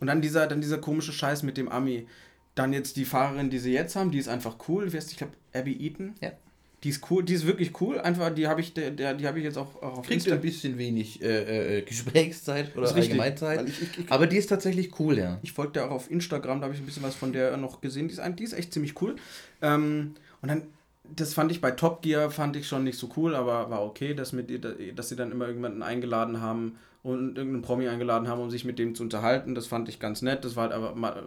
Und 0.00 0.08
dann 0.08 0.20
dieser, 0.20 0.48
dann 0.48 0.60
dieser 0.60 0.78
komische 0.78 1.12
Scheiß 1.12 1.44
mit 1.44 1.56
dem 1.56 1.68
Ami. 1.68 2.08
Dann 2.56 2.72
jetzt 2.72 2.96
die 2.96 3.04
Fahrerin, 3.04 3.50
die 3.50 3.58
sie 3.60 3.72
jetzt 3.72 3.94
haben, 3.94 4.10
die 4.10 4.18
ist 4.18 4.28
einfach 4.28 4.56
cool. 4.68 4.92
Wie 4.92 4.96
heißt 4.96 5.08
die? 5.08 5.12
Ich 5.12 5.18
glaube, 5.18 5.34
Abby 5.54 5.76
Eaton. 5.86 6.14
Ja. 6.20 6.32
Die 6.84 6.88
ist 6.88 7.08
cool, 7.10 7.22
die 7.22 7.34
ist 7.34 7.46
wirklich 7.46 7.80
cool. 7.80 7.98
Einfach, 8.00 8.30
die 8.34 8.48
habe 8.48 8.60
ich, 8.60 8.74
der, 8.74 8.90
der, 8.90 9.14
die 9.14 9.26
habe 9.26 9.38
ich 9.38 9.44
jetzt 9.44 9.56
auch, 9.56 9.76
auch 9.82 9.98
auf 9.98 10.06
Kriegt 10.06 10.28
ein 10.30 10.40
bisschen 10.40 10.78
wenig 10.78 11.22
äh, 11.22 11.78
äh, 11.78 11.82
Gesprächszeit 11.82 12.76
oder. 12.76 12.92
Allgemeinzeit. 12.94 13.68
Ich- 13.68 13.82
ich- 13.82 13.98
ich- 14.00 14.10
aber 14.12 14.26
die 14.26 14.36
ist 14.36 14.48
tatsächlich 14.48 14.98
cool, 14.98 15.16
ja. 15.18 15.38
Ich 15.42 15.52
folge 15.52 15.72
der 15.74 15.86
auch 15.86 15.90
auf 15.92 16.10
Instagram, 16.10 16.60
da 16.60 16.64
habe 16.64 16.74
ich 16.74 16.80
ein 16.80 16.86
bisschen 16.86 17.02
was 17.04 17.14
von 17.14 17.32
der 17.32 17.56
noch 17.56 17.80
gesehen. 17.80 18.08
Die 18.08 18.14
ist, 18.14 18.18
ein- 18.20 18.34
die 18.36 18.42
ist 18.44 18.52
echt 18.52 18.72
ziemlich 18.72 19.00
cool. 19.00 19.14
Ähm, 19.60 20.14
und 20.40 20.48
dann, 20.48 20.62
das 21.14 21.34
fand 21.34 21.52
ich 21.52 21.60
bei 21.60 21.70
Top 21.70 22.02
Gear, 22.02 22.30
fand 22.30 22.56
ich 22.56 22.66
schon 22.66 22.82
nicht 22.84 22.98
so 22.98 23.08
cool, 23.16 23.34
aber 23.36 23.70
war 23.70 23.84
okay, 23.84 24.14
dass, 24.14 24.32
mit, 24.32 24.50
ihr- 24.50 24.60
dass 24.94 25.08
sie 25.08 25.16
dann 25.16 25.30
immer 25.30 25.44
irgendjemanden 25.46 25.82
eingeladen 25.84 26.40
haben 26.40 26.76
und 27.02 27.36
irgendeinen 27.36 27.62
Promi 27.62 27.88
eingeladen 27.88 28.28
haben, 28.28 28.40
um 28.40 28.50
sich 28.50 28.64
mit 28.64 28.78
dem 28.78 28.94
zu 28.94 29.02
unterhalten. 29.02 29.54
Das 29.56 29.66
fand 29.66 29.88
ich 29.88 29.98
ganz 29.98 30.22
nett. 30.22 30.44
Das 30.44 30.54
war 30.54 30.64
halt 30.64 30.72
aber, 30.72 30.94
mal, 30.94 31.24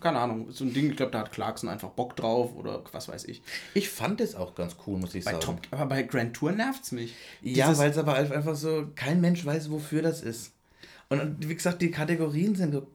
keine 0.00 0.20
Ahnung, 0.20 0.50
so 0.50 0.64
ein 0.64 0.72
Ding, 0.72 0.90
ich 0.90 0.96
glaube, 0.96 1.10
da 1.10 1.20
hat 1.20 1.32
Clarkson 1.32 1.68
einfach 1.68 1.90
Bock 1.90 2.14
drauf 2.14 2.54
oder 2.54 2.84
was 2.92 3.08
weiß 3.08 3.24
ich. 3.24 3.42
Ich 3.74 3.88
fand 3.88 4.20
es 4.20 4.36
auch 4.36 4.54
ganz 4.54 4.76
cool, 4.86 4.98
muss 4.98 5.14
ich 5.14 5.24
Bei 5.24 5.32
sagen. 5.32 5.44
Top, 5.44 5.60
aber 5.72 5.86
bei 5.86 6.02
Grand 6.04 6.34
Tour 6.34 6.52
nervt's 6.52 6.92
mich. 6.92 7.14
Ja, 7.42 7.76
weil 7.76 7.90
es 7.90 7.98
aber 7.98 8.14
einfach 8.14 8.54
so, 8.54 8.86
kein 8.94 9.20
Mensch 9.20 9.44
weiß, 9.44 9.70
wofür 9.70 10.02
das 10.02 10.22
ist. 10.22 10.52
Und 11.08 11.48
wie 11.48 11.54
gesagt, 11.54 11.82
die 11.82 11.90
Kategorien 11.90 12.54
sind 12.54 12.72
so 12.72 12.86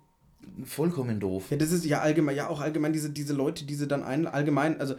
vollkommen 0.64 1.20
doof. 1.20 1.46
Ja, 1.50 1.58
das 1.58 1.72
ist 1.72 1.84
ja 1.86 2.00
allgemein, 2.00 2.36
ja 2.38 2.48
auch 2.48 2.62
allgemein 2.62 2.94
diese, 2.94 3.10
diese 3.10 3.34
Leute, 3.34 3.66
diese 3.66 3.88
dann 3.88 4.04
ein, 4.04 4.28
allgemein, 4.28 4.80
also 4.80 4.96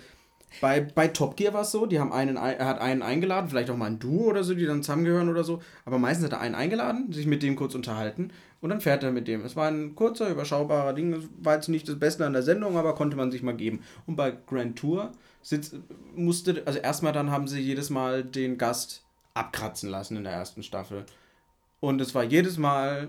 bei, 0.60 0.80
bei 0.80 1.08
Top 1.08 1.36
Gear 1.36 1.52
war 1.54 1.62
es 1.62 1.70
so, 1.72 1.86
die 1.86 1.98
haben 2.00 2.12
einen, 2.12 2.36
ein- 2.36 2.56
er 2.58 2.66
hat 2.66 2.80
einen 2.80 3.02
eingeladen, 3.02 3.48
vielleicht 3.48 3.70
auch 3.70 3.76
mal 3.76 3.86
ein 3.86 3.98
Duo 3.98 4.24
oder 4.30 4.44
so, 4.44 4.54
die 4.54 4.66
dann 4.66 4.82
zusammengehören 4.82 5.28
oder 5.28 5.44
so, 5.44 5.60
aber 5.84 5.98
meistens 5.98 6.26
hat 6.26 6.32
er 6.32 6.40
einen 6.40 6.54
eingeladen, 6.54 7.12
sich 7.12 7.26
mit 7.26 7.42
dem 7.42 7.56
kurz 7.56 7.74
unterhalten 7.74 8.30
und 8.60 8.70
dann 8.70 8.80
fährt 8.80 9.02
er 9.02 9.10
mit 9.12 9.28
dem. 9.28 9.44
Es 9.44 9.56
war 9.56 9.68
ein 9.68 9.94
kurzer, 9.94 10.30
überschaubarer 10.30 10.92
Ding, 10.94 11.28
war 11.42 11.54
jetzt 11.54 11.68
nicht 11.68 11.88
das 11.88 11.98
Beste 11.98 12.24
an 12.24 12.32
der 12.32 12.42
Sendung, 12.42 12.76
aber 12.76 12.94
konnte 12.94 13.16
man 13.16 13.30
sich 13.30 13.42
mal 13.42 13.56
geben. 13.56 13.82
Und 14.06 14.16
bei 14.16 14.32
Grand 14.46 14.78
Tour 14.78 15.12
sitzt, 15.42 15.76
musste, 16.14 16.62
also 16.64 16.78
erstmal 16.78 17.12
dann 17.12 17.30
haben 17.30 17.46
sie 17.48 17.60
jedes 17.60 17.90
Mal 17.90 18.24
den 18.24 18.56
Gast 18.56 19.04
abkratzen 19.34 19.90
lassen 19.90 20.16
in 20.16 20.24
der 20.24 20.32
ersten 20.32 20.62
Staffel. 20.62 21.04
Und 21.80 22.00
es 22.00 22.14
war 22.14 22.24
jedes 22.24 22.56
Mal 22.56 23.08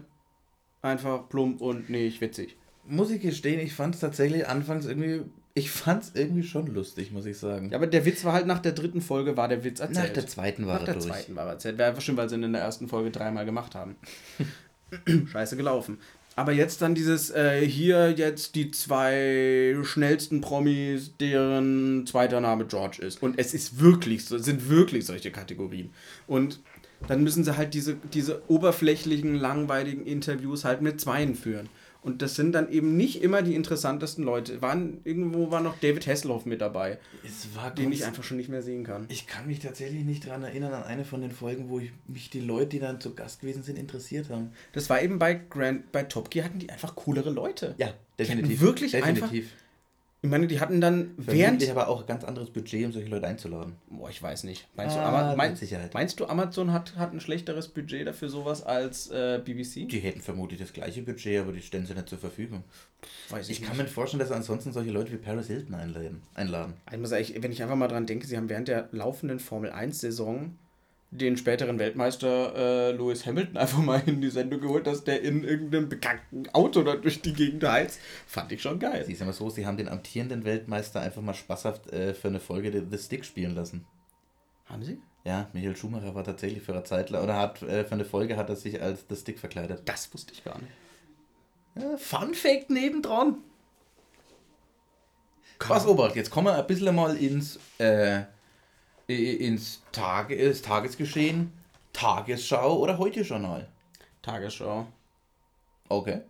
einfach 0.82 1.30
plump 1.30 1.62
und 1.62 1.90
nicht 1.90 2.20
witzig. 2.22 2.58
Muss 2.88 3.10
ich 3.10 3.22
gestehen, 3.22 3.60
ich 3.60 3.74
fand 3.74 3.96
es 3.96 4.02
tatsächlich 4.02 4.48
anfangs 4.48 4.86
irgendwie, 4.86 5.22
ich 5.58 5.72
fand 5.72 6.04
es 6.04 6.12
irgendwie 6.14 6.44
schon 6.44 6.68
lustig, 6.68 7.14
muss 7.14 7.26
ich 7.26 7.38
sagen. 7.38 7.70
Ja, 7.72 7.78
aber 7.78 7.88
der 7.88 8.06
Witz 8.06 8.26
war 8.26 8.34
halt 8.34 8.46
nach 8.46 8.60
der 8.60 8.74
dritten 8.74 9.00
Folge, 9.02 9.38
war 9.38 9.48
der 9.48 9.64
Witz 9.64 9.80
erzählt. 9.80 10.08
Nach 10.08 10.14
der 10.14 10.28
zweiten 10.28 10.68
war 10.68 10.74
Nach 10.74 10.82
er 10.82 10.86
der 10.86 10.94
durch. 10.96 11.06
zweiten 11.06 11.36
war 11.38 11.46
er 11.46 11.54
erzählt. 11.54 11.78
Wäre 11.78 11.94
bestimmt, 11.94 12.18
weil 12.18 12.28
sie 12.28 12.36
ihn 12.36 12.44
in 12.44 12.52
der 12.52 12.62
ersten 12.62 12.90
Folge 12.90 13.10
dreimal 13.10 13.46
gemacht 13.46 13.74
haben. 13.74 13.96
Scheiße 15.32 15.56
gelaufen. 15.56 16.00
Aber 16.36 16.52
jetzt 16.52 16.82
dann 16.82 16.94
dieses, 16.94 17.32
äh, 17.32 17.66
hier 17.66 18.12
jetzt 18.12 18.56
die 18.56 18.70
zwei 18.72 19.78
schnellsten 19.84 20.42
Promis, 20.42 21.16
deren 21.18 22.06
zweiter 22.06 22.42
Name 22.42 22.66
George 22.66 23.02
ist. 23.02 23.24
Und 23.24 23.40
es 23.40 23.54
ist 23.54 23.80
wirklich 23.80 24.26
so, 24.26 24.38
sind 24.38 24.70
wirklich 24.70 25.06
solche 25.06 25.32
Kategorien. 25.32 25.92
Und 26.28 26.60
dann 27.08 27.24
müssen 27.24 27.46
sie 27.46 27.56
halt 27.56 27.74
diese, 27.74 27.96
diese 28.14 28.42
oberflächlichen, 28.50 29.36
langweiligen 29.36 30.06
Interviews 30.06 30.66
halt 30.66 30.82
mit 30.82 31.00
Zweien 31.00 31.36
führen. 31.36 31.70
Und 32.06 32.22
das 32.22 32.36
sind 32.36 32.52
dann 32.52 32.72
eben 32.72 32.96
nicht 32.96 33.24
immer 33.24 33.42
die 33.42 33.56
interessantesten 33.56 34.24
Leute. 34.24 34.62
Waren, 34.62 35.02
irgendwo 35.06 35.50
war 35.50 35.60
noch 35.60 35.76
David 35.80 36.06
Hasselhoff 36.06 36.46
mit 36.46 36.62
dabei, 36.62 37.00
Es 37.24 37.56
war 37.56 37.72
den 37.72 37.92
ich 37.92 38.06
einfach 38.06 38.24
schon 38.24 38.38
nicht 38.38 38.48
mehr 38.48 38.62
sehen 38.62 38.84
kann. 38.84 39.06
Ich 39.10 39.26
kann 39.26 39.48
mich 39.48 39.58
tatsächlich 39.58 40.06
nicht 40.06 40.28
daran 40.28 40.44
erinnern, 40.44 40.72
an 40.72 40.84
eine 40.84 41.04
von 41.04 41.22
den 41.22 41.32
Folgen, 41.32 41.68
wo 41.68 41.80
ich, 41.80 41.92
mich 42.08 42.30
die 42.30 42.42
Leute, 42.42 42.68
die 42.68 42.80
dann 42.80 43.02
zu 43.02 43.16
Gast 43.16 43.42
gewesen 43.42 43.64
sind, 43.64 43.80
interessiert 43.80 44.30
haben. 44.30 44.52
Das 44.74 44.88
war 44.92 45.02
eben 45.02 45.18
bei 45.18 45.34
Grand, 45.34 45.92
bei 45.92 46.04
Top 46.04 46.30
Gear 46.30 46.46
hatten 46.46 46.60
die 46.60 46.70
einfach 46.70 46.96
coolere 46.96 47.32
Leute. 47.32 47.74
Ja, 47.80 47.92
definitiv. 48.20 48.62
wirklich 48.62 48.92
definitiv. 48.92 49.50
Ich 50.26 50.32
meine, 50.32 50.48
die 50.48 50.60
hatten 50.60 50.82
dann 50.82 51.12
Während 51.18 51.62
während. 51.62 51.70
aber 51.70 51.88
auch 51.88 52.02
ein 52.02 52.08
ganz 52.08 52.24
anderes 52.24 52.50
Budget, 52.50 52.84
um 52.88 52.92
solche 52.92 53.10
Leute 53.10 53.28
einzuladen. 53.28 53.76
Boah, 53.90 54.10
ich 54.10 54.22
weiß 54.24 54.44
nicht. 54.46 54.68
Meinst, 54.76 54.96
du, 54.96 55.00
Ah, 55.00 55.10
Ama 55.10 55.28
mit 55.30 55.38
meinst, 55.38 55.60
Sicherheit. 55.60 55.94
meinst 55.94 56.20
du, 56.20 56.26
Amazon 56.26 56.74
hat, 56.74 56.96
hat 56.96 57.14
ein 57.14 57.20
schlechteres 57.20 57.68
Budget 57.68 58.08
dafür 58.08 58.30
sowas 58.30 58.64
als 58.64 59.12
äh, 59.12 59.40
BBC? 59.46 59.88
Die 59.88 60.00
hätten 60.00 60.22
vermutlich 60.22 60.60
das 60.60 60.74
gleiche 60.74 61.04
Budget, 61.04 61.40
aber 61.42 61.52
die 61.52 61.62
stellen 61.62 61.86
sie 61.86 61.94
nicht 61.94 62.10
zur 62.10 62.18
Verfügung. 62.18 62.64
Weiß 63.30 63.50
Ich 63.50 63.62
kann 63.62 63.78
mir 63.78 63.86
vorstellen, 63.86 64.20
dass 64.20 64.30
sie 64.30 64.36
ansonsten 64.36 64.74
solche 64.74 64.90
Leute 64.90 65.12
wie 65.12 65.18
Paris 65.18 65.46
Hilton 65.46 65.76
einladen. 65.76 66.24
einladen. 66.34 66.74
Ich 66.92 66.98
muss 66.98 67.12
sagen, 67.12 67.22
ich- 67.22 67.44
wenn 67.44 67.52
ich 67.52 67.62
einfach 67.62 67.76
mal 67.76 67.88
dran 67.88 68.08
denke, 68.08 68.26
sie 68.26 68.36
haben 68.36 68.50
während 68.50 68.68
der 68.68 68.90
laufenden 68.92 69.40
Formel 69.40 69.70
1-Saison 69.72 70.56
den 71.18 71.38
späteren 71.38 71.80
Weltmeister 71.80 72.56
äh, 72.56 72.92
Lewis 72.92 73.26
Hamilton 73.26 73.58
einfach 73.58 73.80
mal 73.80 74.02
in 74.06 74.22
die 74.22 74.30
Sendung 74.30 74.62
geholt, 74.62 74.88
dass 74.88 75.04
der 75.04 75.22
in 75.22 75.44
irgendeinem 75.44 75.90
bekannten 75.90 76.48
Auto 76.54 76.84
da 76.84 76.96
durch 76.96 77.22
die 77.22 77.34
Gegend 77.34 77.64
heizt. 77.64 78.00
Fand 78.28 78.52
ich 78.52 78.62
schon 78.62 78.80
geil. 78.80 79.04
Sie 79.06 79.14
ist 79.14 79.22
aber 79.22 79.34
so, 79.34 79.50
sie 79.50 79.66
haben 79.66 79.78
den 79.78 79.90
amtierenden 79.90 80.46
Weltmeister 80.46 81.02
einfach 81.02 81.22
mal 81.22 81.34
spaßhaft 81.34 81.92
äh, 81.94 82.14
für 82.14 82.28
eine 82.28 82.40
Folge 82.40 82.72
The- 82.72 82.86
The 82.90 82.98
Stick 82.98 83.26
spielen 83.26 83.56
lassen. 83.56 83.86
Haben 84.66 84.84
sie? 84.84 85.00
Ja, 85.24 85.50
Michael 85.54 85.76
Schumacher 85.76 86.14
war 86.14 86.24
tatsächlich 86.24 86.62
für 86.62 86.74
eine 86.74 86.84
Zeit 86.84 87.10
lang, 87.10 87.24
oder 87.24 87.36
hat 87.36 87.62
äh, 87.64 87.84
für 87.84 87.94
eine 87.94 88.06
Folge 88.06 88.38
hat 88.38 88.50
er 88.50 88.56
sich 88.56 88.82
als 88.82 89.06
The 89.10 89.16
Stick 89.16 89.40
verkleidet. 89.40 89.82
Das 89.86 90.14
wusste 90.14 90.34
ich 90.34 90.44
gar 90.44 90.58
nicht. 90.60 90.72
Ja, 91.76 91.98
Fun 91.98 92.34
Fact 92.34 92.70
nebendran. 92.70 93.38
Krass, 95.58 95.88
Obacht, 95.88 96.16
jetzt 96.16 96.30
kommen 96.30 96.48
wir 96.48 96.58
ein 96.58 96.68
bisschen 96.68 96.94
mal 96.94 97.16
ins, 97.16 97.60
äh, 97.78 98.24
ins, 99.08 99.82
Tage, 99.92 100.36
ins 100.36 100.62
Tagesgeschehen, 100.62 101.52
Tagesschau 101.94 102.78
oder 102.78 102.98
Heute-Journal. 102.98 103.68
Tagesschau. 104.22 104.88
Okay. 105.90 106.22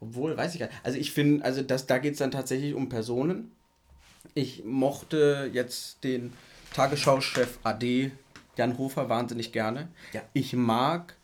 Obwohl, 0.00 0.36
weiß 0.36 0.54
ich 0.54 0.60
gar 0.60 0.66
nicht. 0.66 0.78
Also 0.82 0.98
ich 0.98 1.12
finde, 1.12 1.44
also 1.44 1.62
das, 1.62 1.86
da 1.86 1.98
geht 1.98 2.12
es 2.12 2.18
dann 2.18 2.30
tatsächlich 2.30 2.74
um 2.74 2.88
Personen. 2.88 3.52
Ich 4.34 4.64
mochte 4.64 5.50
jetzt 5.52 6.04
den 6.04 6.32
Tagesschau-Chef 6.74 7.58
AD 7.64 8.12
Jan 8.58 8.76
Hofer 8.76 9.08
wahnsinnig 9.08 9.52
gerne. 9.52 9.88
Ja. 10.12 10.22
Ich 10.34 10.52
mag 10.52 11.16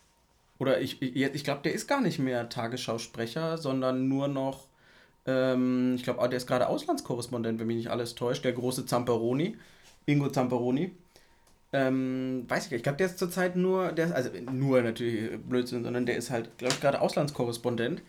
Oder 0.58 0.80
ich, 0.80 1.02
ich, 1.02 1.16
ich 1.16 1.44
glaube, 1.44 1.62
der 1.62 1.74
ist 1.74 1.88
gar 1.88 2.00
nicht 2.00 2.18
mehr 2.18 2.48
Tagesschausprecher, 2.48 3.58
sondern 3.58 4.08
nur 4.08 4.28
noch, 4.28 4.68
ähm, 5.26 5.96
ich 5.96 6.04
glaube, 6.04 6.26
der 6.28 6.36
ist 6.36 6.46
gerade 6.46 6.68
Auslandskorrespondent, 6.68 7.58
wenn 7.58 7.66
mich 7.66 7.76
nicht 7.76 7.90
alles 7.90 8.14
täuscht, 8.14 8.44
der 8.44 8.52
große 8.52 8.86
Zamperoni, 8.86 9.56
Ingo 10.06 10.28
Zamperoni. 10.28 10.92
Ähm, 11.72 12.44
weiß 12.48 12.64
ich 12.64 12.70
gar 12.70 12.74
nicht, 12.74 12.78
ich 12.78 12.82
glaube, 12.84 12.98
der 12.98 13.06
ist 13.08 13.18
zurzeit 13.18 13.56
nur, 13.56 13.90
der 13.92 14.06
ist, 14.06 14.12
also 14.12 14.30
nur 14.52 14.80
natürlich 14.82 15.38
Blödsinn, 15.40 15.82
sondern 15.82 16.06
der 16.06 16.16
ist 16.16 16.30
halt, 16.30 16.56
glaube 16.56 16.74
ich, 16.74 16.80
gerade 16.80 17.00
Auslandskorrespondent. 17.00 18.02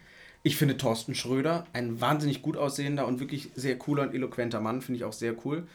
Ich 0.43 0.57
finde 0.57 0.77
Thorsten 0.77 1.15
Schröder 1.15 1.65
ein 1.73 1.99
wahnsinnig 1.99 2.43
gut 2.43 2.57
aussehender 2.57 3.07
und 3.07 3.19
wirklich 3.19 3.49
sehr 3.55 3.79
cooler 3.79 4.03
und 4.03 4.13
eloquenter 4.13 4.61
Mann, 4.61 4.83
finde 4.83 4.97
ich 4.99 5.03
auch 5.03 5.13
sehr 5.13 5.33
cool. 5.43 5.67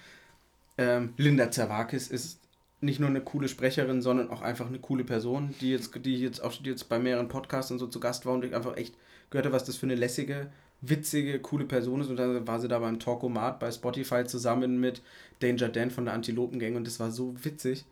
Ähm, 0.79 1.15
Linda 1.17 1.51
Zerwakis 1.51 2.07
ist 2.07 2.39
nicht 2.81 3.01
nur 3.01 3.09
eine 3.09 3.21
coole 3.21 3.49
Sprecherin, 3.49 4.01
sondern 4.01 4.31
auch 4.31 4.41
einfach 4.43 4.69
eine 4.69 4.79
coole 4.79 5.05
Person, 5.05 5.55
die 5.61 5.73
jetzt, 5.73 5.93
die 6.05 6.21
jetzt 6.21 6.43
auch 6.43 6.55
die 6.55 6.71
jetzt 6.71 6.89
bei 6.89 6.99
mehreren 6.99 7.29
Podcasts 7.29 7.71
und 7.71 7.79
so 7.79 7.87
zu 7.87 8.01
Gast 8.01 8.25
war 8.25 8.35
und 8.35 8.45
ich 8.45 8.55
einfach 8.55 8.77
echt 8.77 8.95
gehört 9.31 9.47
habe, 9.47 9.55
was 9.55 9.65
das 9.65 9.77
für 9.77 9.87
eine 9.87 9.97
lässige, 9.97 10.51
witzige, 10.81 11.41
coole 11.41 11.65
Person 11.65 12.01
ist. 12.01 12.09
Und 12.09 12.17
dann 12.17 12.47
war 12.47 12.61
sie 12.61 12.69
da 12.69 12.79
beim 12.79 12.99
Talkomat 12.99 13.59
bei 13.61 13.71
Spotify 13.71 14.25
zusammen 14.25 14.81
mit 14.81 15.03
Danger 15.41 15.69
Dan 15.69 15.91
von 15.91 16.05
der 16.05 16.15
Antilopengang 16.15 16.77
und 16.77 16.87
das 16.87 17.01
war 17.01 17.11
so 17.11 17.35
witzig 17.45 17.85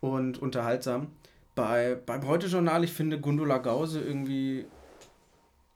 und 0.00 0.40
unterhaltsam. 0.40 1.08
Bei, 1.54 1.96
beim 2.06 2.26
Heute-Journal, 2.26 2.84
ich 2.84 2.92
finde 2.92 3.20
Gundula 3.20 3.58
Gause 3.58 4.00
irgendwie 4.00 4.66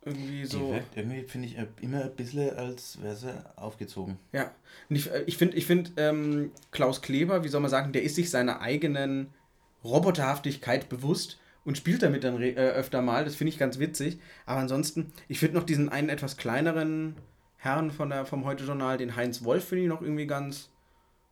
irgendwie 0.05 0.45
so. 0.45 0.75
Irgendwie, 0.97 1.23
finde 1.23 1.49
ich, 1.49 1.57
immer 1.81 2.03
ein 2.03 2.17
bisschen, 2.17 2.57
als 2.57 3.01
wäre 3.01 3.15
sie 3.15 3.33
aufgezogen. 3.57 4.19
Ja. 4.33 4.51
Und 4.89 4.97
ich, 4.97 5.11
ich 5.27 5.37
finde, 5.37 5.57
ich 5.57 5.67
find, 5.67 5.93
ähm, 5.97 6.51
Klaus 6.73 7.03
Kleber, 7.03 7.45
wie 7.45 7.49
soll 7.49 7.61
man 7.61 7.71
sagen, 7.71 7.93
der 7.93 8.03
ist 8.03 8.17
sich 8.17 8.31
seiner 8.31 8.61
eigenen 8.61 9.29
Roboterhaftigkeit 9.85 10.89
bewusst 10.89 11.39
und 11.65 11.77
spielt 11.77 12.03
damit 12.03 12.25
dann 12.25 12.41
äh, 12.43 12.55
öfter 12.55 13.01
mal. 13.01 13.25
Das 13.25 13.37
finde 13.37 13.51
ich 13.51 13.59
ganz 13.59 13.79
witzig. 13.79 14.19
Aber 14.45 14.61
ansonsten, 14.61 15.13
ich 15.29 15.39
finde 15.39 15.57
noch 15.57 15.65
diesen 15.65 15.89
einen 15.89 16.09
etwas 16.09 16.37
kleineren 16.37 17.15
Herrn 17.57 17.93
von 17.93 18.11
der, 18.11 18.27
vom 18.27 18.45
Heute-Journal, 18.45 18.99
den 18.99 19.15
Heinz 19.15 19.45
Wolf, 19.45 19.69
finde 19.69 19.85
ich 19.85 19.89
noch 19.89 20.03
irgendwie 20.03 20.27
ganz, 20.27 20.71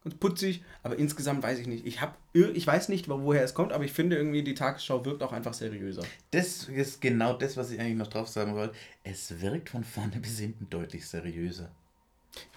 ganz 0.05 0.14
putzig. 0.16 0.62
Aber 0.82 0.96
insgesamt 0.96 1.42
weiß 1.42 1.59
ich 1.59 1.66
nicht. 1.66 1.86
Ich, 1.86 2.01
hab, 2.01 2.16
ich 2.32 2.66
weiß 2.66 2.88
nicht, 2.88 3.09
woher 3.09 3.44
es 3.44 3.55
kommt, 3.55 3.72
aber 3.72 3.84
ich 3.84 3.92
finde 3.92 4.16
irgendwie, 4.16 4.42
die 4.42 4.55
Tagesschau 4.55 5.05
wirkt 5.05 5.22
auch 5.22 5.32
einfach 5.32 5.55
seriöser. 5.55 6.03
Das 6.30 6.64
ist 6.68 7.01
genau 7.01 7.34
das, 7.34 7.57
was 7.57 7.70
ich 7.70 7.80
eigentlich 7.80 7.96
noch 7.96 8.09
drauf 8.09 8.28
sagen 8.28 8.55
wollte. 8.55 8.74
Es 9.05 9.40
wirkt 9.40 9.70
von 9.70 9.84
vorne 9.84 10.18
bis 10.20 10.38
hinten 10.38 10.68
deutlich 10.70 11.07
seriöser. 11.07 11.70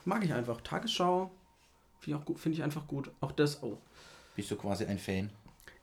Mag 0.05 0.23
ich 0.23 0.33
einfach. 0.33 0.61
Tagesschau 0.61 1.31
finde 1.99 2.23
ich, 2.27 2.39
find 2.39 2.55
ich 2.55 2.63
einfach 2.63 2.87
gut. 2.87 3.11
Auch 3.21 3.31
das. 3.31 3.63
Oh. 3.63 3.77
Bist 4.35 4.51
du 4.51 4.55
quasi 4.55 4.85
ein 4.85 4.99
Fan? 4.99 5.29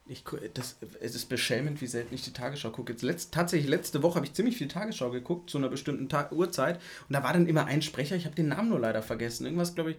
Ich, 0.06 0.24
das, 0.54 0.76
es 1.00 1.14
ist 1.14 1.28
beschämend, 1.28 1.80
wie 1.80 1.86
selten 1.86 2.14
ich 2.14 2.22
die 2.22 2.32
Tagesschau 2.32 2.70
gucke. 2.70 2.92
Jetzt 2.92 3.02
letzt, 3.02 3.32
tatsächlich 3.32 3.70
letzte 3.70 4.02
Woche 4.02 4.16
habe 4.16 4.26
ich 4.26 4.32
ziemlich 4.32 4.56
viel 4.56 4.66
Tagesschau 4.66 5.10
geguckt, 5.10 5.50
zu 5.50 5.58
einer 5.58 5.68
bestimmten 5.68 6.08
Tag, 6.08 6.32
Uhrzeit. 6.32 6.80
Und 7.08 7.12
da 7.12 7.22
war 7.22 7.32
dann 7.32 7.46
immer 7.46 7.66
ein 7.66 7.80
Sprecher, 7.80 8.16
ich 8.16 8.24
habe 8.24 8.34
den 8.34 8.48
Namen 8.48 8.70
nur 8.70 8.80
leider 8.80 9.02
vergessen. 9.02 9.44
Irgendwas, 9.44 9.76
glaube 9.76 9.92
ich, 9.92 9.96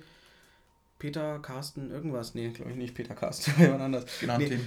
Peter, 1.01 1.39
Carsten, 1.39 1.89
irgendwas. 1.89 2.35
Nee, 2.35 2.49
glaube 2.49 2.69
ich 2.69 2.77
nicht 2.77 2.93
Peter 2.93 3.15
Carsten, 3.15 3.51
jemand 3.59 3.81
anders. 3.81 4.05
Genau, 4.19 4.37
nee. 4.37 4.59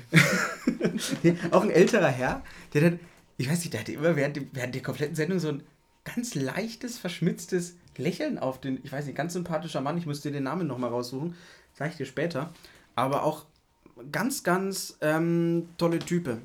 nee, 1.22 1.36
auch 1.52 1.62
ein 1.62 1.70
älterer 1.70 2.08
Herr, 2.08 2.42
der 2.72 2.80
dann, 2.80 3.00
ich 3.36 3.48
weiß 3.48 3.60
nicht, 3.60 3.72
der 3.72 3.80
hatte 3.80 3.92
immer 3.92 4.16
während, 4.16 4.40
während 4.52 4.74
der 4.74 4.82
kompletten 4.82 5.14
Sendung 5.14 5.38
so 5.38 5.50
ein 5.50 5.62
ganz 6.02 6.34
leichtes, 6.34 6.98
verschmitztes 6.98 7.76
Lächeln 7.96 8.40
auf 8.40 8.60
den, 8.60 8.80
ich 8.82 8.90
weiß 8.90 9.06
nicht, 9.06 9.14
ganz 9.14 9.34
sympathischer 9.34 9.80
Mann, 9.80 9.96
ich 9.96 10.06
müsste 10.06 10.32
den 10.32 10.42
Namen 10.42 10.66
nochmal 10.66 10.90
raussuchen, 10.90 11.36
sage 11.72 11.92
ich 11.92 11.96
dir 11.98 12.06
später. 12.06 12.52
Aber 12.96 13.22
auch 13.22 13.46
ganz, 14.10 14.42
ganz 14.42 14.98
ähm, 15.02 15.68
tolle 15.78 16.00
Type. 16.00 16.42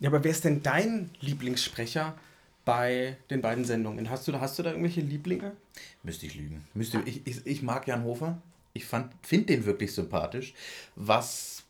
Ja, 0.00 0.08
aber 0.08 0.24
wer 0.24 0.30
ist 0.30 0.46
denn 0.46 0.62
dein 0.62 1.10
Lieblingssprecher 1.20 2.14
bei 2.64 3.16
den 3.30 3.40
beiden 3.40 3.64
Sendungen. 3.64 4.10
Hast 4.10 4.26
du, 4.26 4.40
hast 4.40 4.58
du 4.58 4.62
da 4.62 4.70
irgendwelche 4.70 5.00
Lieblinge? 5.00 5.52
Müsste 6.02 6.26
ich 6.26 6.34
lügen. 6.34 6.64
Müsste, 6.74 7.02
ich, 7.04 7.26
ich, 7.26 7.46
ich 7.46 7.62
mag 7.62 7.86
Jan 7.86 8.04
Hofer. 8.04 8.40
Ich 8.72 8.86
finde 8.86 9.46
den 9.46 9.66
wirklich 9.66 9.92
sympathisch. 9.92 10.54
Was 10.96 11.64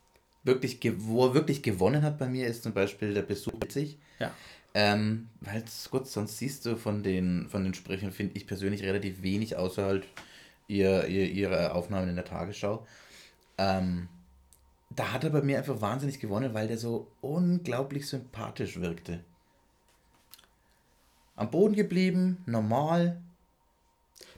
wirklich, 0.44 0.78
wo 0.98 1.26
er 1.26 1.34
wirklich 1.34 1.62
gewonnen 1.62 2.02
hat 2.02 2.18
bei 2.18 2.28
mir, 2.28 2.46
ist 2.46 2.62
zum 2.62 2.72
Beispiel 2.72 3.12
der 3.12 3.22
Besuch 3.22 3.54
witzig. 3.60 3.98
Ja. 4.18 4.32
Ähm, 4.74 5.28
weil, 5.40 5.64
gut, 5.90 6.06
sonst 6.06 6.38
siehst 6.38 6.66
du 6.66 6.76
von 6.76 7.02
den, 7.02 7.48
von 7.48 7.64
den 7.64 7.74
Sprechern, 7.74 8.12
finde 8.12 8.36
ich 8.36 8.46
persönlich 8.46 8.82
relativ 8.82 9.22
wenig, 9.22 9.56
außer 9.56 9.84
halt 9.84 10.06
ihr, 10.66 11.06
ihr, 11.06 11.30
ihre 11.30 11.74
Aufnahmen 11.74 12.08
in 12.08 12.16
der 12.16 12.24
Tagesschau. 12.24 12.86
Ähm, 13.58 14.08
da 14.90 15.12
hat 15.12 15.24
er 15.24 15.30
bei 15.30 15.42
mir 15.42 15.58
einfach 15.58 15.80
wahnsinnig 15.80 16.20
gewonnen, 16.20 16.54
weil 16.54 16.68
der 16.68 16.78
so 16.78 17.08
unglaublich 17.20 18.06
sympathisch 18.06 18.80
wirkte 18.80 19.20
am 21.36 21.50
Boden 21.50 21.74
geblieben, 21.74 22.42
normal. 22.46 23.20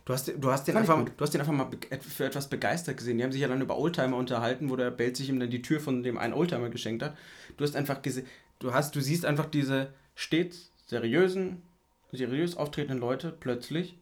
Du 0.05 0.13
hast, 0.13 0.29
du, 0.29 0.51
hast 0.51 0.69
den 0.69 0.77
einfach, 0.77 1.05
du 1.05 1.21
hast 1.21 1.35
den 1.35 1.41
einfach 1.41 1.53
mal 1.53 1.69
für 2.01 2.25
etwas 2.25 2.49
begeistert 2.49 2.97
gesehen. 2.97 3.19
Die 3.19 3.25
haben 3.25 3.33
sich 3.33 3.41
ja 3.41 3.49
dann 3.49 3.61
über 3.61 3.77
Oldtimer 3.77 4.17
unterhalten, 4.17 4.71
wo 4.71 4.77
der 4.77 4.93
Belt 4.93 5.17
sich 5.17 5.29
ihm 5.29 5.41
dann 5.41 5.51
die 5.51 5.63
Tür 5.63 5.81
von 5.81 6.03
dem 6.03 6.17
einen 6.17 6.33
Oldtimer 6.33 6.71
geschenkt 6.71 7.03
hat. 7.03 7.17
Du 7.57 7.65
hast 7.65 7.75
einfach 7.75 8.03
gesehen, 8.03 8.27
du 8.61 8.73
hast, 8.73 8.95
du 8.95 9.01
siehst 9.01 9.25
einfach 9.25 9.47
diese 9.47 9.93
stets 10.15 10.71
seriösen, 10.87 11.63
seriös 12.13 12.57
auftretenden 12.57 12.99
Leute 12.99 13.37
plötzlich 13.39 13.99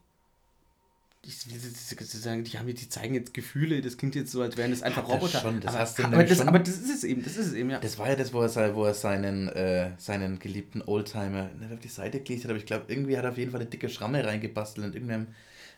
die, 1.24 2.42
die, 2.42 2.58
haben, 2.58 2.66
die 2.66 2.88
zeigen 2.88 3.14
jetzt 3.14 3.34
Gefühle, 3.34 3.80
das 3.80 3.96
klingt 3.96 4.14
jetzt 4.14 4.30
so, 4.32 4.42
als 4.42 4.56
wären 4.56 4.70
das 4.70 4.82
einfach 4.82 5.08
Roboter. 5.08 5.40
Schon, 5.40 5.60
das 5.60 5.70
aber, 5.70 5.78
hast 5.78 5.98
du 5.98 6.04
aber, 6.04 6.24
das, 6.24 6.38
schon. 6.38 6.48
aber 6.48 6.58
das 6.58 6.76
ist 6.76 6.94
es 6.94 7.04
eben, 7.04 7.22
das 7.22 7.36
ist 7.36 7.46
es 7.48 7.52
eben, 7.54 7.70
ja. 7.70 7.78
Das 7.80 7.98
war 7.98 8.08
ja 8.08 8.16
das, 8.16 8.32
wo 8.32 8.42
er, 8.42 8.76
wo 8.76 8.84
er 8.84 8.94
seinen, 8.94 9.48
äh, 9.48 9.92
seinen 9.98 10.38
geliebten 10.38 10.82
Oldtimer 10.82 11.50
nicht 11.58 11.72
auf 11.72 11.80
die 11.80 11.88
Seite 11.88 12.20
gelegt 12.20 12.44
hat, 12.44 12.50
aber 12.50 12.58
ich 12.58 12.66
glaube, 12.66 12.84
irgendwie 12.88 13.16
hat 13.16 13.24
er 13.24 13.30
auf 13.30 13.38
jeden 13.38 13.50
Fall 13.50 13.60
eine 13.60 13.70
dicke 13.70 13.88
Schramme 13.88 14.24
reingebastelt 14.24 14.86
und 14.86 14.94
irgendeinem, 14.94 15.28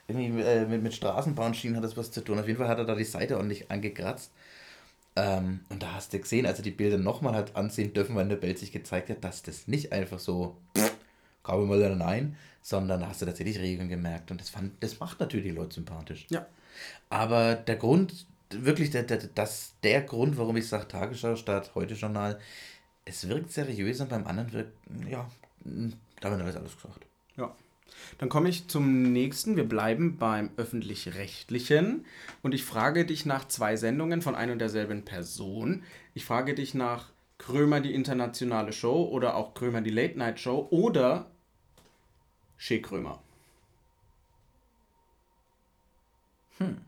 irgendwie 0.09 0.43
äh, 0.43 0.67
mit, 0.67 0.83
mit 0.83 0.95
Straßenbahnschienen 0.95 1.77
hat 1.77 1.85
das 1.85 1.97
was 1.97 2.11
zu 2.11 2.23
tun. 2.23 2.39
Auf 2.39 2.47
jeden 2.47 2.59
Fall 2.59 2.69
hat 2.69 2.79
er 2.79 2.85
da 2.85 2.95
die 2.95 3.05
Seite 3.05 3.37
ordentlich 3.37 3.71
angekratzt. 3.71 4.33
Ähm, 5.17 5.61
und 5.71 5.83
da 5.83 5.95
hast 5.95 6.13
du 6.13 6.19
gesehen, 6.19 6.47
als 6.47 6.59
er 6.59 6.65
die 6.65 6.71
Bilder 6.71 6.99
nochmal 6.99 7.35
hat 7.35 7.57
ansehen 7.57 7.93
dürfen, 7.95 8.15
weil 8.15 8.29
der 8.29 8.37
Bild 8.37 8.59
sich 8.59 8.71
gezeigt 8.71 9.09
hat, 9.09 9.25
dass 9.25 9.43
das 9.43 9.67
nicht 9.67 9.93
einfach 9.93 10.19
so, 10.19 10.57
gab 10.75 10.96
mal 11.49 11.97
nein, 11.97 12.37
sondern 12.63 13.07
hast 13.07 13.23
du 13.23 13.27
tatsächlich 13.27 13.59
Regeln 13.59 13.89
gemerkt. 13.89 14.31
Und 14.31 14.41
das, 14.41 14.51
fand, 14.51 14.73
das 14.83 14.99
macht 14.99 15.21
natürlich 15.21 15.47
die 15.47 15.53
Leute 15.53 15.75
sympathisch. 15.75 16.27
Ja. 16.31 16.47
Aber 17.11 17.55
der 17.55 17.77
Grund, 17.77 18.27
wirklich 18.51 18.91
der, 18.91 19.05
der, 19.05 19.19
das, 19.35 19.75
der 19.83 20.03
Grund, 20.03 20.37
warum 20.39 20.57
ich 20.57 20.69
sage 20.69 20.89
Tagesschau 20.89 21.37
statt 21.37 21.73
Heute-Journal, 21.75 22.39
es 23.05 23.29
wirkt 23.29 23.53
seriös 23.53 24.01
und 24.01 24.09
beim 24.09 24.27
anderen 24.27 24.53
wirkt, 24.53 24.73
ja, 25.09 25.31
damit 26.21 26.41
habe 26.41 26.51
ich 26.51 26.57
alles 26.57 26.75
gesagt. 26.75 27.07
Ja. 27.37 27.55
Dann 28.19 28.29
komme 28.29 28.49
ich 28.49 28.69
zum 28.69 29.13
nächsten. 29.13 29.57
Wir 29.57 29.69
bleiben 29.69 30.17
beim 30.19 30.51
öffentlich-rechtlichen. 30.57 32.05
Und 32.43 32.55
ich 32.55 32.65
frage 32.65 33.05
dich 33.05 33.27
nach 33.27 33.47
zwei 33.47 33.77
Sendungen 33.77 34.23
von 34.23 34.35
ein 34.35 34.51
und 34.51 34.59
derselben 34.59 35.05
Person. 35.05 35.83
Ich 36.15 36.25
frage 36.25 36.55
dich 36.55 36.75
nach 36.75 37.11
Krömer 37.39 37.81
die 37.81 37.95
internationale 37.95 38.73
Show 38.73 39.05
oder 39.05 39.37
auch 39.37 39.55
Krömer 39.55 39.83
die 39.83 39.91
Late 39.91 40.19
Night 40.19 40.41
Show 40.41 40.67
oder 40.71 41.31
Shea 42.57 42.81
Krömer. 42.81 43.21
Hm. 46.59 46.81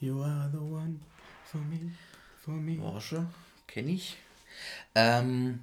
You 0.00 0.22
are 0.22 0.48
the 0.50 0.58
one 0.58 1.00
for 1.44 1.58
me, 1.58 1.92
for 2.44 2.54
me. 2.54 2.76
Porsche, 2.76 3.26
kenne 3.66 3.92
ich. 3.92 4.16
Ähm, 4.94 5.60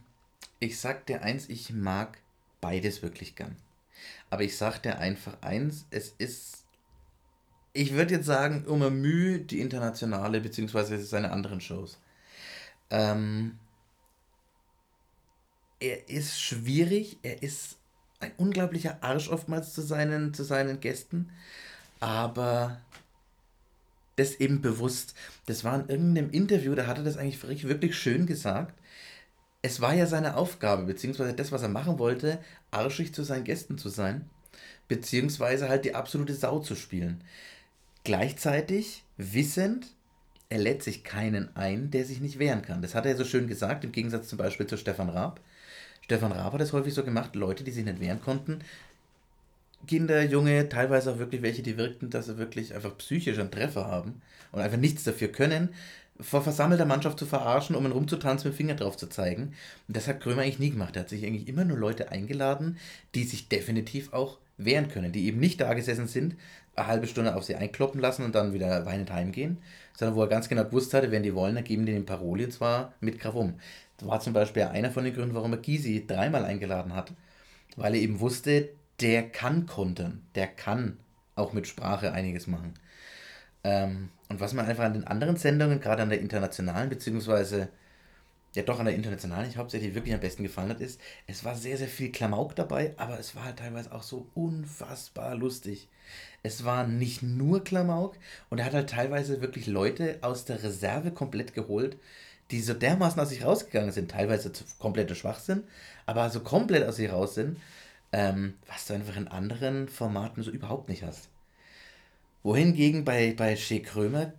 ich 0.59 0.79
sag 0.79 1.05
dir 1.05 1.21
eins, 1.21 1.49
ich 1.49 1.71
mag 1.71 2.19
beides 2.61 3.01
wirklich 3.01 3.35
gern. 3.35 3.55
Aber 4.29 4.43
ich 4.43 4.57
sag 4.57 4.79
dir 4.83 4.99
einfach 4.99 5.41
eins, 5.41 5.85
es 5.89 6.13
ist, 6.17 6.65
ich 7.73 7.93
würde 7.93 8.15
jetzt 8.15 8.25
sagen, 8.25 8.65
um 8.65 8.79
Mühe 9.01 9.39
die 9.39 9.59
internationale, 9.59 10.41
beziehungsweise 10.41 11.03
seine 11.03 11.31
anderen 11.31 11.61
Shows. 11.61 11.99
Ähm, 12.89 13.57
er 15.79 16.09
ist 16.09 16.39
schwierig, 16.39 17.17
er 17.23 17.41
ist 17.43 17.77
ein 18.19 18.31
unglaublicher 18.37 18.97
Arsch 19.01 19.29
oftmals 19.29 19.73
zu 19.73 19.81
seinen, 19.81 20.33
zu 20.33 20.43
seinen 20.43 20.79
Gästen, 20.79 21.29
aber 21.99 22.81
das 24.15 24.35
eben 24.35 24.61
bewusst. 24.61 25.13
Das 25.45 25.63
war 25.63 25.79
in 25.79 25.89
irgendeinem 25.89 26.31
Interview, 26.31 26.75
da 26.75 26.87
hat 26.87 26.97
er 26.97 27.03
das 27.03 27.17
eigentlich 27.17 27.67
wirklich 27.67 27.97
schön 27.97 28.25
gesagt. 28.25 28.73
Es 29.61 29.81
war 29.81 29.93
ja 29.93 30.05
seine 30.05 30.35
Aufgabe, 30.35 30.83
beziehungsweise 30.83 31.33
das, 31.33 31.51
was 31.51 31.61
er 31.61 31.69
machen 31.69 31.99
wollte, 31.99 32.39
arschig 32.71 33.13
zu 33.13 33.23
seinen 33.23 33.43
Gästen 33.43 33.77
zu 33.77 33.89
sein, 33.89 34.29
beziehungsweise 34.87 35.69
halt 35.69 35.85
die 35.85 35.95
absolute 35.95 36.33
Sau 36.33 36.59
zu 36.59 36.75
spielen. 36.75 37.23
Gleichzeitig 38.03 39.03
wissend, 39.17 39.87
er 40.49 40.59
lädt 40.59 40.81
sich 40.81 41.03
keinen 41.03 41.55
ein, 41.55 41.91
der 41.91 42.05
sich 42.05 42.21
nicht 42.21 42.39
wehren 42.39 42.61
kann. 42.61 42.81
Das 42.81 42.95
hat 42.95 43.05
er 43.05 43.17
so 43.17 43.25
schön 43.25 43.47
gesagt, 43.47 43.83
im 43.83 43.91
Gegensatz 43.91 44.29
zum 44.29 44.37
Beispiel 44.37 44.65
zu 44.65 44.77
Stefan 44.77 45.09
Raab. 45.09 45.41
Stefan 46.07 46.31
Raab 46.31 46.53
hat 46.53 46.61
das 46.61 46.71
häufig 46.71 46.93
so 46.93 47.03
gemacht, 47.03 47.35
Leute, 47.35 47.65
die 47.65 47.71
sich 47.71 47.83
nicht 47.83 47.99
wehren 47.99 48.21
konnten, 48.21 48.61
Kinder, 49.85 50.23
Junge, 50.23 50.69
teilweise 50.69 51.11
auch 51.11 51.19
wirklich 51.19 51.41
welche, 51.41 51.61
die 51.61 51.77
wirkten, 51.77 52.09
dass 52.09 52.27
sie 52.27 52.37
wirklich 52.37 52.73
einfach 52.73 52.97
psychisch 52.97 53.37
einen 53.37 53.51
Treffer 53.51 53.87
haben 53.87 54.21
und 54.53 54.61
einfach 54.61 54.77
nichts 54.77 55.03
dafür 55.03 55.27
können, 55.27 55.69
vor 56.19 56.41
versammelter 56.41 56.85
Mannschaft 56.85 57.19
zu 57.19 57.25
verarschen, 57.25 57.75
um 57.75 57.85
ihn 57.85 57.91
rumzutanzen, 57.91 58.49
mit 58.49 58.55
dem 58.55 58.57
Finger 58.57 58.75
drauf 58.75 58.95
zu 58.95 59.07
zeigen. 59.07 59.53
Und 59.87 59.97
das 59.97 60.07
hat 60.07 60.21
Krömer 60.21 60.43
eigentlich 60.43 60.59
nie 60.59 60.71
gemacht. 60.71 60.95
Er 60.95 61.01
hat 61.01 61.09
sich 61.09 61.25
eigentlich 61.25 61.49
immer 61.49 61.65
nur 61.65 61.77
Leute 61.77 62.09
eingeladen, 62.09 62.77
die 63.13 63.25
sich 63.25 63.49
definitiv 63.49 64.13
auch 64.13 64.37
wehren 64.57 64.87
können, 64.87 65.11
die 65.11 65.27
eben 65.27 65.41
nicht 65.41 65.59
da 65.59 65.73
gesessen 65.73 66.07
sind, 66.07 66.35
eine 66.75 66.87
halbe 66.87 67.07
Stunde 67.07 67.35
auf 67.35 67.43
sie 67.43 67.55
einkloppen 67.55 67.99
lassen 67.99 68.23
und 68.23 68.33
dann 68.33 68.53
wieder 68.53 68.85
weinend 68.85 69.11
heimgehen, 69.11 69.57
sondern 69.93 70.15
wo 70.15 70.21
er 70.21 70.27
ganz 70.27 70.47
genau 70.47 70.63
gewusst 70.63 70.93
hatte, 70.93 71.11
wenn 71.11 71.23
die 71.23 71.35
wollen, 71.35 71.55
dann 71.55 71.63
geben 71.63 71.85
die 71.85 71.91
den 71.91 72.05
Paroli 72.05 72.45
und 72.45 72.51
zwar 72.51 72.93
mit 73.01 73.19
Gravum. 73.19 73.55
War 74.01 74.19
zum 74.19 74.33
Beispiel 74.33 74.63
einer 74.63 74.91
von 74.91 75.03
den 75.03 75.13
Gründen, 75.13 75.35
warum 75.35 75.53
er 75.53 75.59
Gysi 75.59 76.05
dreimal 76.05 76.45
eingeladen 76.45 76.93
hat, 76.93 77.13
weil 77.75 77.95
er 77.95 78.01
eben 78.01 78.19
wusste, 78.19 78.69
der 79.01 79.29
kann 79.29 79.65
kontern, 79.65 80.23
der 80.35 80.47
kann 80.47 80.97
auch 81.35 81.53
mit 81.53 81.67
Sprache 81.67 82.11
einiges 82.11 82.47
machen. 82.47 82.73
Ähm, 83.63 84.09
und 84.29 84.39
was 84.39 84.53
man 84.53 84.65
einfach 84.65 84.83
an 84.83 84.93
den 84.93 85.07
anderen 85.07 85.37
Sendungen, 85.37 85.79
gerade 85.79 86.03
an 86.03 86.09
der 86.09 86.19
internationalen, 86.19 86.89
beziehungsweise 86.89 87.69
ja 88.55 88.63
doch 88.63 88.79
an 88.79 88.85
der 88.85 88.95
internationalen, 88.95 89.49
ich 89.49 89.57
hauptsächlich 89.57 89.93
wirklich 89.93 90.13
am 90.13 90.19
besten 90.19 90.43
gefallen 90.43 90.69
hat, 90.69 90.81
ist, 90.81 90.99
es 91.27 91.43
war 91.43 91.55
sehr, 91.55 91.77
sehr 91.77 91.87
viel 91.87 92.11
Klamauk 92.11 92.55
dabei, 92.55 92.93
aber 92.97 93.19
es 93.19 93.35
war 93.35 93.45
halt 93.45 93.59
teilweise 93.59 93.91
auch 93.91 94.03
so 94.03 94.27
unfassbar 94.33 95.35
lustig. 95.35 95.87
Es 96.43 96.65
war 96.65 96.87
nicht 96.87 97.21
nur 97.23 97.63
Klamauk 97.63 98.17
und 98.49 98.59
er 98.59 98.65
hat 98.65 98.73
halt 98.73 98.89
teilweise 98.89 99.41
wirklich 99.41 99.67
Leute 99.67 100.17
aus 100.21 100.45
der 100.45 100.63
Reserve 100.63 101.11
komplett 101.11 101.53
geholt, 101.53 101.97
die 102.51 102.61
so 102.61 102.73
dermaßen 102.73 103.19
aus 103.19 103.29
sich 103.29 103.43
rausgegangen 103.43 103.91
sind, 103.91 104.11
teilweise 104.11 104.51
zu 104.51 104.63
kompletter 104.79 105.15
Schwachsinn, 105.15 105.63
aber 106.05 106.29
so 106.29 106.39
komplett 106.39 106.87
aus 106.87 106.95
sich 106.95 107.11
raus 107.11 107.35
sind, 107.35 107.59
ähm, 108.11 108.53
was 108.67 108.85
du 108.85 108.93
einfach 108.93 109.17
in 109.17 109.27
anderen 109.27 109.89
Formaten 109.89 110.43
so 110.43 110.51
überhaupt 110.51 110.89
nicht 110.89 111.03
hast. 111.03 111.29
Wohingegen 112.43 113.03
bei, 113.03 113.33
bei 113.35 113.55
Shea 113.55 113.79
Krömer, 113.79 114.31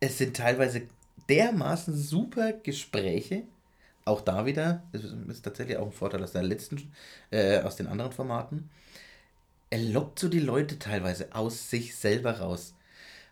es 0.00 0.18
sind 0.18 0.36
teilweise 0.36 0.82
dermaßen 1.28 1.96
super 1.96 2.52
Gespräche, 2.52 3.42
auch 4.04 4.20
da 4.20 4.46
wieder, 4.46 4.82
das 4.92 5.02
ist 5.02 5.42
tatsächlich 5.42 5.76
auch 5.76 5.86
ein 5.86 5.92
Vorteil 5.92 6.22
aus 6.22 6.32
der 6.32 6.42
letzten, 6.42 6.92
äh, 7.30 7.60
aus 7.60 7.76
den 7.76 7.88
anderen 7.88 8.12
Formaten. 8.12 8.70
Er 9.70 9.80
lockt 9.80 10.18
so 10.18 10.28
die 10.28 10.40
Leute 10.40 10.78
teilweise 10.78 11.34
aus 11.34 11.68
sich 11.68 11.94
selber 11.94 12.38
raus. 12.38 12.74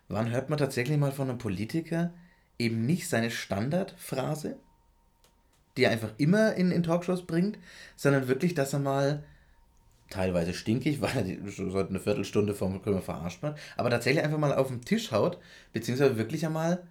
Wann 0.09 0.31
hört 0.31 0.51
man 0.51 0.59
tatsächlich 0.59 0.99
mal 0.99 1.13
von 1.13 1.31
einem 1.31 1.39
Politiker 1.39 2.13
eben 2.59 2.87
nicht 2.87 3.09
seine 3.09 3.31
Standardphrase, 3.31 4.57
die 5.77 5.85
er 5.85 5.91
einfach 5.91 6.13
immer 6.19 6.55
in, 6.55 6.71
in 6.71 6.83
Talkshows 6.83 7.27
bringt, 7.27 7.59
sondern 7.97 8.29
wirklich, 8.29 8.55
dass 8.55 8.73
er 8.73 8.79
mal 8.79 9.25
teilweise 10.11 10.55
stinkig, 10.55 11.01
weil 11.01 11.31
er 11.31 11.71
seit 11.71 11.91
eine 11.91 12.01
Viertelstunde 12.01 12.55
vom 12.55 12.83
Krümmer 12.83 13.03
verarscht 13.03 13.43
hat, 13.43 13.59
aber 13.77 13.91
tatsächlich 13.91 14.25
einfach 14.25 14.39
mal 14.39 14.55
auf 14.55 14.69
den 14.69 14.83
Tisch 14.83 15.13
haut, 15.13 15.39
beziehungsweise 15.73 16.17
wirklich 16.17 16.47
einmal 16.47 16.87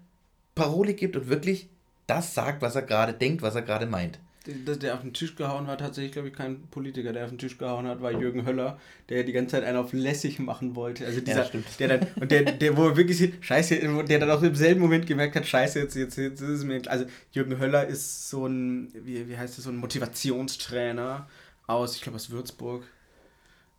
Paroli 0.53 0.93
gibt 0.93 1.15
und 1.15 1.29
wirklich 1.29 1.69
das 2.07 2.33
sagt, 2.33 2.61
was 2.61 2.75
er 2.75 2.83
gerade 2.83 3.13
denkt, 3.13 3.41
was 3.41 3.55
er 3.55 3.63
gerade 3.63 3.87
meint. 3.87 4.19
Dass 4.65 4.77
der 4.79 4.93
auf 4.93 5.01
den 5.01 5.13
Tisch 5.13 5.35
gehauen 5.35 5.67
hat, 5.67 5.79
tatsächlich, 5.79 6.11
glaube 6.11 6.27
ich, 6.27 6.33
kein 6.33 6.67
Politiker, 6.67 7.13
der 7.13 7.23
auf 7.23 7.31
den 7.31 7.39
Tisch 7.39 7.57
gehauen 7.57 7.87
hat, 7.87 8.01
war 8.01 8.11
Jürgen 8.11 8.45
Höller, 8.45 8.79
der 9.09 9.23
die 9.23 9.31
ganze 9.31 9.53
Zeit 9.53 9.63
einen 9.63 9.77
auf 9.77 9.91
lässig 9.91 10.39
machen 10.39 10.75
wollte. 10.75 11.05
Also 11.05 11.19
dieser, 11.19 11.51
ja, 11.51 11.59
der 11.79 11.87
dann, 11.87 12.07
und 12.19 12.31
der, 12.31 12.43
der, 12.43 12.77
wo 12.77 12.87
er 12.87 12.97
wirklich 12.97 13.17
sieht, 13.17 13.43
scheiße, 13.43 13.75
der 14.07 14.19
dann 14.19 14.29
auch 14.29 14.43
im 14.43 14.55
selben 14.55 14.81
Moment 14.81 15.07
gemerkt 15.07 15.35
hat, 15.35 15.47
scheiße, 15.47 15.79
jetzt, 15.79 15.95
jetzt, 15.95 16.17
jetzt 16.17 16.41
ist 16.41 16.49
es 16.49 16.63
mir, 16.63 16.81
also 16.85 17.05
Jürgen 17.31 17.59
Höller 17.59 17.87
ist 17.87 18.29
so 18.29 18.45
ein, 18.45 18.91
wie, 18.93 19.27
wie 19.27 19.37
heißt 19.37 19.57
das, 19.57 19.65
so 19.65 19.71
ein 19.71 19.77
Motivationstrainer 19.77 21.27
aus, 21.67 21.95
ich 21.95 22.01
glaube 22.01 22.17
aus 22.17 22.29
Würzburg, 22.29 22.83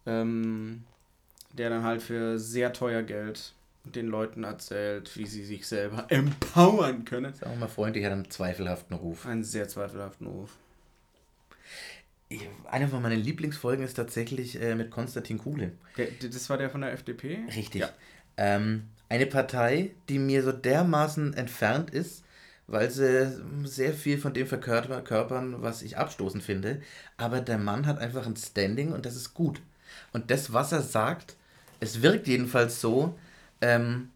ähm, 0.05 0.85
der 1.53 1.71
dann 1.71 1.85
halt 1.85 2.03
für 2.03 2.39
sehr 2.39 2.73
teuer 2.73 3.03
Geld 3.03 3.53
den 3.95 4.07
Leuten 4.07 4.45
erzählt, 4.45 5.17
wie 5.17 5.27
sie 5.27 5.45
sich 5.45 5.67
selber 5.67 6.07
empowern 6.11 7.05
können. 7.05 7.33
Sagen 7.35 7.53
wir 7.53 7.61
mal 7.61 7.69
freundlich, 7.69 8.05
hat 8.05 8.13
einen 8.13 8.31
zweifelhaften 8.31 8.97
Ruf. 8.97 9.27
Einen 9.27 9.45
sehr 9.45 9.69
zweifelhaften 9.69 10.27
Ruf. 10.27 10.51
Eine 12.69 12.89
von 12.89 13.03
meinen 13.03 13.21
Lieblingsfolgen 13.21 13.85
ist 13.85 13.95
tatsächlich 13.95 14.61
äh, 14.61 14.75
mit 14.75 14.91
Konstantin 14.91 15.39
Kuhle. 15.39 15.73
Der, 15.97 16.09
das 16.21 16.51
war 16.51 16.59
der 16.59 16.71
von 16.71 16.81
der 16.81 16.93
FDP? 16.93 17.39
Richtig. 17.55 17.83
Ja. 17.83 17.91
Ähm, 18.37 18.89
eine 19.09 19.27
Partei, 19.27 19.93
die 20.09 20.19
mir 20.19 20.43
so 20.43 20.51
dermaßen 20.51 21.35
entfernt 21.35 21.91
ist, 21.91 22.25
weil 22.67 22.91
sie 22.91 23.41
sehr 23.63 23.93
viel 23.93 24.19
von 24.19 24.35
dem 24.35 24.49
verkörpern, 24.49 25.63
was 25.63 25.83
ich 25.83 25.97
abstoßend 25.97 26.43
finde. 26.43 26.83
Aber 27.17 27.41
der 27.41 27.59
Mann 27.59 27.87
hat 27.87 27.99
einfach 27.99 28.27
ein 28.27 28.37
Standing 28.37 28.93
und 28.93 29.07
das 29.07 29.15
ist 29.15 29.35
gut. 29.35 29.61
Und 30.13 30.33
das, 30.33 30.53
was 30.53 30.73
er 30.73 30.83
sagt, 30.83 31.37
es 31.79 32.03
wirkt 32.03 32.27
jedenfalls 32.27 32.81
so, 32.81 33.17
ähm, 33.67 34.11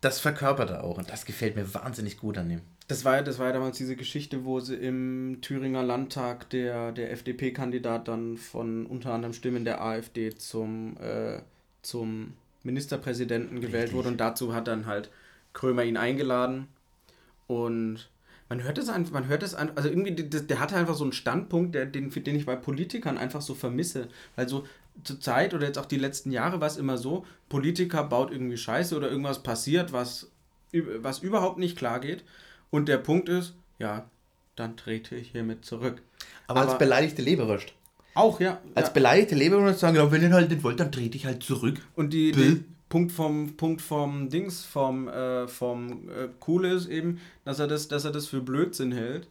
das 0.00 0.20
verkörpert 0.20 0.70
er 0.70 0.84
auch. 0.84 0.98
Und 0.98 1.10
das 1.10 1.24
gefällt 1.24 1.56
mir 1.56 1.74
wahnsinnig 1.74 2.18
gut 2.18 2.38
an 2.38 2.50
ihm. 2.50 2.60
Das 2.88 3.04
war, 3.04 3.22
das 3.22 3.38
war 3.38 3.48
ja 3.48 3.52
damals 3.52 3.76
diese 3.78 3.96
Geschichte, 3.96 4.44
wo 4.44 4.60
sie 4.60 4.76
im 4.76 5.38
Thüringer 5.42 5.82
Landtag 5.82 6.48
der, 6.50 6.92
der 6.92 7.10
FDP-Kandidat 7.10 8.06
dann 8.06 8.36
von 8.36 8.86
unter 8.86 9.12
anderem 9.12 9.32
Stimmen 9.32 9.64
der 9.64 9.82
AfD 9.82 10.34
zum, 10.34 10.96
äh, 10.98 11.40
zum 11.82 12.34
Ministerpräsidenten 12.62 13.60
gewählt 13.60 13.84
Richtig. 13.84 13.96
wurde. 13.96 14.08
Und 14.08 14.18
dazu 14.18 14.54
hat 14.54 14.68
dann 14.68 14.86
halt 14.86 15.10
Krömer 15.52 15.82
ihn 15.82 15.96
eingeladen. 15.96 16.68
Und 17.48 18.08
man 18.48 18.62
hört 18.62 18.78
es 18.78 18.88
einfach, 18.88 19.12
man 19.12 19.26
hört 19.26 19.42
es 19.42 19.54
einfach, 19.54 19.76
also 19.76 19.88
irgendwie, 19.88 20.12
der, 20.12 20.42
der 20.42 20.60
hatte 20.60 20.76
einfach 20.76 20.94
so 20.94 21.04
einen 21.04 21.12
Standpunkt, 21.12 21.74
der, 21.74 21.86
den, 21.86 22.10
den 22.10 22.36
ich 22.36 22.46
bei 22.46 22.56
Politikern 22.56 23.18
einfach 23.18 23.42
so 23.42 23.54
vermisse. 23.54 24.08
Weil 24.36 24.48
so 24.48 24.64
zur 25.04 25.20
Zeit 25.20 25.54
oder 25.54 25.66
jetzt 25.66 25.78
auch 25.78 25.86
die 25.86 25.98
letzten 25.98 26.30
Jahre 26.30 26.60
war 26.60 26.68
es 26.68 26.76
immer 26.76 26.98
so, 26.98 27.24
Politiker 27.48 28.04
baut 28.04 28.30
irgendwie 28.30 28.56
Scheiße 28.56 28.96
oder 28.96 29.10
irgendwas 29.10 29.42
passiert, 29.42 29.92
was, 29.92 30.30
was 30.72 31.20
überhaupt 31.20 31.58
nicht 31.58 31.76
klar 31.76 32.00
geht. 32.00 32.24
Und 32.70 32.88
der 32.88 32.98
Punkt 32.98 33.28
ist, 33.28 33.54
ja, 33.78 34.08
dann 34.56 34.76
trete 34.76 35.14
ich 35.16 35.30
hiermit 35.30 35.64
zurück. 35.64 36.02
Aber, 36.46 36.60
Aber 36.60 36.70
als 36.70 36.78
beleidigte 36.78 37.22
Leberwurst. 37.22 37.72
Auch, 38.14 38.40
ja. 38.40 38.60
Als 38.74 38.88
ja. 38.88 38.92
beleidigte 38.94 39.34
Leberwurst 39.34 39.80
sagen, 39.80 39.96
ja, 39.96 40.10
wenn 40.10 40.22
ihr 40.22 40.32
halt 40.32 40.50
nicht 40.50 40.62
wollt, 40.62 40.80
dann 40.80 40.90
trete 40.90 41.16
ich 41.16 41.26
halt 41.26 41.42
zurück. 41.42 41.80
Und 41.94 42.12
die, 42.12 42.32
die 42.32 42.64
Punkt 42.88 43.12
vom 43.12 43.56
Punkt 43.56 43.82
vom 43.82 44.30
Dings, 44.30 44.64
vom, 44.64 45.08
äh, 45.08 45.46
vom 45.48 46.08
äh, 46.08 46.28
Cool 46.46 46.64
ist 46.66 46.86
eben, 46.86 47.20
dass 47.44 47.58
er 47.58 47.66
das, 47.66 47.88
dass 47.88 48.04
er 48.04 48.12
das 48.12 48.26
für 48.26 48.40
Blödsinn 48.40 48.92
hält 48.92 49.28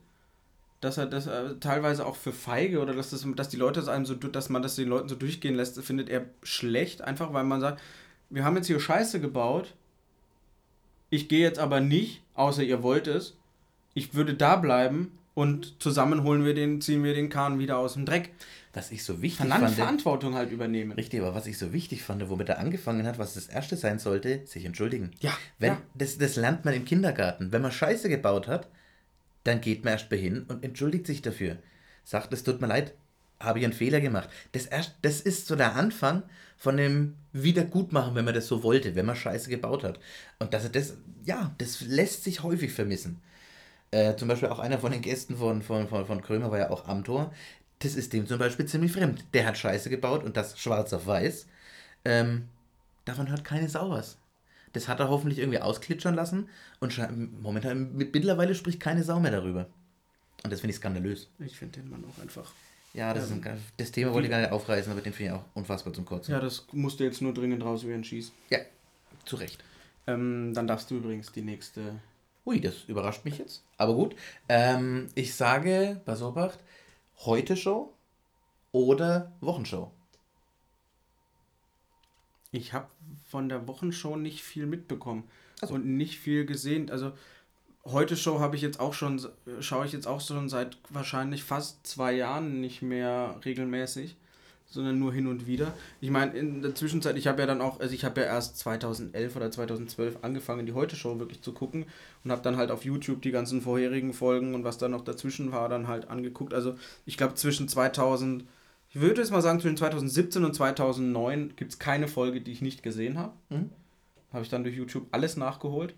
dass 0.81 0.97
er 0.97 1.05
das 1.05 1.27
äh, 1.27 1.55
teilweise 1.59 2.05
auch 2.05 2.15
für 2.15 2.33
feige 2.33 2.79
oder 2.79 2.93
dass, 2.93 3.09
das, 3.09 3.25
dass 3.35 3.49
die 3.49 3.57
Leute 3.57 3.79
es 3.79 3.87
einem 3.87 4.05
so, 4.05 4.15
dass 4.15 4.49
man 4.49 4.61
das 4.61 4.75
den 4.75 4.87
Leuten 4.87 5.09
so 5.09 5.15
durchgehen 5.15 5.55
lässt, 5.55 5.81
findet 5.81 6.09
er 6.09 6.25
schlecht, 6.43 7.01
einfach 7.01 7.33
weil 7.33 7.43
man 7.43 7.61
sagt, 7.61 7.81
wir 8.29 8.43
haben 8.43 8.55
jetzt 8.55 8.67
hier 8.67 8.79
Scheiße 8.79 9.19
gebaut, 9.19 9.73
ich 11.09 11.27
gehe 11.29 11.41
jetzt 11.41 11.59
aber 11.59 11.79
nicht, 11.79 12.23
außer 12.33 12.63
ihr 12.63 12.83
wollt 12.83 13.07
es, 13.07 13.35
ich 13.93 14.13
würde 14.13 14.33
da 14.33 14.57
bleiben 14.57 15.17
und 15.33 15.81
zusammen 15.81 16.23
holen 16.23 16.45
wir 16.45 16.53
den, 16.53 16.81
ziehen 16.81 17.03
wir 17.03 17.13
den 17.13 17.29
Kahn 17.29 17.59
wieder 17.59 17.77
aus 17.77 17.93
dem 17.93 18.05
Dreck. 18.05 18.31
Was 18.73 18.91
ich 18.91 19.05
so 19.05 19.21
wichtig 19.21 19.47
fand. 19.47 19.69
Verantwortung 19.71 20.35
halt 20.35 20.51
übernehmen. 20.51 20.91
Richtig, 20.91 21.21
aber 21.21 21.33
was 21.33 21.47
ich 21.47 21.57
so 21.57 21.71
wichtig 21.71 22.03
fand, 22.03 22.29
womit 22.29 22.49
er 22.49 22.59
angefangen 22.59 23.07
hat, 23.07 23.17
was 23.17 23.35
das 23.35 23.47
erste 23.47 23.77
sein 23.77 23.99
sollte, 23.99 24.41
sich 24.45 24.65
entschuldigen. 24.65 25.11
Ja. 25.21 25.31
Wenn, 25.59 25.73
ja. 25.73 25.81
Das, 25.93 26.17
das 26.17 26.35
lernt 26.35 26.65
man 26.65 26.73
im 26.73 26.83
Kindergarten. 26.83 27.53
Wenn 27.53 27.61
man 27.61 27.71
Scheiße 27.71 28.09
gebaut 28.09 28.49
hat, 28.49 28.67
dann 29.45 29.61
geht 29.61 29.85
man 29.85 29.93
erst 29.93 30.11
mal 30.11 30.17
hin 30.17 30.43
und 30.47 30.63
entschuldigt 30.63 31.07
sich 31.07 31.21
dafür. 31.21 31.57
Sagt, 32.03 32.33
es 32.33 32.43
tut 32.43 32.59
mir 32.59 32.67
leid, 32.67 32.93
habe 33.39 33.59
ich 33.59 33.65
einen 33.65 33.73
Fehler 33.73 34.01
gemacht. 34.01 34.29
Das, 34.51 34.65
erst, 34.65 34.95
das 35.01 35.21
ist 35.21 35.47
so 35.47 35.55
der 35.55 35.75
Anfang 35.75 36.23
von 36.57 36.77
dem 36.77 37.15
Wiedergutmachen, 37.31 38.15
wenn 38.15 38.25
man 38.25 38.33
das 38.33 38.47
so 38.47 38.63
wollte, 38.63 38.95
wenn 38.95 39.05
man 39.05 39.15
Scheiße 39.15 39.49
gebaut 39.49 39.83
hat. 39.83 39.99
Und 40.39 40.53
dass 40.53 40.63
er 40.63 40.69
das, 40.71 40.95
ja, 41.23 41.53
das 41.59 41.81
lässt 41.81 42.23
sich 42.23 42.43
häufig 42.43 42.71
vermissen. 42.71 43.21
Äh, 43.91 44.15
zum 44.15 44.27
Beispiel 44.27 44.49
auch 44.49 44.59
einer 44.59 44.79
von 44.79 44.91
den 44.91 45.01
Gästen 45.01 45.37
von, 45.37 45.61
von, 45.61 45.87
von, 45.87 46.05
von 46.05 46.21
Krömer 46.21 46.51
war 46.51 46.59
ja 46.59 46.69
auch 46.69 46.87
Amtor. 46.87 47.31
Das 47.79 47.95
ist 47.95 48.13
dem 48.13 48.25
zum 48.25 48.39
Beispiel 48.39 48.65
ziemlich 48.65 48.93
fremd. 48.93 49.25
Der 49.33 49.45
hat 49.45 49.57
Scheiße 49.57 49.89
gebaut 49.89 50.23
und 50.23 50.37
das 50.37 50.59
schwarz 50.59 50.91
auf 50.93 51.05
weiß. 51.05 51.45
Ähm, 52.05 52.47
davon 53.05 53.29
hört 53.29 53.43
keine 53.43 53.69
Sau 53.69 53.91
was. 53.91 54.17
Das 54.75 54.89
hat 54.89 54.99
er 54.99 55.07
hoffentlich 55.07 55.39
irgendwie 55.39 55.59
ausklitschern 55.59 56.15
lassen 56.15 56.49
und 56.81 56.99
momentan 57.41 57.95
mittlerweile 57.95 58.53
spricht 58.55 58.81
keine 58.81 59.03
Sau 59.03 59.21
mehr 59.21 59.31
darüber. 59.31 59.67
Und 60.43 60.51
das 60.51 60.59
finde 60.59 60.71
ich 60.71 60.77
skandalös. 60.77 61.29
Ich 61.39 61.57
finde 61.57 61.79
den 61.79 61.89
Mann 61.89 62.03
auch 62.03 62.21
einfach. 62.21 62.51
Ja, 62.93 63.13
das, 63.13 63.31
ähm, 63.31 63.41
ein, 63.45 63.63
das 63.77 63.91
Thema 63.93 64.11
wollte 64.13 64.27
ich 64.27 64.31
gar 64.31 64.41
nicht 64.41 64.51
aufreißen, 64.51 64.91
aber 64.91 64.99
den 64.99 65.13
finde 65.13 65.31
ich 65.31 65.39
auch 65.39 65.45
unfassbar 65.53 65.93
zum 65.93 66.03
Kotzen. 66.03 66.33
Ja, 66.33 66.41
das 66.41 66.67
musste 66.73 67.05
jetzt 67.05 67.21
nur 67.21 67.33
dringend 67.33 67.63
raus 67.63 67.87
wie 67.87 67.93
ein 67.93 68.03
Schieß. 68.03 68.33
Ja, 68.49 68.59
zu 69.23 69.37
Recht. 69.37 69.63
Ähm, 70.07 70.53
dann 70.53 70.67
darfst 70.67 70.91
du 70.91 70.97
übrigens 70.97 71.31
die 71.31 71.41
nächste. 71.41 71.99
Ui, 72.45 72.59
das 72.59 72.83
überrascht 72.87 73.23
mich 73.23 73.37
jetzt. 73.37 73.63
Aber 73.77 73.93
gut. 73.95 74.13
Ähm, 74.49 75.07
ich 75.15 75.35
sage, 75.35 76.01
was 76.03 76.21
Obacht, 76.21 76.59
heute 77.19 77.55
Show 77.55 77.93
oder 78.73 79.31
Wochenshow. 79.39 79.91
Ich 82.55 82.73
habe 82.73 82.87
von 83.29 83.49
der 83.49 83.67
Wochenshow 83.67 84.15
nicht 84.15 84.43
viel 84.43 84.65
mitbekommen 84.65 85.23
also. 85.61 85.75
und 85.75 85.85
nicht 85.85 86.19
viel 86.19 86.45
gesehen. 86.45 86.89
Also 86.89 87.11
heute 87.85 88.17
Show 88.17 88.39
habe 88.39 88.55
ich 88.55 88.61
jetzt 88.61 88.79
auch 88.79 88.93
schon, 88.93 89.21
schaue 89.59 89.85
ich 89.85 89.91
jetzt 89.91 90.07
auch 90.07 90.21
schon 90.21 90.49
seit 90.49 90.77
wahrscheinlich 90.89 91.43
fast 91.43 91.85
zwei 91.85 92.13
Jahren 92.13 92.61
nicht 92.61 92.81
mehr 92.81 93.39
regelmäßig. 93.45 94.15
sondern 94.67 94.97
nur 94.97 95.13
hin 95.13 95.27
und 95.27 95.47
wieder. 95.47 95.73
Ich 96.01 96.09
meine, 96.09 96.33
in 96.33 96.61
der 96.61 96.73
Zwischenzeit, 96.73 97.17
ich 97.17 97.27
habe 97.27 97.39
ja 97.39 97.45
dann 97.45 97.61
auch, 97.61 97.79
also 97.79 97.93
ich 97.93 98.03
habe 98.03 98.21
ja 98.21 98.27
erst 98.27 98.57
2011 98.57 99.35
oder 99.35 99.51
2012 99.51 100.17
angefangen, 100.23 100.65
die 100.65 100.73
Heute-Show 100.73 101.19
wirklich 101.19 101.41
zu 101.41 101.53
gucken 101.53 101.85
und 102.23 102.31
habe 102.31 102.41
dann 102.41 102.57
halt 102.57 102.71
auf 102.71 102.83
YouTube 102.83 103.21
die 103.21 103.31
ganzen 103.31 103.61
vorherigen 103.61 104.11
Folgen 104.13 104.55
und 104.55 104.63
was 104.63 104.77
da 104.77 104.89
noch 104.89 105.03
dazwischen 105.03 105.51
war, 105.51 105.69
dann 105.69 105.87
halt 105.87 106.09
angeguckt. 106.09 106.53
Also 106.53 106.75
ich 107.05 107.15
glaube 107.15 107.35
zwischen 107.35 107.67
2000, 107.67 108.43
ich 108.95 109.01
würde 109.01 109.21
jetzt 109.21 109.31
mal 109.31 109.41
sagen, 109.41 109.59
zwischen 109.59 109.77
2017 109.77 110.43
und 110.43 110.55
2009 110.55 111.55
gibt 111.55 111.73
es 111.73 111.79
keine 111.79 112.07
Folge, 112.07 112.41
die 112.41 112.51
ich 112.51 112.61
nicht 112.61 112.81
gesehen 112.81 113.19
habe. 113.19 113.33
Mhm. 113.49 113.69
Habe 114.33 114.43
ich 114.43 114.49
dann 114.49 114.63
durch 114.63 114.75
YouTube 114.75 115.07
alles 115.11 115.37
nachgeholt. 115.37 115.93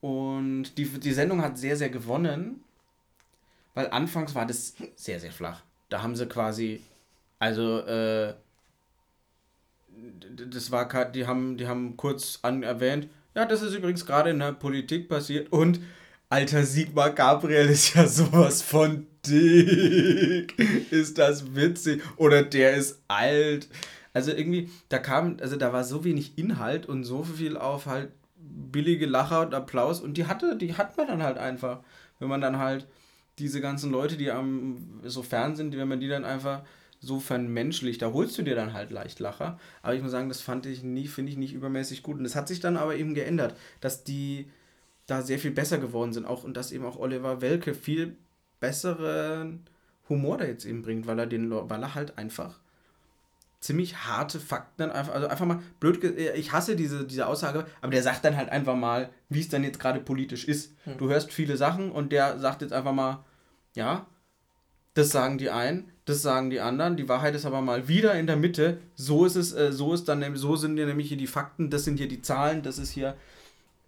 Und 0.00 0.78
die, 0.78 0.84
die 0.86 1.12
Sendung 1.12 1.42
hat 1.42 1.58
sehr, 1.58 1.76
sehr 1.76 1.90
gewonnen, 1.90 2.62
weil 3.74 3.90
anfangs 3.90 4.34
war 4.34 4.46
das 4.46 4.74
sehr, 4.96 5.20
sehr 5.20 5.32
flach. 5.32 5.62
Da 5.88 6.02
haben 6.02 6.16
sie 6.16 6.26
quasi 6.26 6.80
also, 7.44 7.80
äh, 7.80 8.32
das 10.50 10.70
war 10.70 10.88
die 11.10 11.26
haben, 11.26 11.58
die 11.58 11.66
haben 11.68 11.96
kurz 11.96 12.38
an 12.40 12.62
erwähnt, 12.62 13.08
ja, 13.34 13.44
das 13.44 13.60
ist 13.60 13.74
übrigens 13.74 14.06
gerade 14.06 14.30
in 14.30 14.38
der 14.38 14.52
Politik 14.52 15.10
passiert 15.10 15.52
und 15.52 15.80
alter 16.34 16.64
Sigmar 16.64 17.10
Gabriel 17.10 17.70
ist 17.70 17.94
ja 17.94 18.08
sowas 18.08 18.60
von 18.60 19.06
dick. 19.24 20.58
ist 20.90 21.16
das 21.16 21.54
witzig? 21.54 22.02
Oder 22.16 22.42
der 22.42 22.74
ist 22.74 23.00
alt. 23.06 23.68
Also 24.12 24.32
irgendwie, 24.32 24.68
da 24.88 24.98
kam, 24.98 25.36
also 25.40 25.54
da 25.54 25.72
war 25.72 25.84
so 25.84 26.02
wenig 26.02 26.36
Inhalt 26.36 26.86
und 26.86 27.04
so 27.04 27.22
viel 27.22 27.56
auf 27.56 27.86
halt 27.86 28.10
billige 28.36 29.06
Lacher 29.06 29.42
und 29.42 29.54
Applaus 29.54 30.00
und 30.00 30.16
die 30.16 30.26
hatte, 30.26 30.56
die 30.56 30.74
hat 30.74 30.96
man 30.96 31.06
dann 31.06 31.22
halt 31.22 31.38
einfach. 31.38 31.84
Wenn 32.18 32.28
man 32.28 32.40
dann 32.40 32.58
halt 32.58 32.88
diese 33.38 33.60
ganzen 33.60 33.92
Leute, 33.92 34.16
die 34.16 34.32
am 34.32 35.00
so 35.04 35.22
fern 35.22 35.54
sind, 35.54 35.76
wenn 35.76 35.86
man 35.86 36.00
die 36.00 36.08
dann 36.08 36.24
einfach 36.24 36.62
so 36.98 37.20
vermenschlicht. 37.20 38.02
Da 38.02 38.12
holst 38.12 38.36
du 38.38 38.42
dir 38.42 38.56
dann 38.56 38.72
halt 38.72 38.90
leicht 38.90 39.20
Lacher. 39.20 39.56
Aber 39.82 39.94
ich 39.94 40.02
muss 40.02 40.10
sagen, 40.10 40.28
das 40.28 40.40
fand 40.40 40.66
ich 40.66 40.82
nie, 40.82 41.06
finde 41.06 41.30
ich 41.30 41.38
nicht 41.38 41.52
übermäßig 41.52 42.02
gut. 42.02 42.18
Und 42.18 42.24
das 42.24 42.34
hat 42.34 42.48
sich 42.48 42.58
dann 42.58 42.76
aber 42.76 42.96
eben 42.96 43.14
geändert, 43.14 43.54
dass 43.80 44.02
die 44.02 44.48
da 45.06 45.22
sehr 45.22 45.38
viel 45.38 45.50
besser 45.50 45.78
geworden 45.78 46.12
sind. 46.12 46.26
Auch, 46.26 46.44
und 46.44 46.56
dass 46.56 46.72
eben 46.72 46.84
auch 46.84 46.98
Oliver 46.98 47.40
Welke 47.40 47.74
viel 47.74 48.16
besseren 48.60 49.64
Humor 50.08 50.38
da 50.38 50.44
jetzt 50.44 50.64
eben 50.64 50.82
bringt, 50.82 51.06
weil 51.06 51.18
er 51.18 51.26
den, 51.26 51.50
weil 51.50 51.82
er 51.82 51.94
halt 51.94 52.18
einfach 52.18 52.60
ziemlich 53.60 53.96
harte 53.96 54.40
Fakten 54.40 54.74
dann 54.76 54.90
einfach, 54.90 55.14
also 55.14 55.26
einfach 55.26 55.46
mal 55.46 55.62
blöd, 55.80 56.04
ich 56.04 56.52
hasse 56.52 56.76
diese, 56.76 57.06
diese 57.06 57.26
Aussage, 57.26 57.64
aber 57.80 57.92
der 57.92 58.02
sagt 58.02 58.22
dann 58.24 58.36
halt 58.36 58.50
einfach 58.50 58.76
mal, 58.76 59.08
wie 59.30 59.40
es 59.40 59.48
dann 59.48 59.64
jetzt 59.64 59.80
gerade 59.80 60.00
politisch 60.00 60.46
ist. 60.46 60.74
Hm. 60.84 60.98
Du 60.98 61.08
hörst 61.08 61.32
viele 61.32 61.56
Sachen 61.56 61.90
und 61.90 62.12
der 62.12 62.38
sagt 62.38 62.60
jetzt 62.60 62.74
einfach 62.74 62.92
mal, 62.92 63.24
ja, 63.74 64.06
das 64.92 65.10
sagen 65.10 65.38
die 65.38 65.48
einen, 65.48 65.90
das 66.04 66.20
sagen 66.20 66.50
die 66.50 66.60
anderen. 66.60 66.96
Die 66.96 67.08
Wahrheit 67.08 67.34
ist 67.34 67.46
aber 67.46 67.62
mal 67.62 67.88
wieder 67.88 68.14
in 68.14 68.26
der 68.26 68.36
Mitte. 68.36 68.78
So 68.94 69.24
ist 69.24 69.34
es, 69.36 69.52
äh, 69.52 69.72
so 69.72 69.94
ist 69.94 70.08
dann, 70.08 70.36
so 70.36 70.56
sind 70.56 70.76
ja 70.76 70.84
nämlich 70.84 71.08
hier 71.08 71.16
die 71.16 71.26
Fakten, 71.26 71.70
das 71.70 71.84
sind 71.84 71.96
hier 71.96 72.08
die 72.08 72.20
Zahlen, 72.20 72.62
das 72.62 72.78
ist 72.78 72.90
hier, 72.90 73.16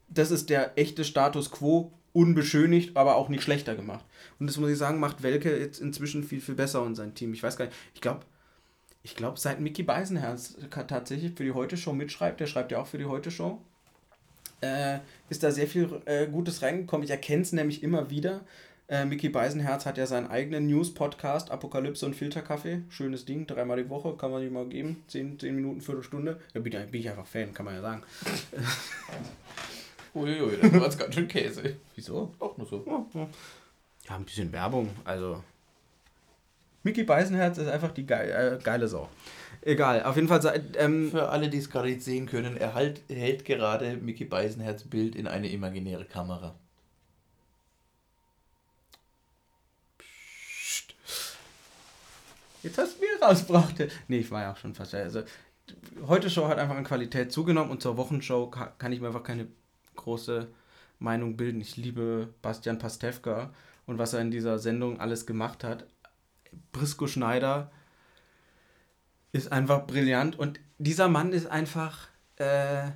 das 0.08 0.30
ist 0.30 0.50
der 0.50 0.78
echte 0.78 1.04
Status 1.04 1.50
quo, 1.50 1.92
unbeschönigt, 2.12 2.96
aber 2.96 3.16
auch 3.16 3.28
nicht 3.28 3.42
schlechter 3.42 3.74
gemacht. 3.74 4.04
Und 4.38 4.46
das 4.46 4.56
muss 4.56 4.70
ich 4.70 4.78
sagen, 4.78 4.98
macht 4.98 5.22
Welke 5.22 5.58
jetzt 5.58 5.80
inzwischen 5.80 6.24
viel, 6.24 6.40
viel 6.40 6.54
besser 6.54 6.82
und 6.82 6.94
sein 6.94 7.14
Team. 7.14 7.34
Ich 7.34 7.42
weiß 7.42 7.56
gar 7.56 7.66
nicht, 7.66 7.76
ich 7.94 8.00
glaube, 8.00 8.20
ich 9.02 9.14
glaube, 9.14 9.38
seit 9.38 9.60
Mickey 9.60 9.82
Beisenherz 9.82 10.56
tatsächlich 10.70 11.34
für 11.34 11.44
die 11.44 11.52
Heute-Show 11.52 11.92
mitschreibt, 11.92 12.40
der 12.40 12.46
schreibt 12.46 12.72
ja 12.72 12.80
auch 12.80 12.86
für 12.86 12.98
die 12.98 13.04
Heute-Show, 13.04 13.60
äh, 14.62 14.98
ist 15.28 15.42
da 15.42 15.50
sehr 15.50 15.66
viel 15.66 16.00
äh, 16.06 16.26
Gutes 16.26 16.62
reingekommen. 16.62 17.04
Ich 17.04 17.10
erkenne 17.10 17.42
es 17.42 17.52
nämlich 17.52 17.82
immer 17.82 18.10
wieder, 18.10 18.40
äh, 18.88 19.04
Mickey 19.04 19.28
Beisenherz 19.28 19.84
hat 19.84 19.98
ja 19.98 20.06
seinen 20.06 20.28
eigenen 20.28 20.68
News-Podcast, 20.68 21.50
Apokalypse 21.50 22.06
und 22.06 22.14
Filterkaffee. 22.14 22.82
Schönes 22.88 23.24
Ding, 23.24 23.46
dreimal 23.46 23.82
die 23.82 23.90
Woche, 23.90 24.16
kann 24.16 24.30
man 24.30 24.42
sich 24.42 24.50
mal 24.50 24.66
geben. 24.66 25.02
Zehn, 25.08 25.38
zehn 25.40 25.56
Minuten, 25.56 25.80
Viertelstunde. 25.80 26.40
Da 26.54 26.60
bin, 26.60 26.72
bin 26.72 27.00
ich 27.00 27.10
einfach 27.10 27.26
Fan, 27.26 27.52
kann 27.52 27.66
man 27.66 27.74
ja 27.74 27.80
sagen. 27.80 28.02
Uiui, 30.16 30.56
das 30.62 30.72
war 30.72 30.82
jetzt 30.84 30.98
ganz 30.98 31.14
schön 31.14 31.28
Käse. 31.28 31.76
Wieso? 31.94 32.32
Auch 32.38 32.56
nur 32.56 32.66
so. 32.66 32.84
Ja, 34.08 34.16
ein 34.16 34.24
bisschen 34.24 34.50
Werbung, 34.50 34.88
also. 35.04 35.42
Mickey 36.84 37.02
Beisenherz 37.02 37.58
ist 37.58 37.68
einfach 37.68 37.90
die 37.90 38.06
geile, 38.06 38.56
äh, 38.56 38.58
geile 38.62 38.88
Sau. 38.88 39.10
Egal, 39.60 40.04
auf 40.04 40.16
jeden 40.16 40.28
Fall. 40.28 40.64
Ähm, 40.78 41.10
Für 41.10 41.28
alle, 41.28 41.50
die 41.50 41.58
es 41.58 41.68
gerade 41.68 41.88
nicht 41.88 42.02
sehen 42.02 42.26
können, 42.26 42.56
er 42.56 42.72
halt, 42.72 43.02
hält 43.08 43.44
gerade 43.44 43.96
Mickey 43.96 44.24
Beisenherz 44.24 44.84
Bild 44.84 45.16
in 45.16 45.26
eine 45.26 45.50
imaginäre 45.50 46.04
Kamera. 46.06 46.54
Jetzt 52.62 52.78
hast 52.78 52.96
du 52.96 53.00
mir 53.00 53.26
rausgebracht. 53.26 53.74
Nee, 54.08 54.18
ich 54.18 54.30
war 54.30 54.42
ja 54.42 54.52
auch 54.52 54.56
schon 54.56 54.74
fast. 54.74 54.94
Also, 54.94 55.24
heute 56.06 56.30
Show 56.30 56.48
hat 56.48 56.58
einfach 56.58 56.76
an 56.76 56.84
Qualität 56.84 57.32
zugenommen 57.32 57.70
und 57.70 57.82
zur 57.82 57.96
Wochenshow 57.96 58.50
kann 58.50 58.92
ich 58.92 59.00
mir 59.00 59.08
einfach 59.08 59.22
keine 59.22 59.48
große 59.96 60.48
Meinung 60.98 61.36
bilden. 61.36 61.60
Ich 61.60 61.76
liebe 61.76 62.32
Bastian 62.42 62.78
Pastewka 62.78 63.50
und 63.86 63.98
was 63.98 64.12
er 64.12 64.20
in 64.20 64.30
dieser 64.30 64.58
Sendung 64.58 65.00
alles 65.00 65.26
gemacht 65.26 65.64
hat. 65.64 65.86
Brisco 66.72 67.06
Schneider 67.06 67.70
ist 69.32 69.52
einfach 69.52 69.86
brillant 69.86 70.38
und 70.38 70.60
dieser 70.78 71.08
Mann 71.08 71.32
ist 71.32 71.46
einfach. 71.46 72.08
Äh, 72.36 72.90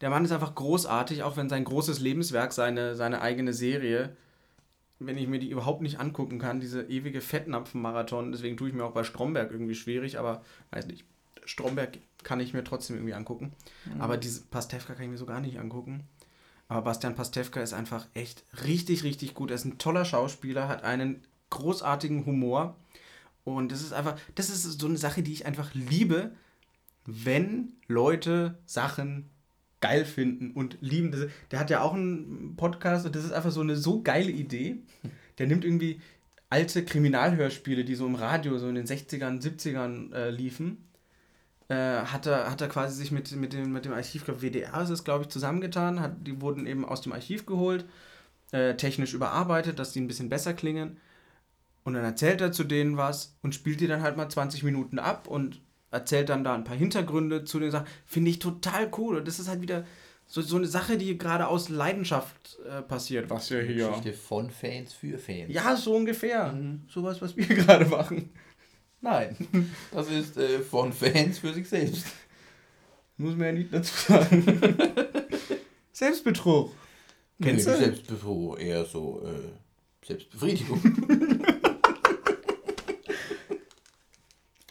der 0.00 0.08
Mann 0.08 0.24
ist 0.24 0.32
einfach 0.32 0.54
großartig, 0.54 1.22
auch 1.22 1.36
wenn 1.36 1.50
sein 1.50 1.64
großes 1.64 2.00
Lebenswerk, 2.00 2.52
seine, 2.52 2.96
seine 2.96 3.20
eigene 3.20 3.52
Serie, 3.52 4.16
wenn 4.98 5.18
ich 5.18 5.28
mir 5.28 5.38
die 5.38 5.50
überhaupt 5.50 5.82
nicht 5.82 6.00
angucken 6.00 6.38
kann, 6.38 6.58
diese 6.58 6.82
ewige 6.82 7.20
Fettnapfen-Marathon. 7.20 8.32
Deswegen 8.32 8.56
tue 8.56 8.68
ich 8.68 8.74
mir 8.74 8.84
auch 8.84 8.92
bei 8.92 9.04
Stromberg 9.04 9.50
irgendwie 9.50 9.74
schwierig, 9.74 10.18
aber 10.18 10.42
weiß 10.70 10.86
nicht. 10.86 11.04
Stromberg 11.44 11.98
kann 12.22 12.40
ich 12.40 12.54
mir 12.54 12.64
trotzdem 12.64 12.96
irgendwie 12.96 13.14
angucken. 13.14 13.52
Mhm. 13.84 14.00
Aber 14.00 14.16
diese 14.16 14.42
Pastewka 14.42 14.94
kann 14.94 15.04
ich 15.04 15.10
mir 15.10 15.18
so 15.18 15.26
gar 15.26 15.40
nicht 15.40 15.58
angucken. 15.58 16.04
Aber 16.70 16.82
Bastian 16.82 17.16
Pastewka 17.16 17.60
ist 17.60 17.72
einfach 17.72 18.06
echt 18.14 18.44
richtig, 18.64 19.02
richtig 19.02 19.34
gut. 19.34 19.50
Er 19.50 19.56
ist 19.56 19.64
ein 19.64 19.78
toller 19.78 20.04
Schauspieler, 20.04 20.68
hat 20.68 20.84
einen 20.84 21.20
großartigen 21.50 22.24
Humor. 22.26 22.76
Und 23.42 23.72
das 23.72 23.82
ist 23.82 23.92
einfach, 23.92 24.16
das 24.36 24.50
ist 24.50 24.80
so 24.80 24.86
eine 24.86 24.96
Sache, 24.96 25.24
die 25.24 25.32
ich 25.32 25.46
einfach 25.46 25.74
liebe, 25.74 26.30
wenn 27.06 27.72
Leute 27.88 28.56
Sachen 28.66 29.30
geil 29.80 30.04
finden 30.04 30.52
und 30.52 30.78
lieben. 30.80 31.32
Der 31.50 31.58
hat 31.58 31.70
ja 31.70 31.80
auch 31.80 31.92
einen 31.92 32.54
Podcast 32.54 33.04
und 33.04 33.16
das 33.16 33.24
ist 33.24 33.32
einfach 33.32 33.50
so 33.50 33.62
eine 33.62 33.74
so 33.74 34.00
geile 34.02 34.30
Idee. 34.30 34.76
Der 35.38 35.48
nimmt 35.48 35.64
irgendwie 35.64 36.00
alte 36.50 36.84
Kriminalhörspiele, 36.84 37.84
die 37.84 37.96
so 37.96 38.06
im 38.06 38.14
Radio 38.14 38.58
so 38.58 38.68
in 38.68 38.76
den 38.76 38.86
60ern, 38.86 39.42
70ern 39.42 40.14
äh, 40.14 40.30
liefen. 40.30 40.88
Äh, 41.70 42.04
hat, 42.04 42.26
er, 42.26 42.50
hat 42.50 42.60
er 42.60 42.68
quasi 42.68 42.96
sich 42.96 43.12
mit, 43.12 43.30
mit, 43.36 43.52
dem, 43.52 43.72
mit 43.72 43.84
dem 43.84 43.92
Archiv, 43.92 44.24
glaube 44.24 44.42
WDR 44.42 44.82
ist 44.82 44.90
es, 44.90 45.04
glaube 45.04 45.22
ich, 45.22 45.30
zusammengetan. 45.30 46.00
Hat, 46.00 46.26
die 46.26 46.40
wurden 46.40 46.66
eben 46.66 46.84
aus 46.84 47.00
dem 47.00 47.12
Archiv 47.12 47.46
geholt, 47.46 47.84
äh, 48.50 48.74
technisch 48.74 49.14
überarbeitet, 49.14 49.78
dass 49.78 49.92
die 49.92 50.00
ein 50.00 50.08
bisschen 50.08 50.28
besser 50.28 50.52
klingen. 50.52 50.98
Und 51.84 51.94
dann 51.94 52.02
erzählt 52.02 52.40
er 52.40 52.50
zu 52.50 52.64
denen 52.64 52.96
was 52.96 53.36
und 53.42 53.54
spielt 53.54 53.80
die 53.80 53.86
dann 53.86 54.02
halt 54.02 54.16
mal 54.16 54.28
20 54.28 54.64
Minuten 54.64 54.98
ab 54.98 55.28
und 55.28 55.60
erzählt 55.92 56.28
dann 56.28 56.42
da 56.42 56.56
ein 56.56 56.64
paar 56.64 56.76
Hintergründe 56.76 57.44
zu 57.44 57.60
den 57.60 57.70
Sachen. 57.70 57.86
Finde 58.04 58.32
ich 58.32 58.40
total 58.40 58.90
cool. 58.98 59.18
Und 59.18 59.28
das 59.28 59.38
ist 59.38 59.48
halt 59.48 59.62
wieder 59.62 59.84
so, 60.26 60.42
so 60.42 60.56
eine 60.56 60.66
Sache, 60.66 60.98
die 60.98 61.16
gerade 61.18 61.46
aus 61.46 61.68
Leidenschaft 61.68 62.58
äh, 62.68 62.82
passiert, 62.82 63.30
was 63.30 63.48
ja 63.48 63.60
hier. 63.60 63.88
Geschichte 63.88 64.12
von 64.12 64.50
Fans 64.50 64.92
für 64.92 65.18
Fans. 65.18 65.52
Ja, 65.52 65.76
so 65.76 65.94
ungefähr. 65.94 66.52
Mhm. 66.52 66.82
Sowas, 66.88 67.22
was 67.22 67.36
wir 67.36 67.46
gerade 67.48 67.84
machen. 67.84 68.30
Nein, 69.00 69.36
das 69.92 70.10
ist 70.10 70.36
äh, 70.36 70.60
von 70.60 70.92
Fans 70.92 71.38
für 71.38 71.54
sich 71.54 71.68
selbst. 71.68 72.06
Muss 73.16 73.36
man 73.36 73.46
ja 73.46 73.52
nicht 73.52 73.72
dazu 73.72 73.94
sagen. 73.94 74.44
Selbstbetrug. 75.92 76.72
Kennst 77.42 77.66
nee, 77.66 77.72
du? 77.72 77.78
Selbstbetrug, 77.78 78.60
eher 78.60 78.84
so 78.84 79.22
äh, 79.26 80.06
Selbstbefriedigung. 80.06 80.80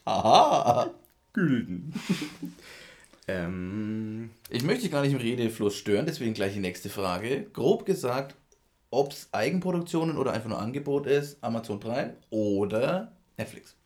Aha. 0.05 0.91
Gülden. 1.33 1.93
ähm, 3.27 4.31
ich 4.49 4.63
möchte 4.63 4.89
gar 4.89 5.03
nicht 5.03 5.11
im 5.11 5.19
Redefluss 5.19 5.75
stören, 5.75 6.07
deswegen 6.07 6.33
gleich 6.33 6.53
die 6.53 6.59
nächste 6.59 6.89
Frage. 6.89 7.45
Grob 7.53 7.85
gesagt, 7.85 8.35
ob 8.89 9.11
es 9.11 9.29
Eigenproduktionen 9.31 10.17
oder 10.17 10.33
einfach 10.33 10.49
nur 10.49 10.59
Angebot 10.59 11.05
ist, 11.05 11.43
Amazon 11.43 11.79
Prime 11.79 12.15
oder 12.31 13.11
Netflix. 13.37 13.78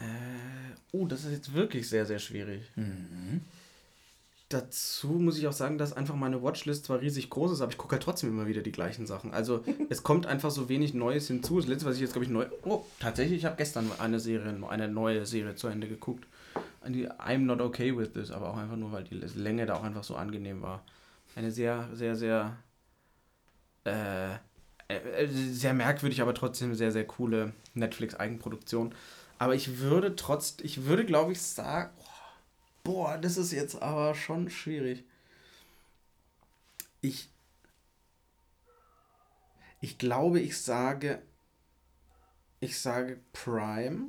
Äh, 0.00 0.04
oh, 0.92 1.06
das 1.06 1.24
ist 1.24 1.32
jetzt 1.32 1.54
wirklich 1.54 1.88
sehr, 1.88 2.06
sehr 2.06 2.18
schwierig. 2.18 2.62
Mhm. 2.76 3.42
Dazu 4.48 5.06
muss 5.06 5.38
ich 5.38 5.46
auch 5.46 5.52
sagen, 5.52 5.78
dass 5.78 5.92
einfach 5.92 6.16
meine 6.16 6.42
Watchlist 6.42 6.86
zwar 6.86 7.00
riesig 7.00 7.30
groß 7.30 7.52
ist, 7.52 7.60
aber 7.60 7.70
ich 7.70 7.78
gucke 7.78 7.92
halt 7.92 8.02
trotzdem 8.02 8.30
immer 8.30 8.48
wieder 8.48 8.62
die 8.62 8.72
gleichen 8.72 9.06
Sachen. 9.06 9.32
Also 9.32 9.62
es 9.90 10.02
kommt 10.02 10.26
einfach 10.26 10.50
so 10.50 10.68
wenig 10.68 10.92
Neues 10.92 11.28
hinzu. 11.28 11.60
Das 11.60 11.68
letzte, 11.68 11.86
was 11.86 11.94
ich 11.94 12.00
jetzt, 12.00 12.14
glaube 12.14 12.24
ich, 12.24 12.30
neu. 12.30 12.46
Oh, 12.64 12.84
tatsächlich, 12.98 13.38
ich 13.38 13.44
habe 13.44 13.56
gestern 13.56 13.88
eine 13.98 14.18
Serie, 14.18 14.52
eine 14.68 14.88
neue 14.88 15.24
Serie 15.24 15.54
zu 15.54 15.68
Ende 15.68 15.86
geguckt. 15.86 16.26
Die 16.88 17.08
I'm 17.08 17.40
not 17.40 17.60
okay 17.60 17.96
with 17.96 18.12
this, 18.14 18.30
aber 18.30 18.50
auch 18.50 18.56
einfach 18.56 18.76
nur, 18.76 18.90
weil 18.90 19.04
die 19.04 19.14
Länge 19.14 19.66
da 19.66 19.74
auch 19.74 19.84
einfach 19.84 20.02
so 20.02 20.16
angenehm 20.16 20.62
war. 20.62 20.82
Eine 21.36 21.52
sehr, 21.52 21.88
sehr, 21.92 22.16
sehr, 22.16 22.56
äh, 23.84 24.32
äh 24.88 25.28
sehr 25.28 25.74
merkwürdig, 25.74 26.22
aber 26.22 26.34
trotzdem 26.34 26.74
sehr, 26.74 26.90
sehr 26.90 27.06
coole 27.06 27.52
Netflix-Eigenproduktion. 27.74 28.94
Aber 29.40 29.54
ich 29.54 29.78
würde 29.78 30.16
trotz, 30.16 30.58
ich 30.60 30.84
würde 30.84 31.06
glaube 31.06 31.32
ich 31.32 31.40
sagen, 31.40 31.90
boah, 32.84 33.16
das 33.16 33.38
ist 33.38 33.52
jetzt 33.52 33.80
aber 33.80 34.14
schon 34.14 34.50
schwierig. 34.50 35.02
Ich, 37.00 37.30
ich 39.80 39.96
glaube, 39.96 40.40
ich 40.40 40.60
sage, 40.60 41.22
ich 42.60 42.78
sage 42.78 43.18
Prime. 43.32 44.08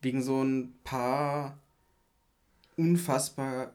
Wegen 0.00 0.22
so 0.22 0.42
ein 0.42 0.78
paar 0.82 1.58
unfassbar 2.78 3.74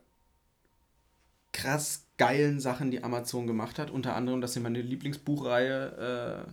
krass 1.51 2.07
geilen 2.17 2.59
Sachen, 2.59 2.89
die 2.89 3.03
Amazon 3.03 3.45
gemacht 3.45 3.77
hat. 3.77 3.91
Unter 3.91 4.15
anderem, 4.15 4.41
dass 4.41 4.53
sie 4.53 4.61
meine 4.61 4.81
Lieblingsbuchreihe 4.81 6.47
äh, 6.47 6.51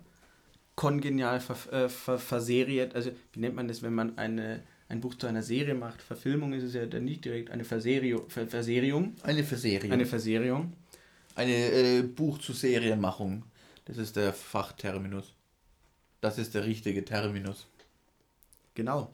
kongenial 0.77 1.41
ver, 1.41 1.73
äh, 1.73 1.89
ver, 1.89 2.19
verseriert. 2.19 2.95
Also, 2.95 3.11
wie 3.33 3.41
nennt 3.41 3.57
man 3.57 3.67
das, 3.67 3.83
wenn 3.83 3.95
man 3.95 4.17
eine, 4.19 4.63
ein 4.89 5.01
Buch 5.01 5.15
zu 5.15 5.27
einer 5.27 5.43
Serie 5.43 5.75
macht? 5.75 6.01
Verfilmung 6.03 6.53
ist 6.53 6.63
es 6.63 6.75
ja 6.75 6.87
dann 6.87 7.05
nicht 7.05 7.25
direkt 7.25 7.51
eine 7.51 7.65
Verserio, 7.65 8.25
Ver, 8.29 8.47
Verserium. 8.47 9.15
Eine 9.23 9.43
Verseriung. 9.43 9.93
Eine 9.93 10.07
Verseriung. 10.07 10.73
Eine 11.35 11.53
äh, 11.53 12.03
Buch 12.03 12.39
zu 12.39 12.53
Serienmachung. 12.53 13.43
Das 13.87 13.99
ist 13.99 14.17
der 14.17 14.33
Fachterminus. 14.33 15.33
Das 16.21 16.39
ist 16.39 16.55
der 16.55 16.65
richtige 16.65 17.05
Terminus. 17.05 17.67
Genau. 18.75 19.11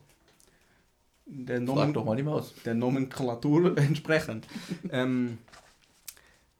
Der 1.27 1.59
Frag 1.59 1.67
Nomen 1.67 1.93
doch 1.95 2.05
mal 2.05 2.17
die 2.17 2.23
Maus. 2.23 2.53
der 2.65 2.75
Nomenklatur 2.75 3.77
entsprechend. 3.79 4.47
ähm, 4.91 5.39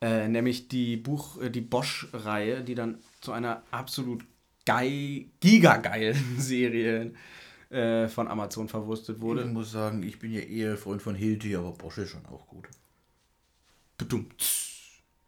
äh, 0.01 0.29
nämlich 0.29 0.69
die 0.69 0.97
Buch, 0.97 1.41
äh, 1.41 1.51
die 1.51 1.61
Bosch-Reihe, 1.61 2.63
die 2.63 2.75
dann 2.75 2.99
zu 3.21 3.33
einer 3.33 3.63
absolut 3.71 4.25
geil, 4.65 5.27
gigageilen 5.41 6.17
Serie 6.39 7.13
äh, 7.71 8.09
von 8.09 8.29
Amazon 8.29 8.69
verwurstet 8.69 9.17
Ich 9.17 9.23
wurde. 9.23 9.45
muss 9.47 9.73
sagen, 9.73 10.03
ich 10.03 10.19
bin 10.19 10.33
ja 10.33 10.41
eher 10.41 10.77
Freund 10.77 11.03
von 11.03 11.15
Hilti, 11.15 11.57
aber 11.57 11.73
Bosch 11.73 11.99
ist 11.99 12.11
schon 12.11 12.27
auch 12.27 12.47
gut. 12.47 12.69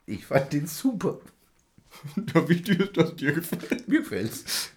Ich 0.07 0.27
fand 0.27 0.53
den 0.53 0.67
super. 0.67 1.19
Ja, 2.35 2.49
wichtig 2.49 2.81
ist, 2.81 2.97
dass 2.97 3.15
dir 3.17 3.33
gefällt. 3.33 3.87
Mir 3.89 4.01
gefällt's. 4.01 4.71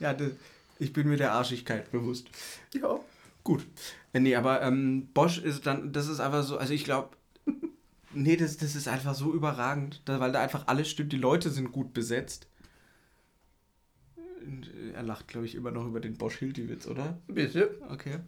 Ja, 0.00 0.12
das, 0.12 0.32
ich 0.78 0.92
bin 0.92 1.08
mir 1.08 1.16
der 1.16 1.32
Arschigkeit 1.32 1.90
bewusst. 1.92 2.26
Ja. 2.74 2.98
Gut. 3.44 3.64
Äh, 4.12 4.20
nee, 4.20 4.34
aber 4.34 4.62
ähm, 4.62 5.08
Bosch 5.14 5.38
ist 5.38 5.66
dann, 5.66 5.92
das 5.92 6.08
ist 6.08 6.20
einfach 6.20 6.42
so, 6.42 6.58
also 6.58 6.74
ich 6.74 6.84
glaube, 6.84 7.16
nee, 8.12 8.36
das, 8.36 8.56
das 8.56 8.74
ist 8.74 8.88
einfach 8.88 9.14
so 9.14 9.32
überragend, 9.32 10.02
da, 10.04 10.18
weil 10.20 10.32
da 10.32 10.40
einfach 10.42 10.66
alles 10.66 10.88
stimmt, 10.90 11.12
die 11.12 11.18
Leute 11.18 11.50
sind 11.50 11.70
gut 11.72 11.94
besetzt. 11.94 12.48
Er 14.94 15.02
lacht, 15.02 15.28
glaube 15.28 15.46
ich, 15.46 15.54
immer 15.54 15.70
noch 15.70 15.86
über 15.86 16.00
den 16.00 16.14
Bosch-Hilti-Witz, 16.14 16.86
oder? 16.86 17.18
Bitte. 17.26 17.76
Okay. 17.90 18.20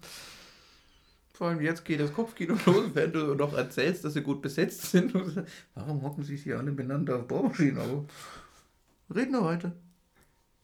Vor 1.32 1.48
allem 1.48 1.60
jetzt 1.60 1.84
geht 1.84 2.00
das 2.00 2.12
Kopfkino 2.12 2.56
los, 2.66 2.90
wenn 2.94 3.12
du 3.12 3.34
noch 3.34 3.52
erzählst, 3.52 4.04
dass 4.04 4.14
sie 4.14 4.22
gut 4.22 4.42
besetzt 4.42 4.82
sind. 4.90 5.14
Warum 5.74 6.02
hocken 6.02 6.24
sich 6.24 6.42
hier 6.42 6.58
alle 6.58 6.72
benannt 6.72 7.08
auf 7.10 7.28
Bohrmaschinen 7.28 7.78
auf? 7.78 8.04
Red 9.14 9.30
noch 9.30 9.44
weiter. 9.44 9.72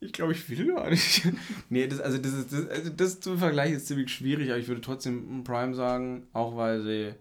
Ich 0.00 0.12
glaube, 0.12 0.32
ich 0.32 0.50
will 0.50 0.74
gar 0.74 0.90
nicht. 0.90 1.28
nee, 1.70 1.86
das, 1.86 2.00
also, 2.00 2.18
das, 2.18 2.32
ist, 2.32 2.52
das, 2.52 2.68
also 2.68 2.90
das 2.90 3.20
zu 3.20 3.38
vergleichen 3.38 3.76
ist 3.76 3.86
ziemlich 3.86 4.12
schwierig, 4.12 4.50
aber 4.50 4.58
ich 4.58 4.68
würde 4.68 4.80
trotzdem 4.80 5.44
Prime 5.44 5.74
sagen, 5.74 6.26
auch 6.32 6.56
weil 6.56 6.82
sie 6.82 7.14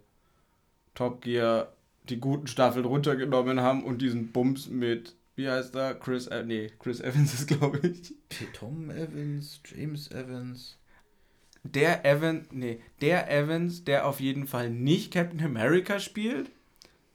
Top 0.95 1.21
Gear 1.21 1.71
die 2.09 2.19
guten 2.19 2.47
Staffeln 2.47 2.85
runtergenommen 2.85 3.61
haben 3.61 3.83
und 3.83 4.01
diesen 4.01 4.31
Bums 4.31 4.67
mit, 4.67 5.15
wie 5.35 5.49
heißt 5.49 5.75
er? 5.75 5.95
Chris, 5.95 6.27
äh, 6.27 6.43
nee, 6.43 6.71
Chris 6.79 7.01
Evans 7.01 7.33
ist, 7.33 7.47
glaube 7.47 7.79
ich. 7.87 8.13
Tom 8.53 8.89
Evans, 8.89 9.61
James 9.65 10.11
Evans. 10.11 10.77
Der 11.63 12.05
Evans, 12.05 12.47
nee, 12.51 12.81
der 13.01 13.31
Evans, 13.31 13.85
der 13.85 14.05
auf 14.05 14.19
jeden 14.19 14.47
Fall 14.47 14.69
nicht 14.69 15.13
Captain 15.13 15.41
America 15.41 15.99
spielt, 15.99 16.51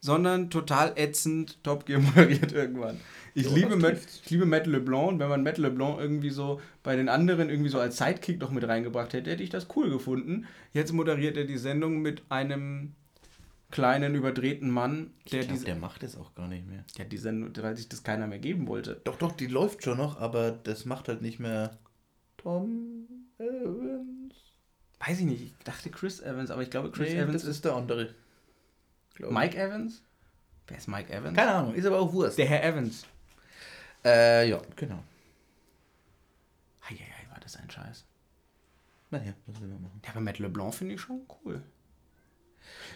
sondern 0.00 0.50
total 0.50 0.92
ätzend 0.96 1.62
Top 1.62 1.86
Gear 1.86 2.00
moderiert 2.16 2.52
irgendwann. 2.52 2.98
Ich, 3.34 3.46
Ja, 3.46 3.54
liebe 3.54 3.76
Matt, 3.76 3.98
ich 4.24 4.30
liebe 4.30 4.46
Matt 4.46 4.66
LeBlanc 4.66 5.08
und 5.08 5.18
wenn 5.18 5.28
man 5.28 5.42
Matt 5.42 5.58
LeBlanc 5.58 6.00
irgendwie 6.00 6.30
so 6.30 6.60
bei 6.82 6.96
den 6.96 7.08
anderen 7.08 7.50
irgendwie 7.50 7.70
so 7.70 7.78
als 7.78 7.98
Sidekick 7.98 8.40
noch 8.40 8.50
mit 8.50 8.66
reingebracht 8.66 9.12
hätte, 9.12 9.30
hätte 9.30 9.42
ich 9.42 9.50
das 9.50 9.68
cool 9.76 9.90
gefunden. 9.90 10.46
Jetzt 10.72 10.92
moderiert 10.92 11.36
er 11.36 11.44
die 11.44 11.58
Sendung 11.58 12.00
mit 12.00 12.22
einem 12.30 12.94
kleinen, 13.70 14.14
überdrehten 14.14 14.70
Mann, 14.70 15.12
der 15.30 15.40
Ich 15.40 15.46
glaube, 15.46 15.46
diese. 15.52 15.64
der 15.66 15.76
macht 15.76 16.02
es 16.02 16.16
auch 16.16 16.34
gar 16.34 16.48
nicht 16.48 16.66
mehr. 16.66 16.84
Ja, 16.96 17.04
die 17.04 17.16
Sendung, 17.18 17.52
weil 17.62 17.76
sich 17.76 17.88
das 17.88 18.02
keiner 18.02 18.26
mehr 18.26 18.38
geben 18.38 18.66
wollte. 18.66 19.00
Doch, 19.04 19.16
doch, 19.16 19.32
die 19.32 19.46
läuft 19.46 19.82
schon 19.84 19.98
noch, 19.98 20.18
aber 20.20 20.52
das 20.52 20.84
macht 20.84 21.08
halt 21.08 21.22
nicht 21.22 21.38
mehr 21.38 21.78
Tom 22.36 23.06
Evans. 23.38 24.34
Weiß 25.00 25.20
ich 25.20 25.26
nicht, 25.26 25.42
ich 25.42 25.54
dachte 25.64 25.90
Chris 25.90 26.20
Evans, 26.20 26.50
aber 26.50 26.62
ich 26.62 26.70
glaube 26.70 26.90
Chris 26.90 27.10
Nee, 27.10 27.20
Evans 27.20 27.42
das 27.42 27.44
ist. 27.44 27.64
der 27.64 27.74
andere. 27.74 28.14
Glaub 29.14 29.30
ich. 29.30 29.36
Mike 29.36 29.56
Evans? 29.58 30.02
Wer 30.66 30.76
ist 30.78 30.88
Mike 30.88 31.12
Evans? 31.12 31.36
Keine 31.36 31.52
Ahnung, 31.52 31.74
ist 31.74 31.86
aber 31.86 31.98
auch 32.00 32.12
Wurst. 32.12 32.38
Der 32.38 32.46
Herr 32.46 32.64
Evans. 32.64 33.06
Äh, 34.04 34.48
ja, 34.48 34.60
genau. 34.76 35.02
Eieiei, 36.88 37.30
war 37.30 37.40
das 37.40 37.56
ein 37.56 37.70
Scheiß. 37.70 38.04
Naja, 39.10 39.32
was 39.46 39.60
will 39.60 39.68
man 39.68 39.82
machen? 39.82 40.00
Ja, 40.04 40.10
aber 40.10 40.20
Matt 40.20 40.38
LeBlanc 40.38 40.74
finde 40.74 40.94
ich 40.94 41.00
schon 41.00 41.22
cool. 41.44 41.62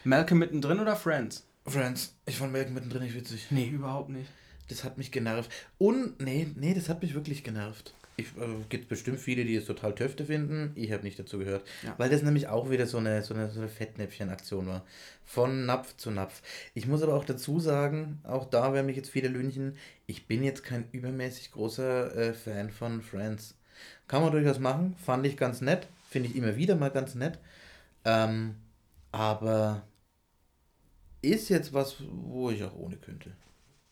Malcolm 0.04 0.38
mittendrin 0.38 0.80
oder 0.80 0.96
Friends? 0.96 1.44
Friends, 1.66 2.14
ich 2.26 2.36
fand 2.36 2.52
Malcolm 2.52 2.74
mittendrin 2.74 3.02
nicht 3.02 3.14
witzig. 3.14 3.46
Nee, 3.50 3.68
überhaupt 3.68 4.10
nicht. 4.10 4.30
Das 4.68 4.84
hat 4.84 4.98
mich 4.98 5.10
genervt. 5.12 5.50
Und, 5.78 6.20
nee, 6.20 6.48
nee, 6.56 6.74
das 6.74 6.88
hat 6.88 7.02
mich 7.02 7.14
wirklich 7.14 7.44
genervt. 7.44 7.94
Ich, 8.16 8.26
äh, 8.36 8.64
gibt 8.68 8.88
bestimmt 8.88 9.20
viele, 9.20 9.44
die 9.44 9.56
es 9.56 9.64
total 9.64 9.94
töfte 9.94 10.26
finden. 10.26 10.72
Ich 10.74 10.92
habe 10.92 11.02
nicht 11.02 11.18
dazu 11.18 11.38
gehört. 11.38 11.66
Ja. 11.82 11.94
Weil 11.98 12.10
das 12.10 12.22
nämlich 12.22 12.48
auch 12.48 12.70
wieder 12.70 12.86
so 12.86 12.98
eine, 12.98 13.22
so 13.22 13.34
eine, 13.34 13.50
so 13.50 13.60
eine 13.60 13.68
Fettnäpfchen-Aktion 13.68 14.66
war. 14.66 14.84
Von 15.24 15.66
Napf 15.66 15.96
zu 15.96 16.10
Napf. 16.10 16.42
Ich 16.74 16.86
muss 16.86 17.02
aber 17.02 17.14
auch 17.14 17.24
dazu 17.24 17.58
sagen, 17.58 18.20
auch 18.24 18.48
da 18.48 18.74
werden 18.74 18.86
mich 18.86 18.96
jetzt 18.96 19.10
viele 19.10 19.28
lünchen, 19.28 19.76
ich 20.06 20.26
bin 20.26 20.42
jetzt 20.42 20.62
kein 20.62 20.84
übermäßig 20.92 21.52
großer 21.52 22.14
äh, 22.14 22.32
Fan 22.34 22.70
von 22.70 23.00
Friends. 23.02 23.56
Kann 24.08 24.22
man 24.22 24.32
durchaus 24.32 24.58
machen, 24.58 24.94
fand 25.04 25.26
ich 25.26 25.36
ganz 25.36 25.60
nett. 25.60 25.88
Finde 26.10 26.28
ich 26.28 26.36
immer 26.36 26.56
wieder 26.56 26.76
mal 26.76 26.90
ganz 26.90 27.14
nett. 27.14 27.38
Ähm, 28.04 28.56
aber 29.12 29.86
ist 31.20 31.48
jetzt 31.48 31.72
was, 31.72 31.96
wo 32.10 32.50
ich 32.50 32.64
auch 32.64 32.74
ohne 32.74 32.96
könnte. 32.96 33.32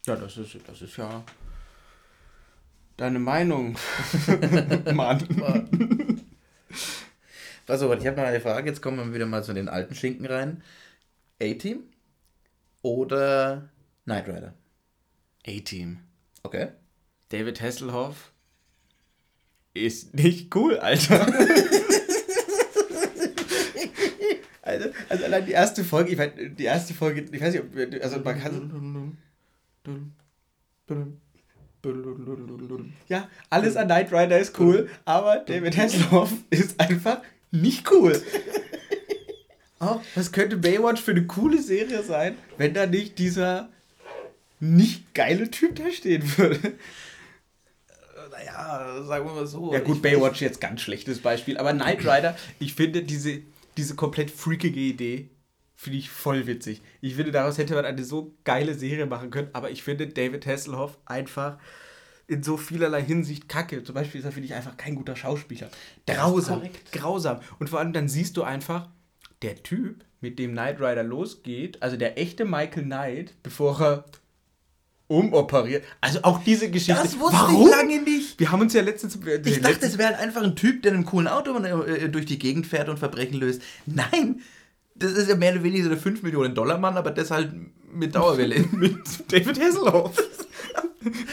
Ja, 0.06 0.16
das 0.16 0.36
ist, 0.36 0.56
das 0.66 0.82
ist 0.82 0.96
ja 0.96 1.22
deine 2.96 3.18
Meinung, 3.18 3.76
Mann. 4.94 6.26
Pass 7.66 7.82
auf, 7.82 7.98
ich 7.98 8.06
habe 8.06 8.16
noch 8.16 8.26
eine 8.26 8.40
Frage. 8.40 8.68
Jetzt 8.68 8.82
kommen 8.82 8.98
wir 8.98 9.14
wieder 9.14 9.26
mal 9.26 9.44
zu 9.44 9.52
den 9.52 9.68
alten 9.68 9.94
Schinken 9.94 10.26
rein. 10.26 10.62
A-Team 11.40 11.84
oder 12.82 13.68
Knight 14.04 14.26
Rider? 14.28 14.54
A-Team. 15.46 16.00
Okay. 16.42 16.68
David 17.28 17.60
Hasselhoff 17.60 18.32
ist 19.72 20.14
nicht 20.14 20.54
cool, 20.54 20.78
Alter. 20.78 21.26
also, 25.11 25.24
allein 25.24 25.44
die 25.44 25.52
erste 25.52 25.84
Folge, 25.84 26.12
ich 26.12 26.18
weiß, 26.18 26.30
die 26.58 26.64
erste 26.64 26.94
Folge, 26.94 27.26
ich 27.30 27.40
weiß 27.40 27.52
nicht, 27.54 27.62
ob, 27.64 28.02
also 28.02 28.18
man 28.20 28.40
kann, 28.40 29.18
ja, 33.08 33.28
alles 33.48 33.76
an 33.76 33.86
Knight 33.88 34.12
Rider 34.12 34.38
ist 34.38 34.58
cool, 34.58 34.88
aber 35.04 35.36
David 35.38 35.76
Hasselhoff 35.76 36.32
ist 36.50 36.78
einfach 36.80 37.20
nicht 37.50 37.90
cool. 37.92 38.20
Oh, 39.82 39.98
was 40.14 40.30
könnte 40.30 40.58
Baywatch 40.58 41.00
für 41.00 41.12
eine 41.12 41.26
coole 41.26 41.58
Serie 41.62 42.02
sein, 42.02 42.36
wenn 42.58 42.74
da 42.74 42.84
nicht 42.84 43.18
dieser 43.18 43.70
nicht 44.61 45.14
geile 45.14 45.50
Typ 45.50 45.74
da 45.76 45.90
stehen 45.90 46.22
würde? 46.36 46.74
Naja, 48.30 49.02
sagen 49.04 49.24
wir 49.24 49.32
mal 49.32 49.46
so. 49.46 49.72
Ja 49.72 49.80
gut, 49.80 49.96
Ich- 49.96 50.02
Baywatch 50.02 50.42
jetzt 50.42 50.61
ganz 50.61 50.82
schlechtes 50.82 51.20
Beispiel, 51.20 51.56
aber 51.56 51.72
Knight 51.72 52.00
Rider, 52.00 52.36
ich 52.58 52.74
finde 52.74 53.02
diese, 53.02 53.40
diese 53.76 53.94
komplett 53.94 54.30
freakige 54.30 54.80
Idee, 54.80 55.30
finde 55.74 55.98
ich 55.98 56.10
voll 56.10 56.46
witzig. 56.46 56.82
Ich 57.00 57.14
finde, 57.14 57.32
daraus 57.32 57.58
hätte 57.58 57.74
man 57.74 57.84
eine 57.84 58.04
so 58.04 58.34
geile 58.44 58.74
Serie 58.74 59.06
machen 59.06 59.30
können, 59.30 59.48
aber 59.52 59.70
ich 59.70 59.82
finde 59.82 60.08
David 60.08 60.46
Hasselhoff 60.46 60.98
einfach 61.06 61.58
in 62.26 62.42
so 62.42 62.56
vielerlei 62.56 63.02
Hinsicht 63.02 63.48
kacke. 63.48 63.82
Zum 63.82 63.94
Beispiel 63.94 64.20
ist 64.20 64.24
er, 64.24 64.32
finde 64.32 64.46
ich, 64.46 64.54
einfach 64.54 64.76
kein 64.76 64.94
guter 64.94 65.16
Schauspieler. 65.16 65.70
Grausam, 66.06 66.62
grausam. 66.92 67.40
Und 67.58 67.70
vor 67.70 67.80
allem 67.80 67.92
dann 67.92 68.08
siehst 68.08 68.36
du 68.36 68.42
einfach, 68.42 68.88
der 69.42 69.62
Typ, 69.62 70.04
mit 70.20 70.38
dem 70.38 70.52
Knight 70.52 70.80
Rider 70.80 71.02
losgeht, 71.02 71.82
also 71.82 71.96
der 71.96 72.18
echte 72.18 72.44
Michael 72.44 72.84
Knight, 72.84 73.34
bevor 73.42 73.80
er 73.80 74.04
umoperiert, 75.11 75.84
also 76.00 76.20
auch 76.22 76.42
diese 76.44 76.70
Geschichte. 76.70 77.00
Das 77.02 77.18
wusste 77.18 77.36
Warum? 77.36 77.66
ich 77.66 77.70
lange 77.70 78.02
nicht. 78.02 78.38
Wir 78.38 78.52
haben 78.52 78.61
uns 78.61 78.72
ja 78.72 78.80
letztens. 78.82 79.18
Ich 79.44 79.61
dachte, 79.61 79.84
es 79.86 79.98
wäre 79.98 80.16
einfach 80.18 80.42
ein 80.42 80.54
Typ, 80.54 80.82
der 80.82 80.92
in 80.92 80.98
einem 80.98 81.06
coolen 81.06 81.26
Auto 81.26 81.52
äh, 81.58 82.08
durch 82.08 82.26
die 82.26 82.38
Gegend 82.38 82.66
fährt 82.66 82.88
und 82.88 82.98
Verbrechen 82.98 83.38
löst. 83.40 83.61
Nein, 83.86 84.40
das 84.94 85.12
ist 85.12 85.28
ja 85.28 85.34
mehr 85.34 85.52
oder 85.52 85.64
weniger 85.64 85.84
so 85.84 85.88
der 85.90 85.98
5 85.98 86.22
Millionen 86.22 86.54
Dollar 86.54 86.78
Mann, 86.78 86.96
aber 86.96 87.11
das 87.11 87.30
halt 87.32 87.52
mit 87.92 88.14
Dauerwelle. 88.14 88.64
mit 88.72 88.94
David 89.32 89.61
Hasselhoff. 89.61 90.16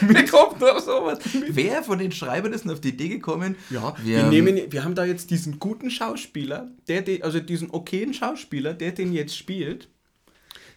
Wer 0.00 0.24
kommt 0.26 0.64
auf 0.64 0.80
sowas? 0.80 1.18
Wer 1.50 1.82
von 1.82 1.98
den 1.98 2.10
Schreibern 2.10 2.52
ist 2.52 2.64
denn 2.64 2.72
auf 2.72 2.80
die 2.80 2.88
Idee 2.88 3.08
gekommen? 3.10 3.54
Ja, 3.70 3.94
wir, 4.02 4.16
wir, 4.16 4.22
nehmen, 4.24 4.58
wir 4.70 4.82
haben 4.82 4.94
da 4.94 5.04
jetzt 5.04 5.30
diesen 5.30 5.58
guten 5.58 5.90
Schauspieler, 5.90 6.68
der, 6.88 7.02
den- 7.02 7.22
also 7.22 7.38
diesen 7.38 7.70
okayen 7.70 8.14
Schauspieler, 8.14 8.74
der 8.74 8.92
den 8.92 9.12
jetzt 9.12 9.36
spielt. 9.36 9.88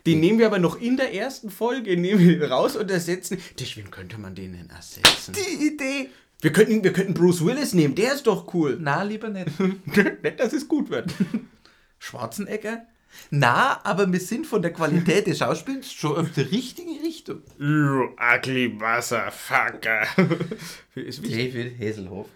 Den 0.06 0.20
nehmen 0.20 0.40
wir 0.40 0.48
aber 0.48 0.60
noch 0.60 0.80
in 0.82 0.98
der 0.98 1.14
ersten 1.14 1.50
Folge, 1.50 1.96
nehmen 1.98 2.20
wir 2.20 2.50
raus 2.52 2.76
und 2.76 2.90
ersetzen. 2.90 3.38
Durch 3.58 3.78
wen 3.78 3.92
könnte 3.92 4.18
man 4.20 4.34
den 4.36 4.54
denn 4.54 4.70
ersetzen? 4.70 5.34
die 5.34 5.68
Idee. 5.68 6.10
Wir 6.42 6.52
könnten, 6.52 6.84
wir 6.84 6.92
könnten 6.92 7.14
Bruce 7.14 7.46
Willis 7.46 7.74
nehmen, 7.74 7.94
der 7.94 8.14
ist 8.16 8.26
doch 8.26 8.52
cool. 8.56 8.78
Na, 8.82 9.04
lieber 9.04 9.30
nicht. 9.30 9.48
Nicht, 9.86 10.40
dass 10.40 10.54
es 10.54 10.68
gut 10.68 10.90
wird. 10.90 11.14
Schwarzenegger? 12.00 12.86
Na, 13.30 13.82
aber 13.84 14.12
wir 14.12 14.20
sind 14.20 14.48
von 14.48 14.62
der 14.62 14.72
Qualität 14.74 15.28
des 15.28 15.38
Schauspiels 15.40 15.92
schon 15.92 16.16
auf 16.18 16.32
der 16.32 16.50
richtigen 16.52 16.98
Richtung. 17.04 17.42
You 17.60 18.10
ugly 18.18 18.70
motherfucker. 18.70 20.08
David 20.96 21.80
Hasselhoff. 21.80 22.28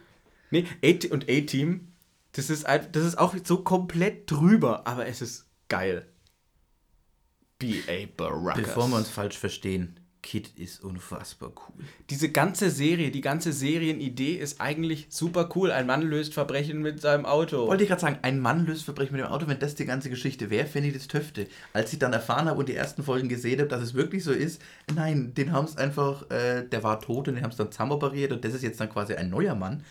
Nee, 0.52 0.66
A 0.84 1.14
und 1.14 1.30
A-Team, 1.30 1.88
das 2.34 2.50
ist, 2.50 2.66
ein- 2.66 2.92
das 2.92 3.06
ist 3.06 3.18
auch 3.18 3.34
so 3.44 3.64
komplett 3.64 4.30
drüber, 4.30 4.86
aber 4.86 5.08
es 5.08 5.22
ist 5.22 5.46
geil. 5.70 6.06
B.A. 7.66 8.08
Baracus. 8.16 8.64
Bevor 8.64 8.88
wir 8.90 8.98
uns 8.98 9.10
falsch 9.10 9.38
verstehen, 9.38 10.00
Kid 10.22 10.52
ist 10.58 10.84
unfassbar 10.84 11.52
cool. 11.52 11.86
Diese 12.10 12.30
ganze 12.30 12.72
Serie, 12.72 13.12
die 13.12 13.22
ganze 13.22 13.54
Serienidee 13.54 14.34
ist 14.34 14.60
eigentlich 14.60 15.08
super 15.10 15.50
cool. 15.56 15.72
Ein 15.72 15.86
Mann 15.86 16.02
löst 16.02 16.34
Verbrechen 16.34 16.82
mit 16.82 17.00
seinem 17.00 17.26
Auto. 17.26 17.68
Wollte 17.68 17.84
ich 17.84 17.90
gerade 17.90 18.02
sagen, 18.02 18.20
ein 18.22 18.40
Mann 18.40 18.66
löst 18.66 18.86
Verbrechen 18.86 19.16
mit 19.16 19.24
dem 19.24 19.32
Auto, 19.32 19.48
wenn 19.48 19.60
das 19.60 19.76
die 19.76 19.86
ganze 19.86 20.10
Geschichte 20.10 20.50
wäre, 20.50 20.66
fände 20.68 20.90
ich 20.90 20.96
das 20.96 21.08
Töfte. 21.08 21.48
Als 21.74 21.94
ich 21.94 22.00
dann 22.00 22.14
erfahren 22.14 22.48
habe 22.48 22.60
und 22.60 22.70
die 22.70 22.76
ersten 22.76 23.04
Folgen 23.04 23.30
gesehen 23.30 23.60
habe, 23.60 23.70
dass 23.70 23.82
es 23.82 23.94
wirklich 23.94 24.24
so 24.24 24.32
ist, 24.32 24.62
nein, 24.96 25.34
den 25.36 25.52
haben 25.52 25.66
es 25.66 25.78
einfach, 25.78 26.30
äh, 26.32 26.64
der 26.64 26.84
war 26.84 27.00
tot 27.00 27.28
und 27.28 27.36
den 27.36 27.44
haben 27.44 27.52
es 27.52 27.58
dann 27.58 27.72
zusammenoperiert 27.72 28.32
und 28.32 28.44
das 28.44 28.54
ist 28.54 28.64
jetzt 28.64 28.80
dann 28.80 28.90
quasi 28.90 29.14
ein 29.14 29.30
neuer 29.30 29.54
Mann. 29.54 29.84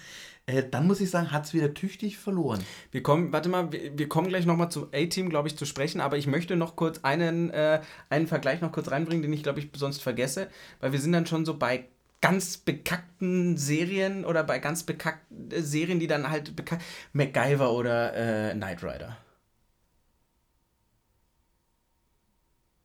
Äh, 0.47 0.63
dann 0.69 0.87
muss 0.87 1.01
ich 1.01 1.11
sagen, 1.11 1.33
hat 1.33 1.47
es 1.47 1.55
wieder 1.55 1.73
tüchtig 1.73 2.19
verloren. 2.19 2.63
Wir 2.91 3.03
kommen, 3.03 3.33
warte 3.33 3.49
mal, 3.49 3.73
wir, 3.73 3.97
wir 3.99 4.09
kommen 4.09 4.29
gleich 4.29 4.45
nochmal 4.45 4.71
zu 4.71 4.89
A-Team, 4.93 5.31
glaube 5.31 5.49
ich, 5.49 5.57
zu 5.57 5.65
sprechen, 5.65 6.01
aber 6.01 6.19
ich 6.19 6.27
möchte 6.27 6.55
noch 6.57 6.77
kurz 6.77 6.99
einen, 7.03 7.51
äh, 7.51 7.81
einen 8.11 8.27
Vergleich 8.27 8.61
noch 8.61 8.71
kurz 8.73 8.91
reinbringen, 8.91 9.23
den 9.23 9.33
ich, 9.33 9.43
glaube 9.43 9.61
ich, 9.61 9.71
sonst 9.75 10.03
vergesse, 10.03 10.49
weil 10.81 10.93
wir 10.93 11.01
sind 11.01 11.13
dann 11.13 11.27
schon 11.27 11.47
so 11.47 11.57
bei 11.57 11.87
ganz 12.21 12.59
bekackten 12.59 13.57
Serien 13.57 14.25
oder 14.25 14.45
bei 14.45 14.59
ganz 14.59 14.83
bekackten 14.83 15.51
äh, 15.51 15.63
Serien, 15.63 15.99
die 16.01 16.07
dann 16.07 16.29
halt 16.31 16.55
bekackt. 16.57 16.83
MacGyver 17.15 17.73
oder 17.73 18.51
äh, 18.51 18.55
Knight 18.55 18.83
Rider. 18.83 19.17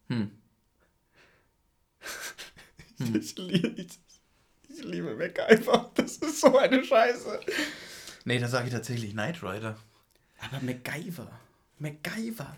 Hm. 0.09 0.29
Ich, 3.13 3.37
liebe, 3.37 3.67
ich, 3.81 3.99
ich 4.79 4.85
liebe 4.85 5.15
MacGyver. 5.15 5.91
Das 5.95 6.17
ist 6.17 6.41
so 6.41 6.57
eine 6.57 6.83
Scheiße. 6.83 7.39
Nee, 8.25 8.39
da 8.39 8.47
sage 8.47 8.67
ich 8.67 8.73
tatsächlich 8.73 9.11
Knight 9.11 9.41
Rider. 9.43 9.77
Aber 10.39 10.61
MacGyver. 10.61 11.29
MacGyver. 11.79 12.55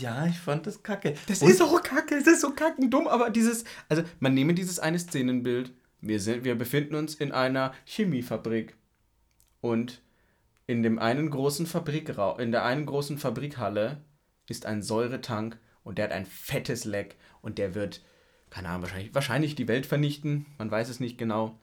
Ja, 0.00 0.26
ich 0.26 0.38
fand 0.38 0.66
das 0.66 0.82
kacke. 0.82 1.14
Das 1.28 1.40
Und- 1.42 1.50
ist 1.50 1.62
auch 1.62 1.82
kacke, 1.82 2.16
das 2.18 2.26
ist 2.26 2.40
so 2.40 2.50
kackendumm, 2.50 3.06
aber 3.06 3.30
dieses, 3.30 3.64
also 3.88 4.02
man 4.18 4.34
nehme 4.34 4.54
dieses 4.54 4.78
eine 4.80 4.98
Szenenbild. 4.98 5.72
Wir, 6.00 6.20
sind, 6.20 6.44
wir 6.44 6.56
befinden 6.56 6.94
uns 6.94 7.14
in 7.14 7.32
einer 7.32 7.72
Chemiefabrik 7.84 8.76
und 9.60 10.00
in 10.66 10.82
dem 10.82 10.98
einen 10.98 11.30
großen 11.30 11.66
Fabrikraum, 11.66 12.38
in 12.40 12.52
der 12.52 12.64
einen 12.64 12.86
großen 12.86 13.18
Fabrikhalle 13.18 14.02
ist 14.48 14.66
ein 14.66 14.82
Säuretank 14.82 15.58
und 15.82 15.98
der 15.98 16.04
hat 16.06 16.12
ein 16.12 16.26
fettes 16.26 16.84
Leck 16.84 17.16
und 17.40 17.58
der 17.58 17.74
wird, 17.74 18.02
keine 18.50 18.68
Ahnung, 18.68 18.82
wahrscheinlich, 18.82 19.14
wahrscheinlich 19.14 19.54
die 19.54 19.68
Welt 19.68 19.86
vernichten, 19.86 20.46
man 20.58 20.70
weiß 20.70 20.88
es 20.88 21.00
nicht 21.00 21.18
genau. 21.18 21.58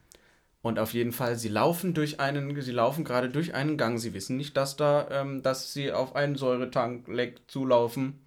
Und 0.61 0.79
auf 0.79 0.93
jeden 0.93 1.11
Fall, 1.11 1.35
sie 1.35 1.49
laufen 1.49 1.93
durch 1.93 2.19
einen, 2.19 2.59
sie 2.59 2.71
laufen 2.71 3.03
gerade 3.03 3.29
durch 3.29 3.53
einen 3.53 3.77
Gang. 3.77 3.99
Sie 3.99 4.15
wissen 4.15 4.35
nicht, 4.35 4.57
dass 4.57 4.75
da, 4.75 5.07
ähm, 5.11 5.43
dass 5.43 5.73
sie 5.73 5.91
auf 5.91 6.15
einen 6.15 6.35
Säuretankleck 6.35 7.41
zulaufen. 7.47 8.19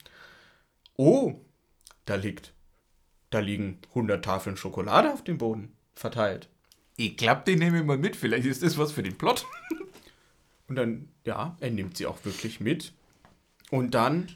Oh, 0.97 1.35
da 2.05 2.15
liegt, 2.15 2.53
da 3.31 3.41
liegen 3.41 3.81
100 3.89 4.25
Tafeln 4.25 4.57
Schokolade 4.57 5.13
auf 5.13 5.25
dem 5.25 5.39
Boden 5.39 5.73
verteilt. 5.97 6.49
Ich 6.97 7.17
glaube, 7.17 7.43
den 7.45 7.59
nehme 7.59 7.81
ich 7.81 7.85
mal 7.85 7.99
mit. 7.99 8.15
Vielleicht 8.15 8.47
ist 8.47 8.63
das 8.63 8.79
was 8.79 8.93
für 8.93 9.03
den 9.03 9.19
Plot. 9.19 9.45
Und 10.69 10.77
dann, 10.77 11.09
ja, 11.25 11.57
er 11.59 11.71
nimmt 11.71 11.97
sie 11.97 12.07
auch 12.07 12.25
wirklich 12.25 12.61
mit. 12.61 12.93
Und 13.71 13.95
dann 13.95 14.29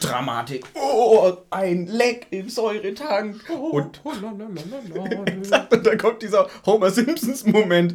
Dramatik. 0.00 0.64
Oh, 0.74 1.36
ein 1.50 1.86
Leck 1.86 2.26
im 2.30 2.48
Säuretank. 2.48 3.48
Und, 3.50 4.00
und 4.04 5.86
dann 5.86 5.98
kommt 5.98 6.22
dieser 6.22 6.48
Homer 6.66 6.90
Simpsons 6.90 7.46
Moment. 7.46 7.94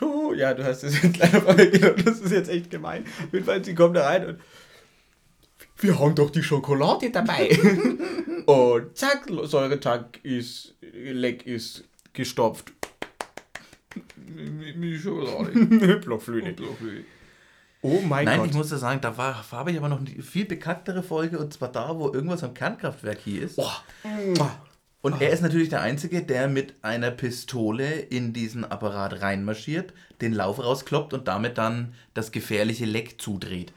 Oh, 0.00 0.32
ja, 0.32 0.54
du 0.54 0.64
hast 0.64 0.82
es 0.82 1.02
jetzt 1.02 1.18
leider 1.18 1.40
vergessen. 1.40 2.04
Das 2.04 2.20
ist 2.20 2.32
jetzt 2.32 2.50
echt 2.50 2.70
gemein. 2.70 3.04
Jedenfalls, 3.32 3.66
sie 3.66 3.74
kommen 3.74 3.94
da 3.94 4.06
rein 4.06 4.26
und 4.26 4.40
wir 5.78 5.98
haben 5.98 6.14
doch 6.14 6.30
die 6.30 6.42
Schokolade 6.42 7.10
dabei. 7.10 7.50
und 8.46 8.96
zack, 8.96 9.26
Säuretank 9.42 10.20
ist, 10.22 10.74
Leck 10.80 11.46
ist 11.46 11.84
gestopft. 12.12 12.72
Blockflöte. 16.04 16.62
Oh 17.86 18.00
mein 18.00 18.24
Nein, 18.24 18.40
Gott. 18.40 18.50
ich 18.50 18.54
muss 18.56 18.70
ja 18.70 18.78
sagen, 18.78 19.00
da 19.00 19.16
war, 19.16 19.44
habe 19.52 19.70
ich 19.70 19.78
aber 19.78 19.88
noch 19.88 20.00
eine 20.00 20.22
viel 20.22 20.44
bekanntere 20.44 21.02
Folge 21.04 21.38
und 21.38 21.52
zwar 21.52 21.70
da, 21.70 21.96
wo 21.96 22.12
irgendwas 22.12 22.42
am 22.42 22.52
Kernkraftwerk 22.52 23.18
hier 23.22 23.42
ist. 23.42 23.56
Boah. 23.56 23.82
Und 25.02 25.22
er 25.22 25.30
ist 25.30 25.40
natürlich 25.40 25.68
der 25.68 25.82
Einzige, 25.82 26.22
der 26.22 26.48
mit 26.48 26.74
einer 26.82 27.12
Pistole 27.12 27.92
in 27.92 28.32
diesen 28.32 28.64
Apparat 28.64 29.22
reinmarschiert, 29.22 29.92
den 30.20 30.32
Lauf 30.32 30.58
rauskloppt 30.58 31.14
und 31.14 31.28
damit 31.28 31.58
dann 31.58 31.94
das 32.12 32.32
gefährliche 32.32 32.86
Leck 32.86 33.20
zudreht. 33.20 33.72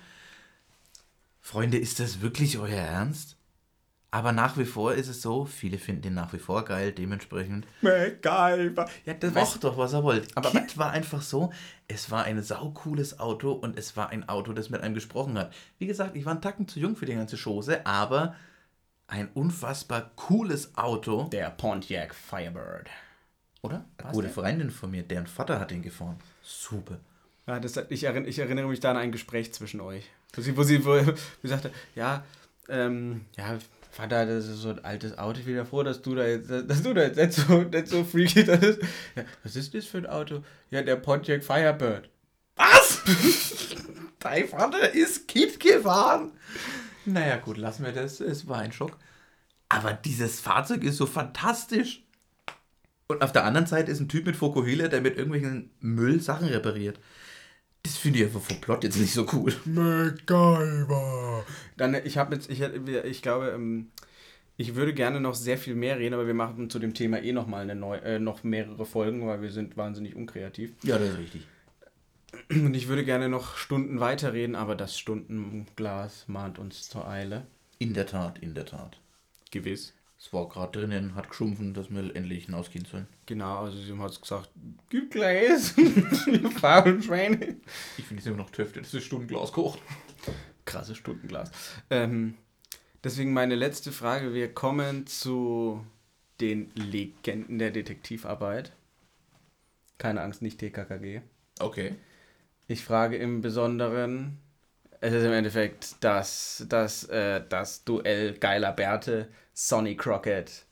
Freunde, 1.39 1.77
ist 1.77 1.99
das 1.99 2.21
wirklich 2.21 2.57
euer 2.57 2.79
Ernst? 2.79 3.35
Aber 4.11 4.31
nach 4.31 4.57
wie 4.57 4.65
vor 4.65 4.93
ist 4.93 5.07
es 5.07 5.21
so, 5.21 5.45
viele 5.45 5.77
finden 5.77 6.01
den 6.01 6.13
nach 6.15 6.33
wie 6.33 6.39
vor 6.39 6.65
geil, 6.65 6.91
dementsprechend 6.91 7.67
MacGyver. 7.81 8.89
Ja, 9.05 9.13
das 9.13 9.33
Macht 9.33 9.43
weißt 9.43 9.63
doch, 9.63 9.77
was 9.77 9.93
er 9.93 10.03
wollte. 10.03 10.27
Aber 10.35 10.49
Kid 10.49 10.77
war 10.79 10.91
einfach 10.91 11.21
so, 11.21 11.53
es 11.87 12.09
war 12.09 12.23
ein 12.23 12.41
saucooles 12.41 13.19
Auto 13.19 13.51
und 13.51 13.77
es 13.77 13.95
war 13.95 14.09
ein 14.09 14.27
Auto, 14.27 14.53
das 14.53 14.71
mit 14.71 14.81
einem 14.81 14.95
gesprochen 14.95 15.37
hat. 15.37 15.53
Wie 15.77 15.85
gesagt, 15.85 16.15
ich 16.15 16.25
war 16.25 16.31
einen 16.31 16.41
Tacken 16.41 16.67
zu 16.67 16.79
jung 16.79 16.95
für 16.95 17.05
die 17.05 17.13
ganze 17.13 17.37
Chose, 17.37 17.85
aber 17.85 18.35
ein 19.05 19.29
unfassbar 19.35 20.09
cooles 20.15 20.75
Auto. 20.75 21.25
Der 21.25 21.51
Pontiac 21.51 22.15
Firebird. 22.15 22.89
Oder? 23.61 23.85
Eine 23.97 24.11
gute? 24.11 24.29
Freundin 24.29 24.71
von 24.71 24.89
mir, 24.89 25.03
deren 25.03 25.27
Vater 25.27 25.59
hat 25.59 25.69
den 25.69 25.83
gefahren. 25.83 26.17
Super. 26.41 26.99
Ja, 27.45 27.59
das, 27.59 27.77
ich, 27.89 28.03
erinn, 28.03 28.25
ich 28.25 28.39
erinnere 28.39 28.67
mich 28.67 28.79
da 28.79 28.91
an 28.91 28.97
ein 28.97 29.11
Gespräch 29.11 29.53
zwischen 29.53 29.81
euch. 29.81 30.09
Wo 30.33 30.41
sie, 30.41 30.55
wo 30.55 30.63
sie, 30.63 30.83
wo, 30.85 30.91
wo 30.93 31.13
sie 31.41 31.47
sagte, 31.47 31.71
ja, 31.95 32.23
ähm, 32.69 33.25
ja, 33.35 33.57
Vater, 33.99 34.25
das 34.25 34.47
ist 34.47 34.61
so 34.61 34.69
ein 34.69 34.85
altes 34.85 35.17
Auto, 35.17 35.39
ich 35.39 35.45
bin 35.45 35.57
ja 35.57 35.65
froh, 35.65 35.83
dass 35.83 36.01
du 36.01 36.15
da 36.15 36.25
jetzt, 36.25 36.49
dass 36.49 36.81
du 36.81 36.93
da 36.93 37.01
jetzt 37.01 37.17
nicht 37.17 37.33
so, 37.33 37.63
nicht 37.63 37.87
so 37.87 38.05
freaky 38.05 38.45
das 38.45 38.63
ist. 38.63 38.79
Ja, 39.13 39.23
was 39.43 39.57
ist 39.57 39.73
das 39.73 39.87
für 39.87 39.97
ein 39.97 40.05
Auto? 40.05 40.41
Ja, 40.69 40.81
der 40.81 40.95
Pontiac 40.95 41.43
Firebird. 41.43 42.09
Was? 42.55 43.01
Dein 44.19 44.47
Vater 44.47 44.93
ist 44.93 45.27
Kid 45.27 45.59
gefahren? 45.59 46.31
Naja, 47.03 47.35
gut, 47.37 47.57
lassen 47.57 47.83
wir 47.83 47.91
das. 47.91 48.21
Es 48.21 48.47
war 48.47 48.59
ein 48.59 48.71
Schock. 48.71 48.97
Aber 49.67 49.91
dieses 49.91 50.39
Fahrzeug 50.39 50.83
ist 50.85 50.95
so 50.95 51.05
fantastisch. 51.05 52.05
Und 53.07 53.21
auf 53.21 53.33
der 53.33 53.43
anderen 53.43 53.67
Seite 53.67 53.91
ist 53.91 53.99
ein 53.99 54.07
Typ 54.07 54.25
mit 54.25 54.37
Fokuhila, 54.37 54.87
der 54.87 55.01
mit 55.01 55.17
irgendwelchen 55.17 55.71
Müll 55.81 56.21
Sachen 56.21 56.47
repariert. 56.47 56.99
Das 57.83 57.97
finde 57.97 58.19
ich 58.19 58.25
einfach 58.25 58.41
vom 58.41 58.59
Plot 58.59 58.83
jetzt 58.83 58.97
nicht 58.97 59.13
so 59.13 59.25
cool. 59.33 59.53
MacGyver. 59.65 61.45
Dann, 61.77 61.95
ich 62.03 62.17
habe 62.17 62.35
jetzt, 62.35 62.49
ich, 62.49 62.61
ich 62.61 63.21
glaube, 63.21 63.49
ähm, 63.49 63.91
ich 64.57 64.75
würde 64.75 64.93
gerne 64.93 65.21
noch 65.21 65.35
sehr 65.35 65.57
viel 65.57 65.75
mehr 65.75 65.99
reden, 65.99 66.13
aber 66.13 66.27
wir 66.27 66.33
machen 66.33 66.69
zu 66.69 66.79
dem 66.79 66.93
Thema 66.93 67.21
eh 67.21 67.31
noch 67.31 67.47
mal 67.47 67.61
eine 67.61 67.75
neu, 67.75 67.95
äh, 67.97 68.19
noch 68.19 68.43
mehrere 68.43 68.85
Folgen, 68.85 69.25
weil 69.25 69.41
wir 69.41 69.51
sind 69.51 69.77
wahnsinnig 69.77 70.15
unkreativ. 70.15 70.73
Ja, 70.83 70.97
das 70.97 71.11
ist 71.11 71.17
richtig. 71.17 71.47
Und 72.49 72.73
ich 72.75 72.87
würde 72.87 73.05
gerne 73.05 73.29
noch 73.29 73.55
Stunden 73.55 73.99
weiterreden, 73.99 74.55
aber 74.55 74.75
das 74.75 74.99
Stundenglas 74.99 76.27
mahnt 76.27 76.59
uns 76.59 76.89
zur 76.89 77.07
Eile. 77.07 77.47
In 77.77 77.93
der 77.93 78.05
Tat, 78.05 78.39
in 78.39 78.53
der 78.53 78.65
Tat. 78.65 78.99
Gewiss. 79.51 79.93
Es 80.19 80.33
war 80.33 80.49
gerade 80.49 80.77
drinnen, 80.77 81.15
hat 81.15 81.29
geschumpfen, 81.29 81.73
dass 81.73 81.89
wir 81.89 82.13
endlich 82.13 82.45
hinausgehen 82.45 82.83
sollen. 82.83 83.07
Genau, 83.25 83.59
also 83.59 83.77
sie 83.77 83.97
hat 83.97 84.21
gesagt, 84.21 84.49
gib 84.89 85.11
Glas, 85.11 85.77
ihr 85.77 86.51
faulen 86.51 87.01
Schweine. 87.01 87.55
Ich 87.97 88.03
finde 88.03 88.19
es 88.19 88.27
immer 88.27 88.37
noch 88.37 88.49
töfte, 88.49 88.81
das 88.81 88.93
ist 88.93 89.05
Stundenglas 89.05 89.53
kocht. 89.53 89.79
Krasses 90.65 90.97
Stundenglas. 90.97 91.51
Ähm, 91.89 92.35
deswegen 93.01 93.31
meine 93.31 93.55
letzte 93.55 93.93
Frage. 93.93 94.33
Wir 94.33 94.53
kommen 94.53 95.07
zu 95.07 95.85
den 96.41 96.69
Legenden 96.75 97.57
der 97.57 97.71
Detektivarbeit. 97.71 98.73
Keine 99.97 100.21
Angst, 100.21 100.41
nicht 100.41 100.59
TKKG. 100.59 101.21
Okay. 101.59 101.95
Ich 102.67 102.83
frage 102.83 103.15
im 103.15 103.39
Besonderen, 103.39 104.37
es 105.01 105.13
ist 105.13 105.23
im 105.23 105.31
Endeffekt 105.31 105.95
das, 106.01 106.65
das, 106.67 107.05
äh, 107.05 107.41
das 107.47 107.83
Duell 107.85 108.33
geiler 108.33 108.73
Bärte, 108.73 109.29
Sonny 109.53 109.95
Crockett 109.95 110.65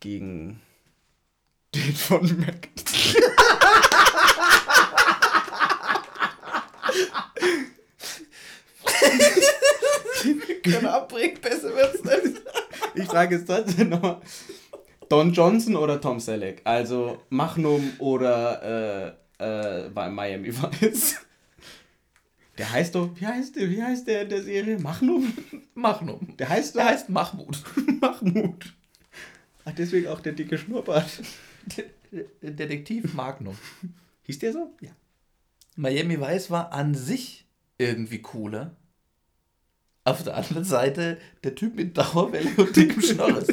gegen 0.00 0.60
Den 1.74 1.94
von 1.94 2.38
Mac. 2.40 2.68
Können 10.62 10.86
abbringen, 10.86 11.40
besser 11.40 11.74
wird's 11.74 12.04
nicht. 12.04 12.42
Ich 12.94 13.04
frage 13.06 13.36
jetzt 13.36 13.46
trotzdem 13.46 13.88
nochmal. 13.90 14.20
Don 15.08 15.32
Johnson 15.32 15.76
oder 15.76 16.00
Tom 16.00 16.20
Selleck? 16.20 16.60
Also 16.64 17.22
Machnum 17.30 17.92
oder 17.98 19.16
äh, 19.40 19.84
äh, 19.86 20.10
Miami 20.10 20.52
Vice? 20.52 21.27
Der 22.58 22.72
heißt 22.72 22.96
doch, 22.96 23.10
wie 23.14 23.26
heißt 23.26 23.54
der, 23.54 23.70
wie 23.70 23.82
heißt 23.82 24.06
der 24.08 24.22
in 24.22 24.28
der 24.28 24.42
Serie? 24.42 24.78
Machnum? 24.78 25.32
Machnum. 25.74 26.36
Der 26.36 26.48
heißt 26.48 26.74
Der 26.74 26.84
doch 26.84 26.90
heißt 26.90 27.08
Mahmoud. 27.08 27.62
Mahmoud. 28.00 28.74
Ach, 29.64 29.72
deswegen 29.72 30.08
auch 30.08 30.20
der 30.20 30.32
dicke 30.32 30.58
Schnurrbart. 30.58 31.22
Detektiv 32.42 33.14
Magnum. 33.14 33.56
Hieß 34.22 34.40
der 34.40 34.52
so? 34.52 34.74
Ja. 34.80 34.90
Miami 35.76 36.20
Vice 36.20 36.50
war 36.50 36.72
an 36.72 36.94
sich 36.94 37.46
irgendwie 37.78 38.20
cooler. 38.20 38.74
Auf 40.02 40.24
der 40.24 40.36
anderen 40.36 40.64
Seite 40.64 41.18
der 41.44 41.54
Typ 41.54 41.76
mit 41.76 41.96
Dauerwelle 41.96 42.50
und 42.56 42.74
dickem 42.74 43.02
Schnorres. 43.02 43.46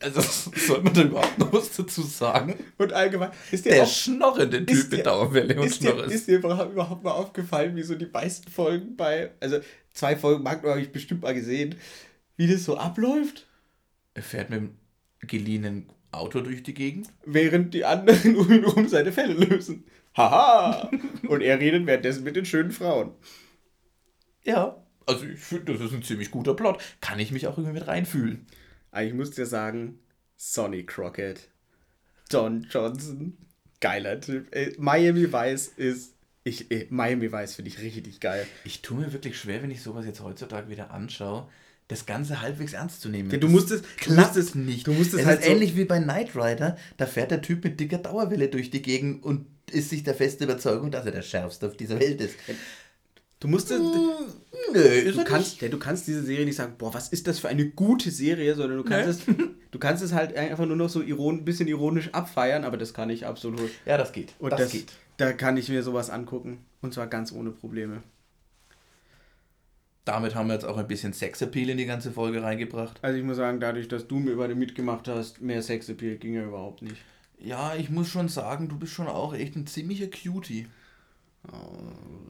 Also 0.00 0.20
soll 0.56 0.82
man 0.82 0.94
da 0.94 1.02
überhaupt 1.02 1.38
noch 1.38 1.52
was 1.52 1.76
dazu 1.76 2.02
sagen? 2.02 2.54
Und 2.78 2.92
allgemein, 2.92 3.30
ist 3.50 3.64
der, 3.64 3.74
Der 3.74 3.82
auch, 3.84 3.88
schnorrende 3.88 4.64
Typ 4.64 4.70
ist 4.70 4.92
mit 4.92 5.06
Dauerwelle 5.06 5.60
und 5.60 5.66
ist, 5.66 5.82
dir, 5.82 5.90
Schnorres. 5.90 6.12
ist 6.12 6.28
dir 6.28 6.38
überhaupt, 6.38 6.72
überhaupt 6.72 7.02
mal 7.04 7.12
aufgefallen, 7.12 7.74
wie 7.76 7.82
so 7.82 7.94
die 7.94 8.06
meisten 8.06 8.50
Folgen 8.50 8.96
bei, 8.96 9.32
also 9.40 9.58
zwei 9.92 10.16
Folgen 10.16 10.42
Magnum 10.44 10.70
habe 10.70 10.80
ich 10.80 10.92
bestimmt 10.92 11.22
mal 11.22 11.34
gesehen, 11.34 11.74
wie 12.36 12.46
das 12.46 12.64
so 12.64 12.76
abläuft? 12.76 13.46
Er 14.14 14.22
fährt 14.22 14.50
mit 14.50 14.60
dem 14.60 14.76
geliehenen 15.20 15.90
Auto 16.12 16.40
durch 16.40 16.62
die 16.62 16.74
Gegend. 16.74 17.08
während 17.26 17.74
die 17.74 17.84
anderen 17.84 18.36
um 18.36 18.50
ihn 18.50 18.62
herum 18.64 18.88
seine 18.88 19.12
Fälle 19.12 19.34
lösen. 19.34 19.84
Haha! 20.16 20.90
Und 21.28 21.42
er 21.42 21.58
redet 21.60 21.86
währenddessen 21.86 22.24
mit 22.24 22.34
den 22.36 22.44
schönen 22.44 22.70
Frauen. 22.70 23.12
Ja. 24.44 24.82
Also 25.06 25.24
ich 25.26 25.38
finde, 25.40 25.72
das 25.72 25.82
ist 25.82 25.92
ein 25.92 26.02
ziemlich 26.02 26.30
guter 26.30 26.54
Plot. 26.54 26.80
Kann 27.00 27.18
ich 27.18 27.30
mich 27.32 27.46
auch 27.46 27.56
irgendwie 27.58 27.78
mit 27.78 27.86
reinfühlen. 27.86 28.46
Eigentlich 28.90 29.14
muss 29.14 29.28
ich 29.30 29.34
dir 29.36 29.46
sagen, 29.46 29.98
Sonny 30.36 30.84
Crockett, 30.84 31.48
Don 32.30 32.66
Johnson, 32.70 33.36
geiler 33.80 34.20
Typ. 34.20 34.46
Ey, 34.54 34.74
Miami 34.78 35.32
Vice 35.32 35.68
ist, 35.76 36.14
ich, 36.44 36.70
ey, 36.70 36.86
Miami 36.90 37.32
Vice 37.32 37.54
finde 37.56 37.70
ich 37.70 37.80
richtig 37.80 38.20
geil. 38.20 38.46
Ich 38.64 38.82
tue 38.82 38.98
mir 39.00 39.12
wirklich 39.12 39.38
schwer, 39.38 39.62
wenn 39.62 39.70
ich 39.70 39.82
sowas 39.82 40.06
jetzt 40.06 40.20
heutzutage 40.22 40.68
wieder 40.70 40.90
anschaue, 40.90 41.48
das 41.88 42.04
Ganze 42.04 42.42
halbwegs 42.42 42.74
ernst 42.74 43.00
zu 43.00 43.08
nehmen. 43.08 43.30
Ja, 43.30 43.38
du 43.38 43.48
musst 43.48 43.70
es- 43.70 43.82
klappt 43.96 44.36
es- 44.36 44.54
nicht. 44.54 44.86
du 44.86 44.92
musst 44.92 45.14
es 45.14 45.20
es 45.20 45.26
halt 45.26 45.40
ist 45.40 45.46
so- 45.46 45.52
ähnlich 45.52 45.74
wie 45.76 45.86
bei 45.86 45.98
Knight 46.00 46.36
Rider. 46.36 46.76
Da 46.98 47.06
fährt 47.06 47.30
der 47.30 47.40
Typ 47.40 47.64
mit 47.64 47.80
dicker 47.80 47.98
Dauerwelle 47.98 48.48
durch 48.48 48.70
die 48.70 48.82
Gegend 48.82 49.24
und 49.24 49.46
ist 49.70 49.88
sich 49.90 50.02
der 50.02 50.14
festen 50.14 50.44
Überzeugung, 50.44 50.90
dass 50.90 51.06
er 51.06 51.12
der 51.12 51.22
Schärfste 51.22 51.66
auf 51.66 51.76
dieser 51.76 51.98
Welt 51.98 52.20
ist. 52.20 52.36
Du 53.40 53.46
musst 53.46 53.70
es, 53.70 53.80
Nö, 54.72 55.12
du 55.12 55.24
kannst, 55.24 55.60
ja, 55.60 55.68
du 55.68 55.78
kannst 55.78 56.08
diese 56.08 56.22
Serie 56.22 56.44
nicht 56.44 56.56
sagen, 56.56 56.74
boah, 56.76 56.92
was 56.92 57.08
ist 57.08 57.26
das 57.28 57.38
für 57.38 57.48
eine 57.48 57.66
gute 57.66 58.10
Serie, 58.10 58.54
sondern 58.54 58.78
du 58.78 58.84
kannst, 58.84 59.28
es, 59.28 59.36
du 59.70 59.78
kannst 59.78 60.02
es 60.02 60.12
halt 60.12 60.36
einfach 60.36 60.66
nur 60.66 60.76
noch 60.76 60.88
so 60.88 61.02
iron, 61.02 61.36
ein 61.36 61.44
bisschen 61.44 61.68
ironisch 61.68 62.12
abfeiern, 62.12 62.64
aber 62.64 62.76
das 62.76 62.92
kann 62.92 63.10
ich 63.10 63.26
absolut. 63.26 63.70
Ja, 63.86 63.96
das 63.96 64.12
geht. 64.12 64.34
Und 64.40 64.52
das, 64.52 64.60
das, 64.60 64.72
geht. 64.72 64.92
da 65.18 65.32
kann 65.32 65.56
ich 65.56 65.68
mir 65.68 65.82
sowas 65.82 66.10
angucken. 66.10 66.64
Und 66.80 66.94
zwar 66.94 67.06
ganz 67.06 67.32
ohne 67.32 67.50
Probleme. 67.50 68.02
Damit 70.04 70.34
haben 70.34 70.48
wir 70.48 70.54
jetzt 70.54 70.64
auch 70.64 70.78
ein 70.78 70.88
bisschen 70.88 71.12
Sexappeal 71.12 71.68
in 71.68 71.78
die 71.78 71.86
ganze 71.86 72.10
Folge 72.10 72.42
reingebracht. 72.42 72.98
Also 73.02 73.18
ich 73.18 73.24
muss 73.24 73.36
sagen, 73.36 73.60
dadurch, 73.60 73.88
dass 73.88 74.08
du 74.08 74.18
mir 74.18 74.30
über 74.32 74.48
den 74.48 74.58
mitgemacht 74.58 75.06
hast, 75.06 75.40
mehr 75.40 75.62
Sexappeal 75.62 76.16
ging 76.16 76.34
ja 76.34 76.44
überhaupt 76.44 76.82
nicht. 76.82 76.96
Ja, 77.38 77.74
ich 77.76 77.90
muss 77.90 78.08
schon 78.08 78.28
sagen, 78.28 78.68
du 78.68 78.78
bist 78.78 78.92
schon 78.92 79.06
auch 79.06 79.34
echt 79.34 79.54
ein 79.54 79.66
ziemlicher 79.66 80.08
Cutie. 80.08 80.66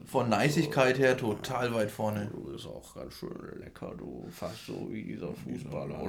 Von 0.05 0.29
Neisigkeit 0.29 0.97
her 0.97 1.15
total 1.17 1.73
weit 1.73 1.91
vorne. 1.91 2.29
Du 2.33 2.51
bist 2.51 2.65
auch 2.65 2.95
ganz 2.95 3.13
schön 3.13 3.35
lecker, 3.59 3.93
du. 3.97 4.27
Fast 4.31 4.65
so 4.65 4.87
wie 4.89 5.03
dieser 5.03 5.33
Fußballer. 5.33 6.01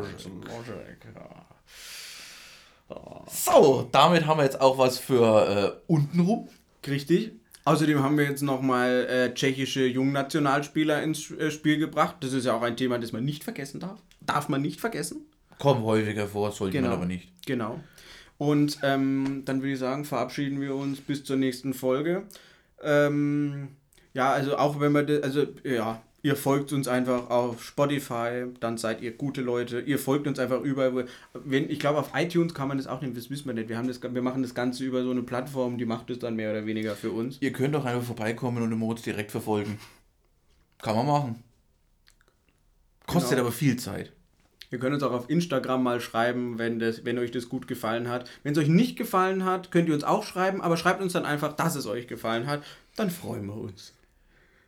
Ja. 2.89 3.25
So, 3.31 3.89
damit 3.93 4.27
haben 4.27 4.39
wir 4.39 4.45
jetzt 4.45 4.61
auch 4.61 4.79
was 4.79 4.99
für 4.99 5.77
äh, 5.87 5.93
untenrum. 5.93 6.49
Richtig. 6.87 7.33
Außerdem 7.65 8.03
haben 8.03 8.17
wir 8.17 8.25
jetzt 8.25 8.43
nochmal 8.43 9.07
äh, 9.09 9.35
tschechische 9.35 9.85
Jungnationalspieler 9.87 11.03
ins 11.03 11.31
äh, 11.31 11.51
Spiel 11.51 11.79
gebracht. 11.79 12.17
Das 12.21 12.33
ist 12.33 12.47
ja 12.47 12.55
auch 12.57 12.63
ein 12.63 12.77
Thema, 12.77 12.99
das 12.99 13.13
man 13.13 13.25
nicht 13.25 13.45
vergessen 13.45 13.81
darf. 13.81 14.01
Darf 14.21 14.49
man 14.49 14.63
nicht 14.63 14.81
vergessen. 14.81 15.27
Kommen 15.59 15.85
häufiger 15.85 16.27
vor, 16.27 16.53
sollte 16.53 16.79
Genau. 16.79 16.89
man 16.89 16.97
aber 16.97 17.07
nicht. 17.07 17.29
Genau. 17.47 17.79
Und 18.39 18.79
ähm, 18.83 19.43
dann 19.45 19.61
würde 19.61 19.75
ich 19.75 19.79
sagen, 19.79 20.07
verabschieden 20.07 20.61
wir 20.61 20.75
uns 20.75 21.01
bis 21.03 21.23
zur 21.23 21.37
nächsten 21.37 21.75
Folge. 21.75 22.23
Ähm, 22.83 23.68
ja, 24.14 24.33
also 24.33 24.57
auch 24.57 24.81
wenn 24.81 24.93
wir, 24.93 25.03
das, 25.03 25.22
also 25.22 25.47
ja, 25.64 26.03
ihr 26.22 26.37
folgt 26.37 26.72
uns 26.72 26.89
einfach 26.89 27.31
auf 27.31 27.62
Spotify, 27.62 28.47
dann 28.61 28.76
seid 28.78 29.01
ihr 29.01 29.12
gute 29.12 29.41
Leute. 29.41 29.81
Ihr 29.81 29.99
folgt 29.99 30.26
uns 30.26 30.39
einfach 30.39 30.61
überall. 30.61 31.07
Wenn, 31.33 31.70
ich 31.70 31.78
glaube, 31.78 31.99
auf 31.99 32.11
iTunes 32.14 32.55
kann 32.55 32.68
man 32.68 32.78
das 32.78 32.87
auch 32.87 33.01
nehmen, 33.01 33.14
das 33.14 33.31
wissen 33.31 33.47
wir 33.47 33.55
nicht. 33.55 33.68
Wir, 33.68 33.78
haben 33.78 33.89
das, 33.89 34.03
wir 34.03 34.22
machen 34.22 34.43
das 34.43 34.55
Ganze 34.55 34.85
über 34.85 35.03
so 35.03 35.11
eine 35.11 35.22
Plattform, 35.22 35.78
die 35.78 35.87
macht 35.87 36.11
es 36.11 36.18
dann 36.18 36.37
mehr 36.37 36.51
oder 36.51 36.66
weniger 36.66 36.95
für 36.95 37.11
uns. 37.11 37.39
Ihr 37.41 37.53
könnt 37.53 37.74
auch 37.76 37.85
einfach 37.85 38.03
vorbeikommen 38.05 38.62
und 38.62 38.70
den 38.70 38.78
Mods 38.78 39.03
direkt 39.03 39.31
verfolgen. 39.31 39.78
Kann 40.78 40.97
man 40.97 41.07
machen. 41.07 41.43
Kostet 43.07 43.33
Genau. 43.33 43.43
aber 43.43 43.53
viel 43.53 43.76
Zeit. 43.76 44.12
Ihr 44.71 44.79
könnt 44.79 44.95
uns 44.95 45.03
auch 45.03 45.12
auf 45.12 45.29
Instagram 45.29 45.83
mal 45.83 46.01
schreiben, 46.01 46.59
wenn, 46.59 46.79
das, 46.79 47.05
wenn 47.05 47.18
euch 47.18 47.33
das 47.33 47.49
gut 47.49 47.66
gefallen 47.66 48.09
hat. 48.09 48.31
Wenn 48.45 48.53
es 48.53 48.59
euch 48.59 48.68
nicht 48.68 48.97
gefallen 48.97 49.45
hat, 49.45 49.73
könnt 49.73 49.89
ihr 49.89 49.95
uns 49.95 50.05
auch 50.05 50.25
schreiben, 50.25 50.61
aber 50.61 50.77
schreibt 50.77 51.03
uns 51.03 51.12
dann 51.12 51.25
einfach, 51.25 51.55
dass 51.55 51.75
es 51.75 51.87
euch 51.87 52.07
gefallen 52.07 52.47
hat. 52.47 52.64
Dann 52.95 53.11
freuen 53.11 53.47
wir 53.47 53.57
uns. 53.57 53.95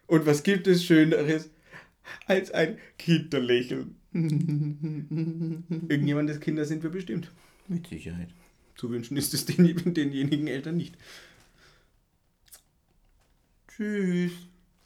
Und 0.08 0.26
was 0.26 0.42
gibt 0.42 0.66
es 0.66 0.84
Schöneres 0.84 1.50
als 2.26 2.50
ein 2.50 2.78
Kinderlächeln? 2.98 3.96
Irgendjemandes 4.12 6.40
Kinder 6.40 6.64
sind 6.64 6.82
wir 6.82 6.90
bestimmt. 6.90 7.30
Mit 7.68 7.86
Sicherheit. 7.86 8.30
Zu 8.74 8.90
wünschen 8.90 9.16
ist 9.16 9.32
es 9.34 9.46
den, 9.46 9.94
denjenigen 9.94 10.48
Eltern 10.48 10.76
nicht. 10.76 10.96
Tschüss. 13.68 14.32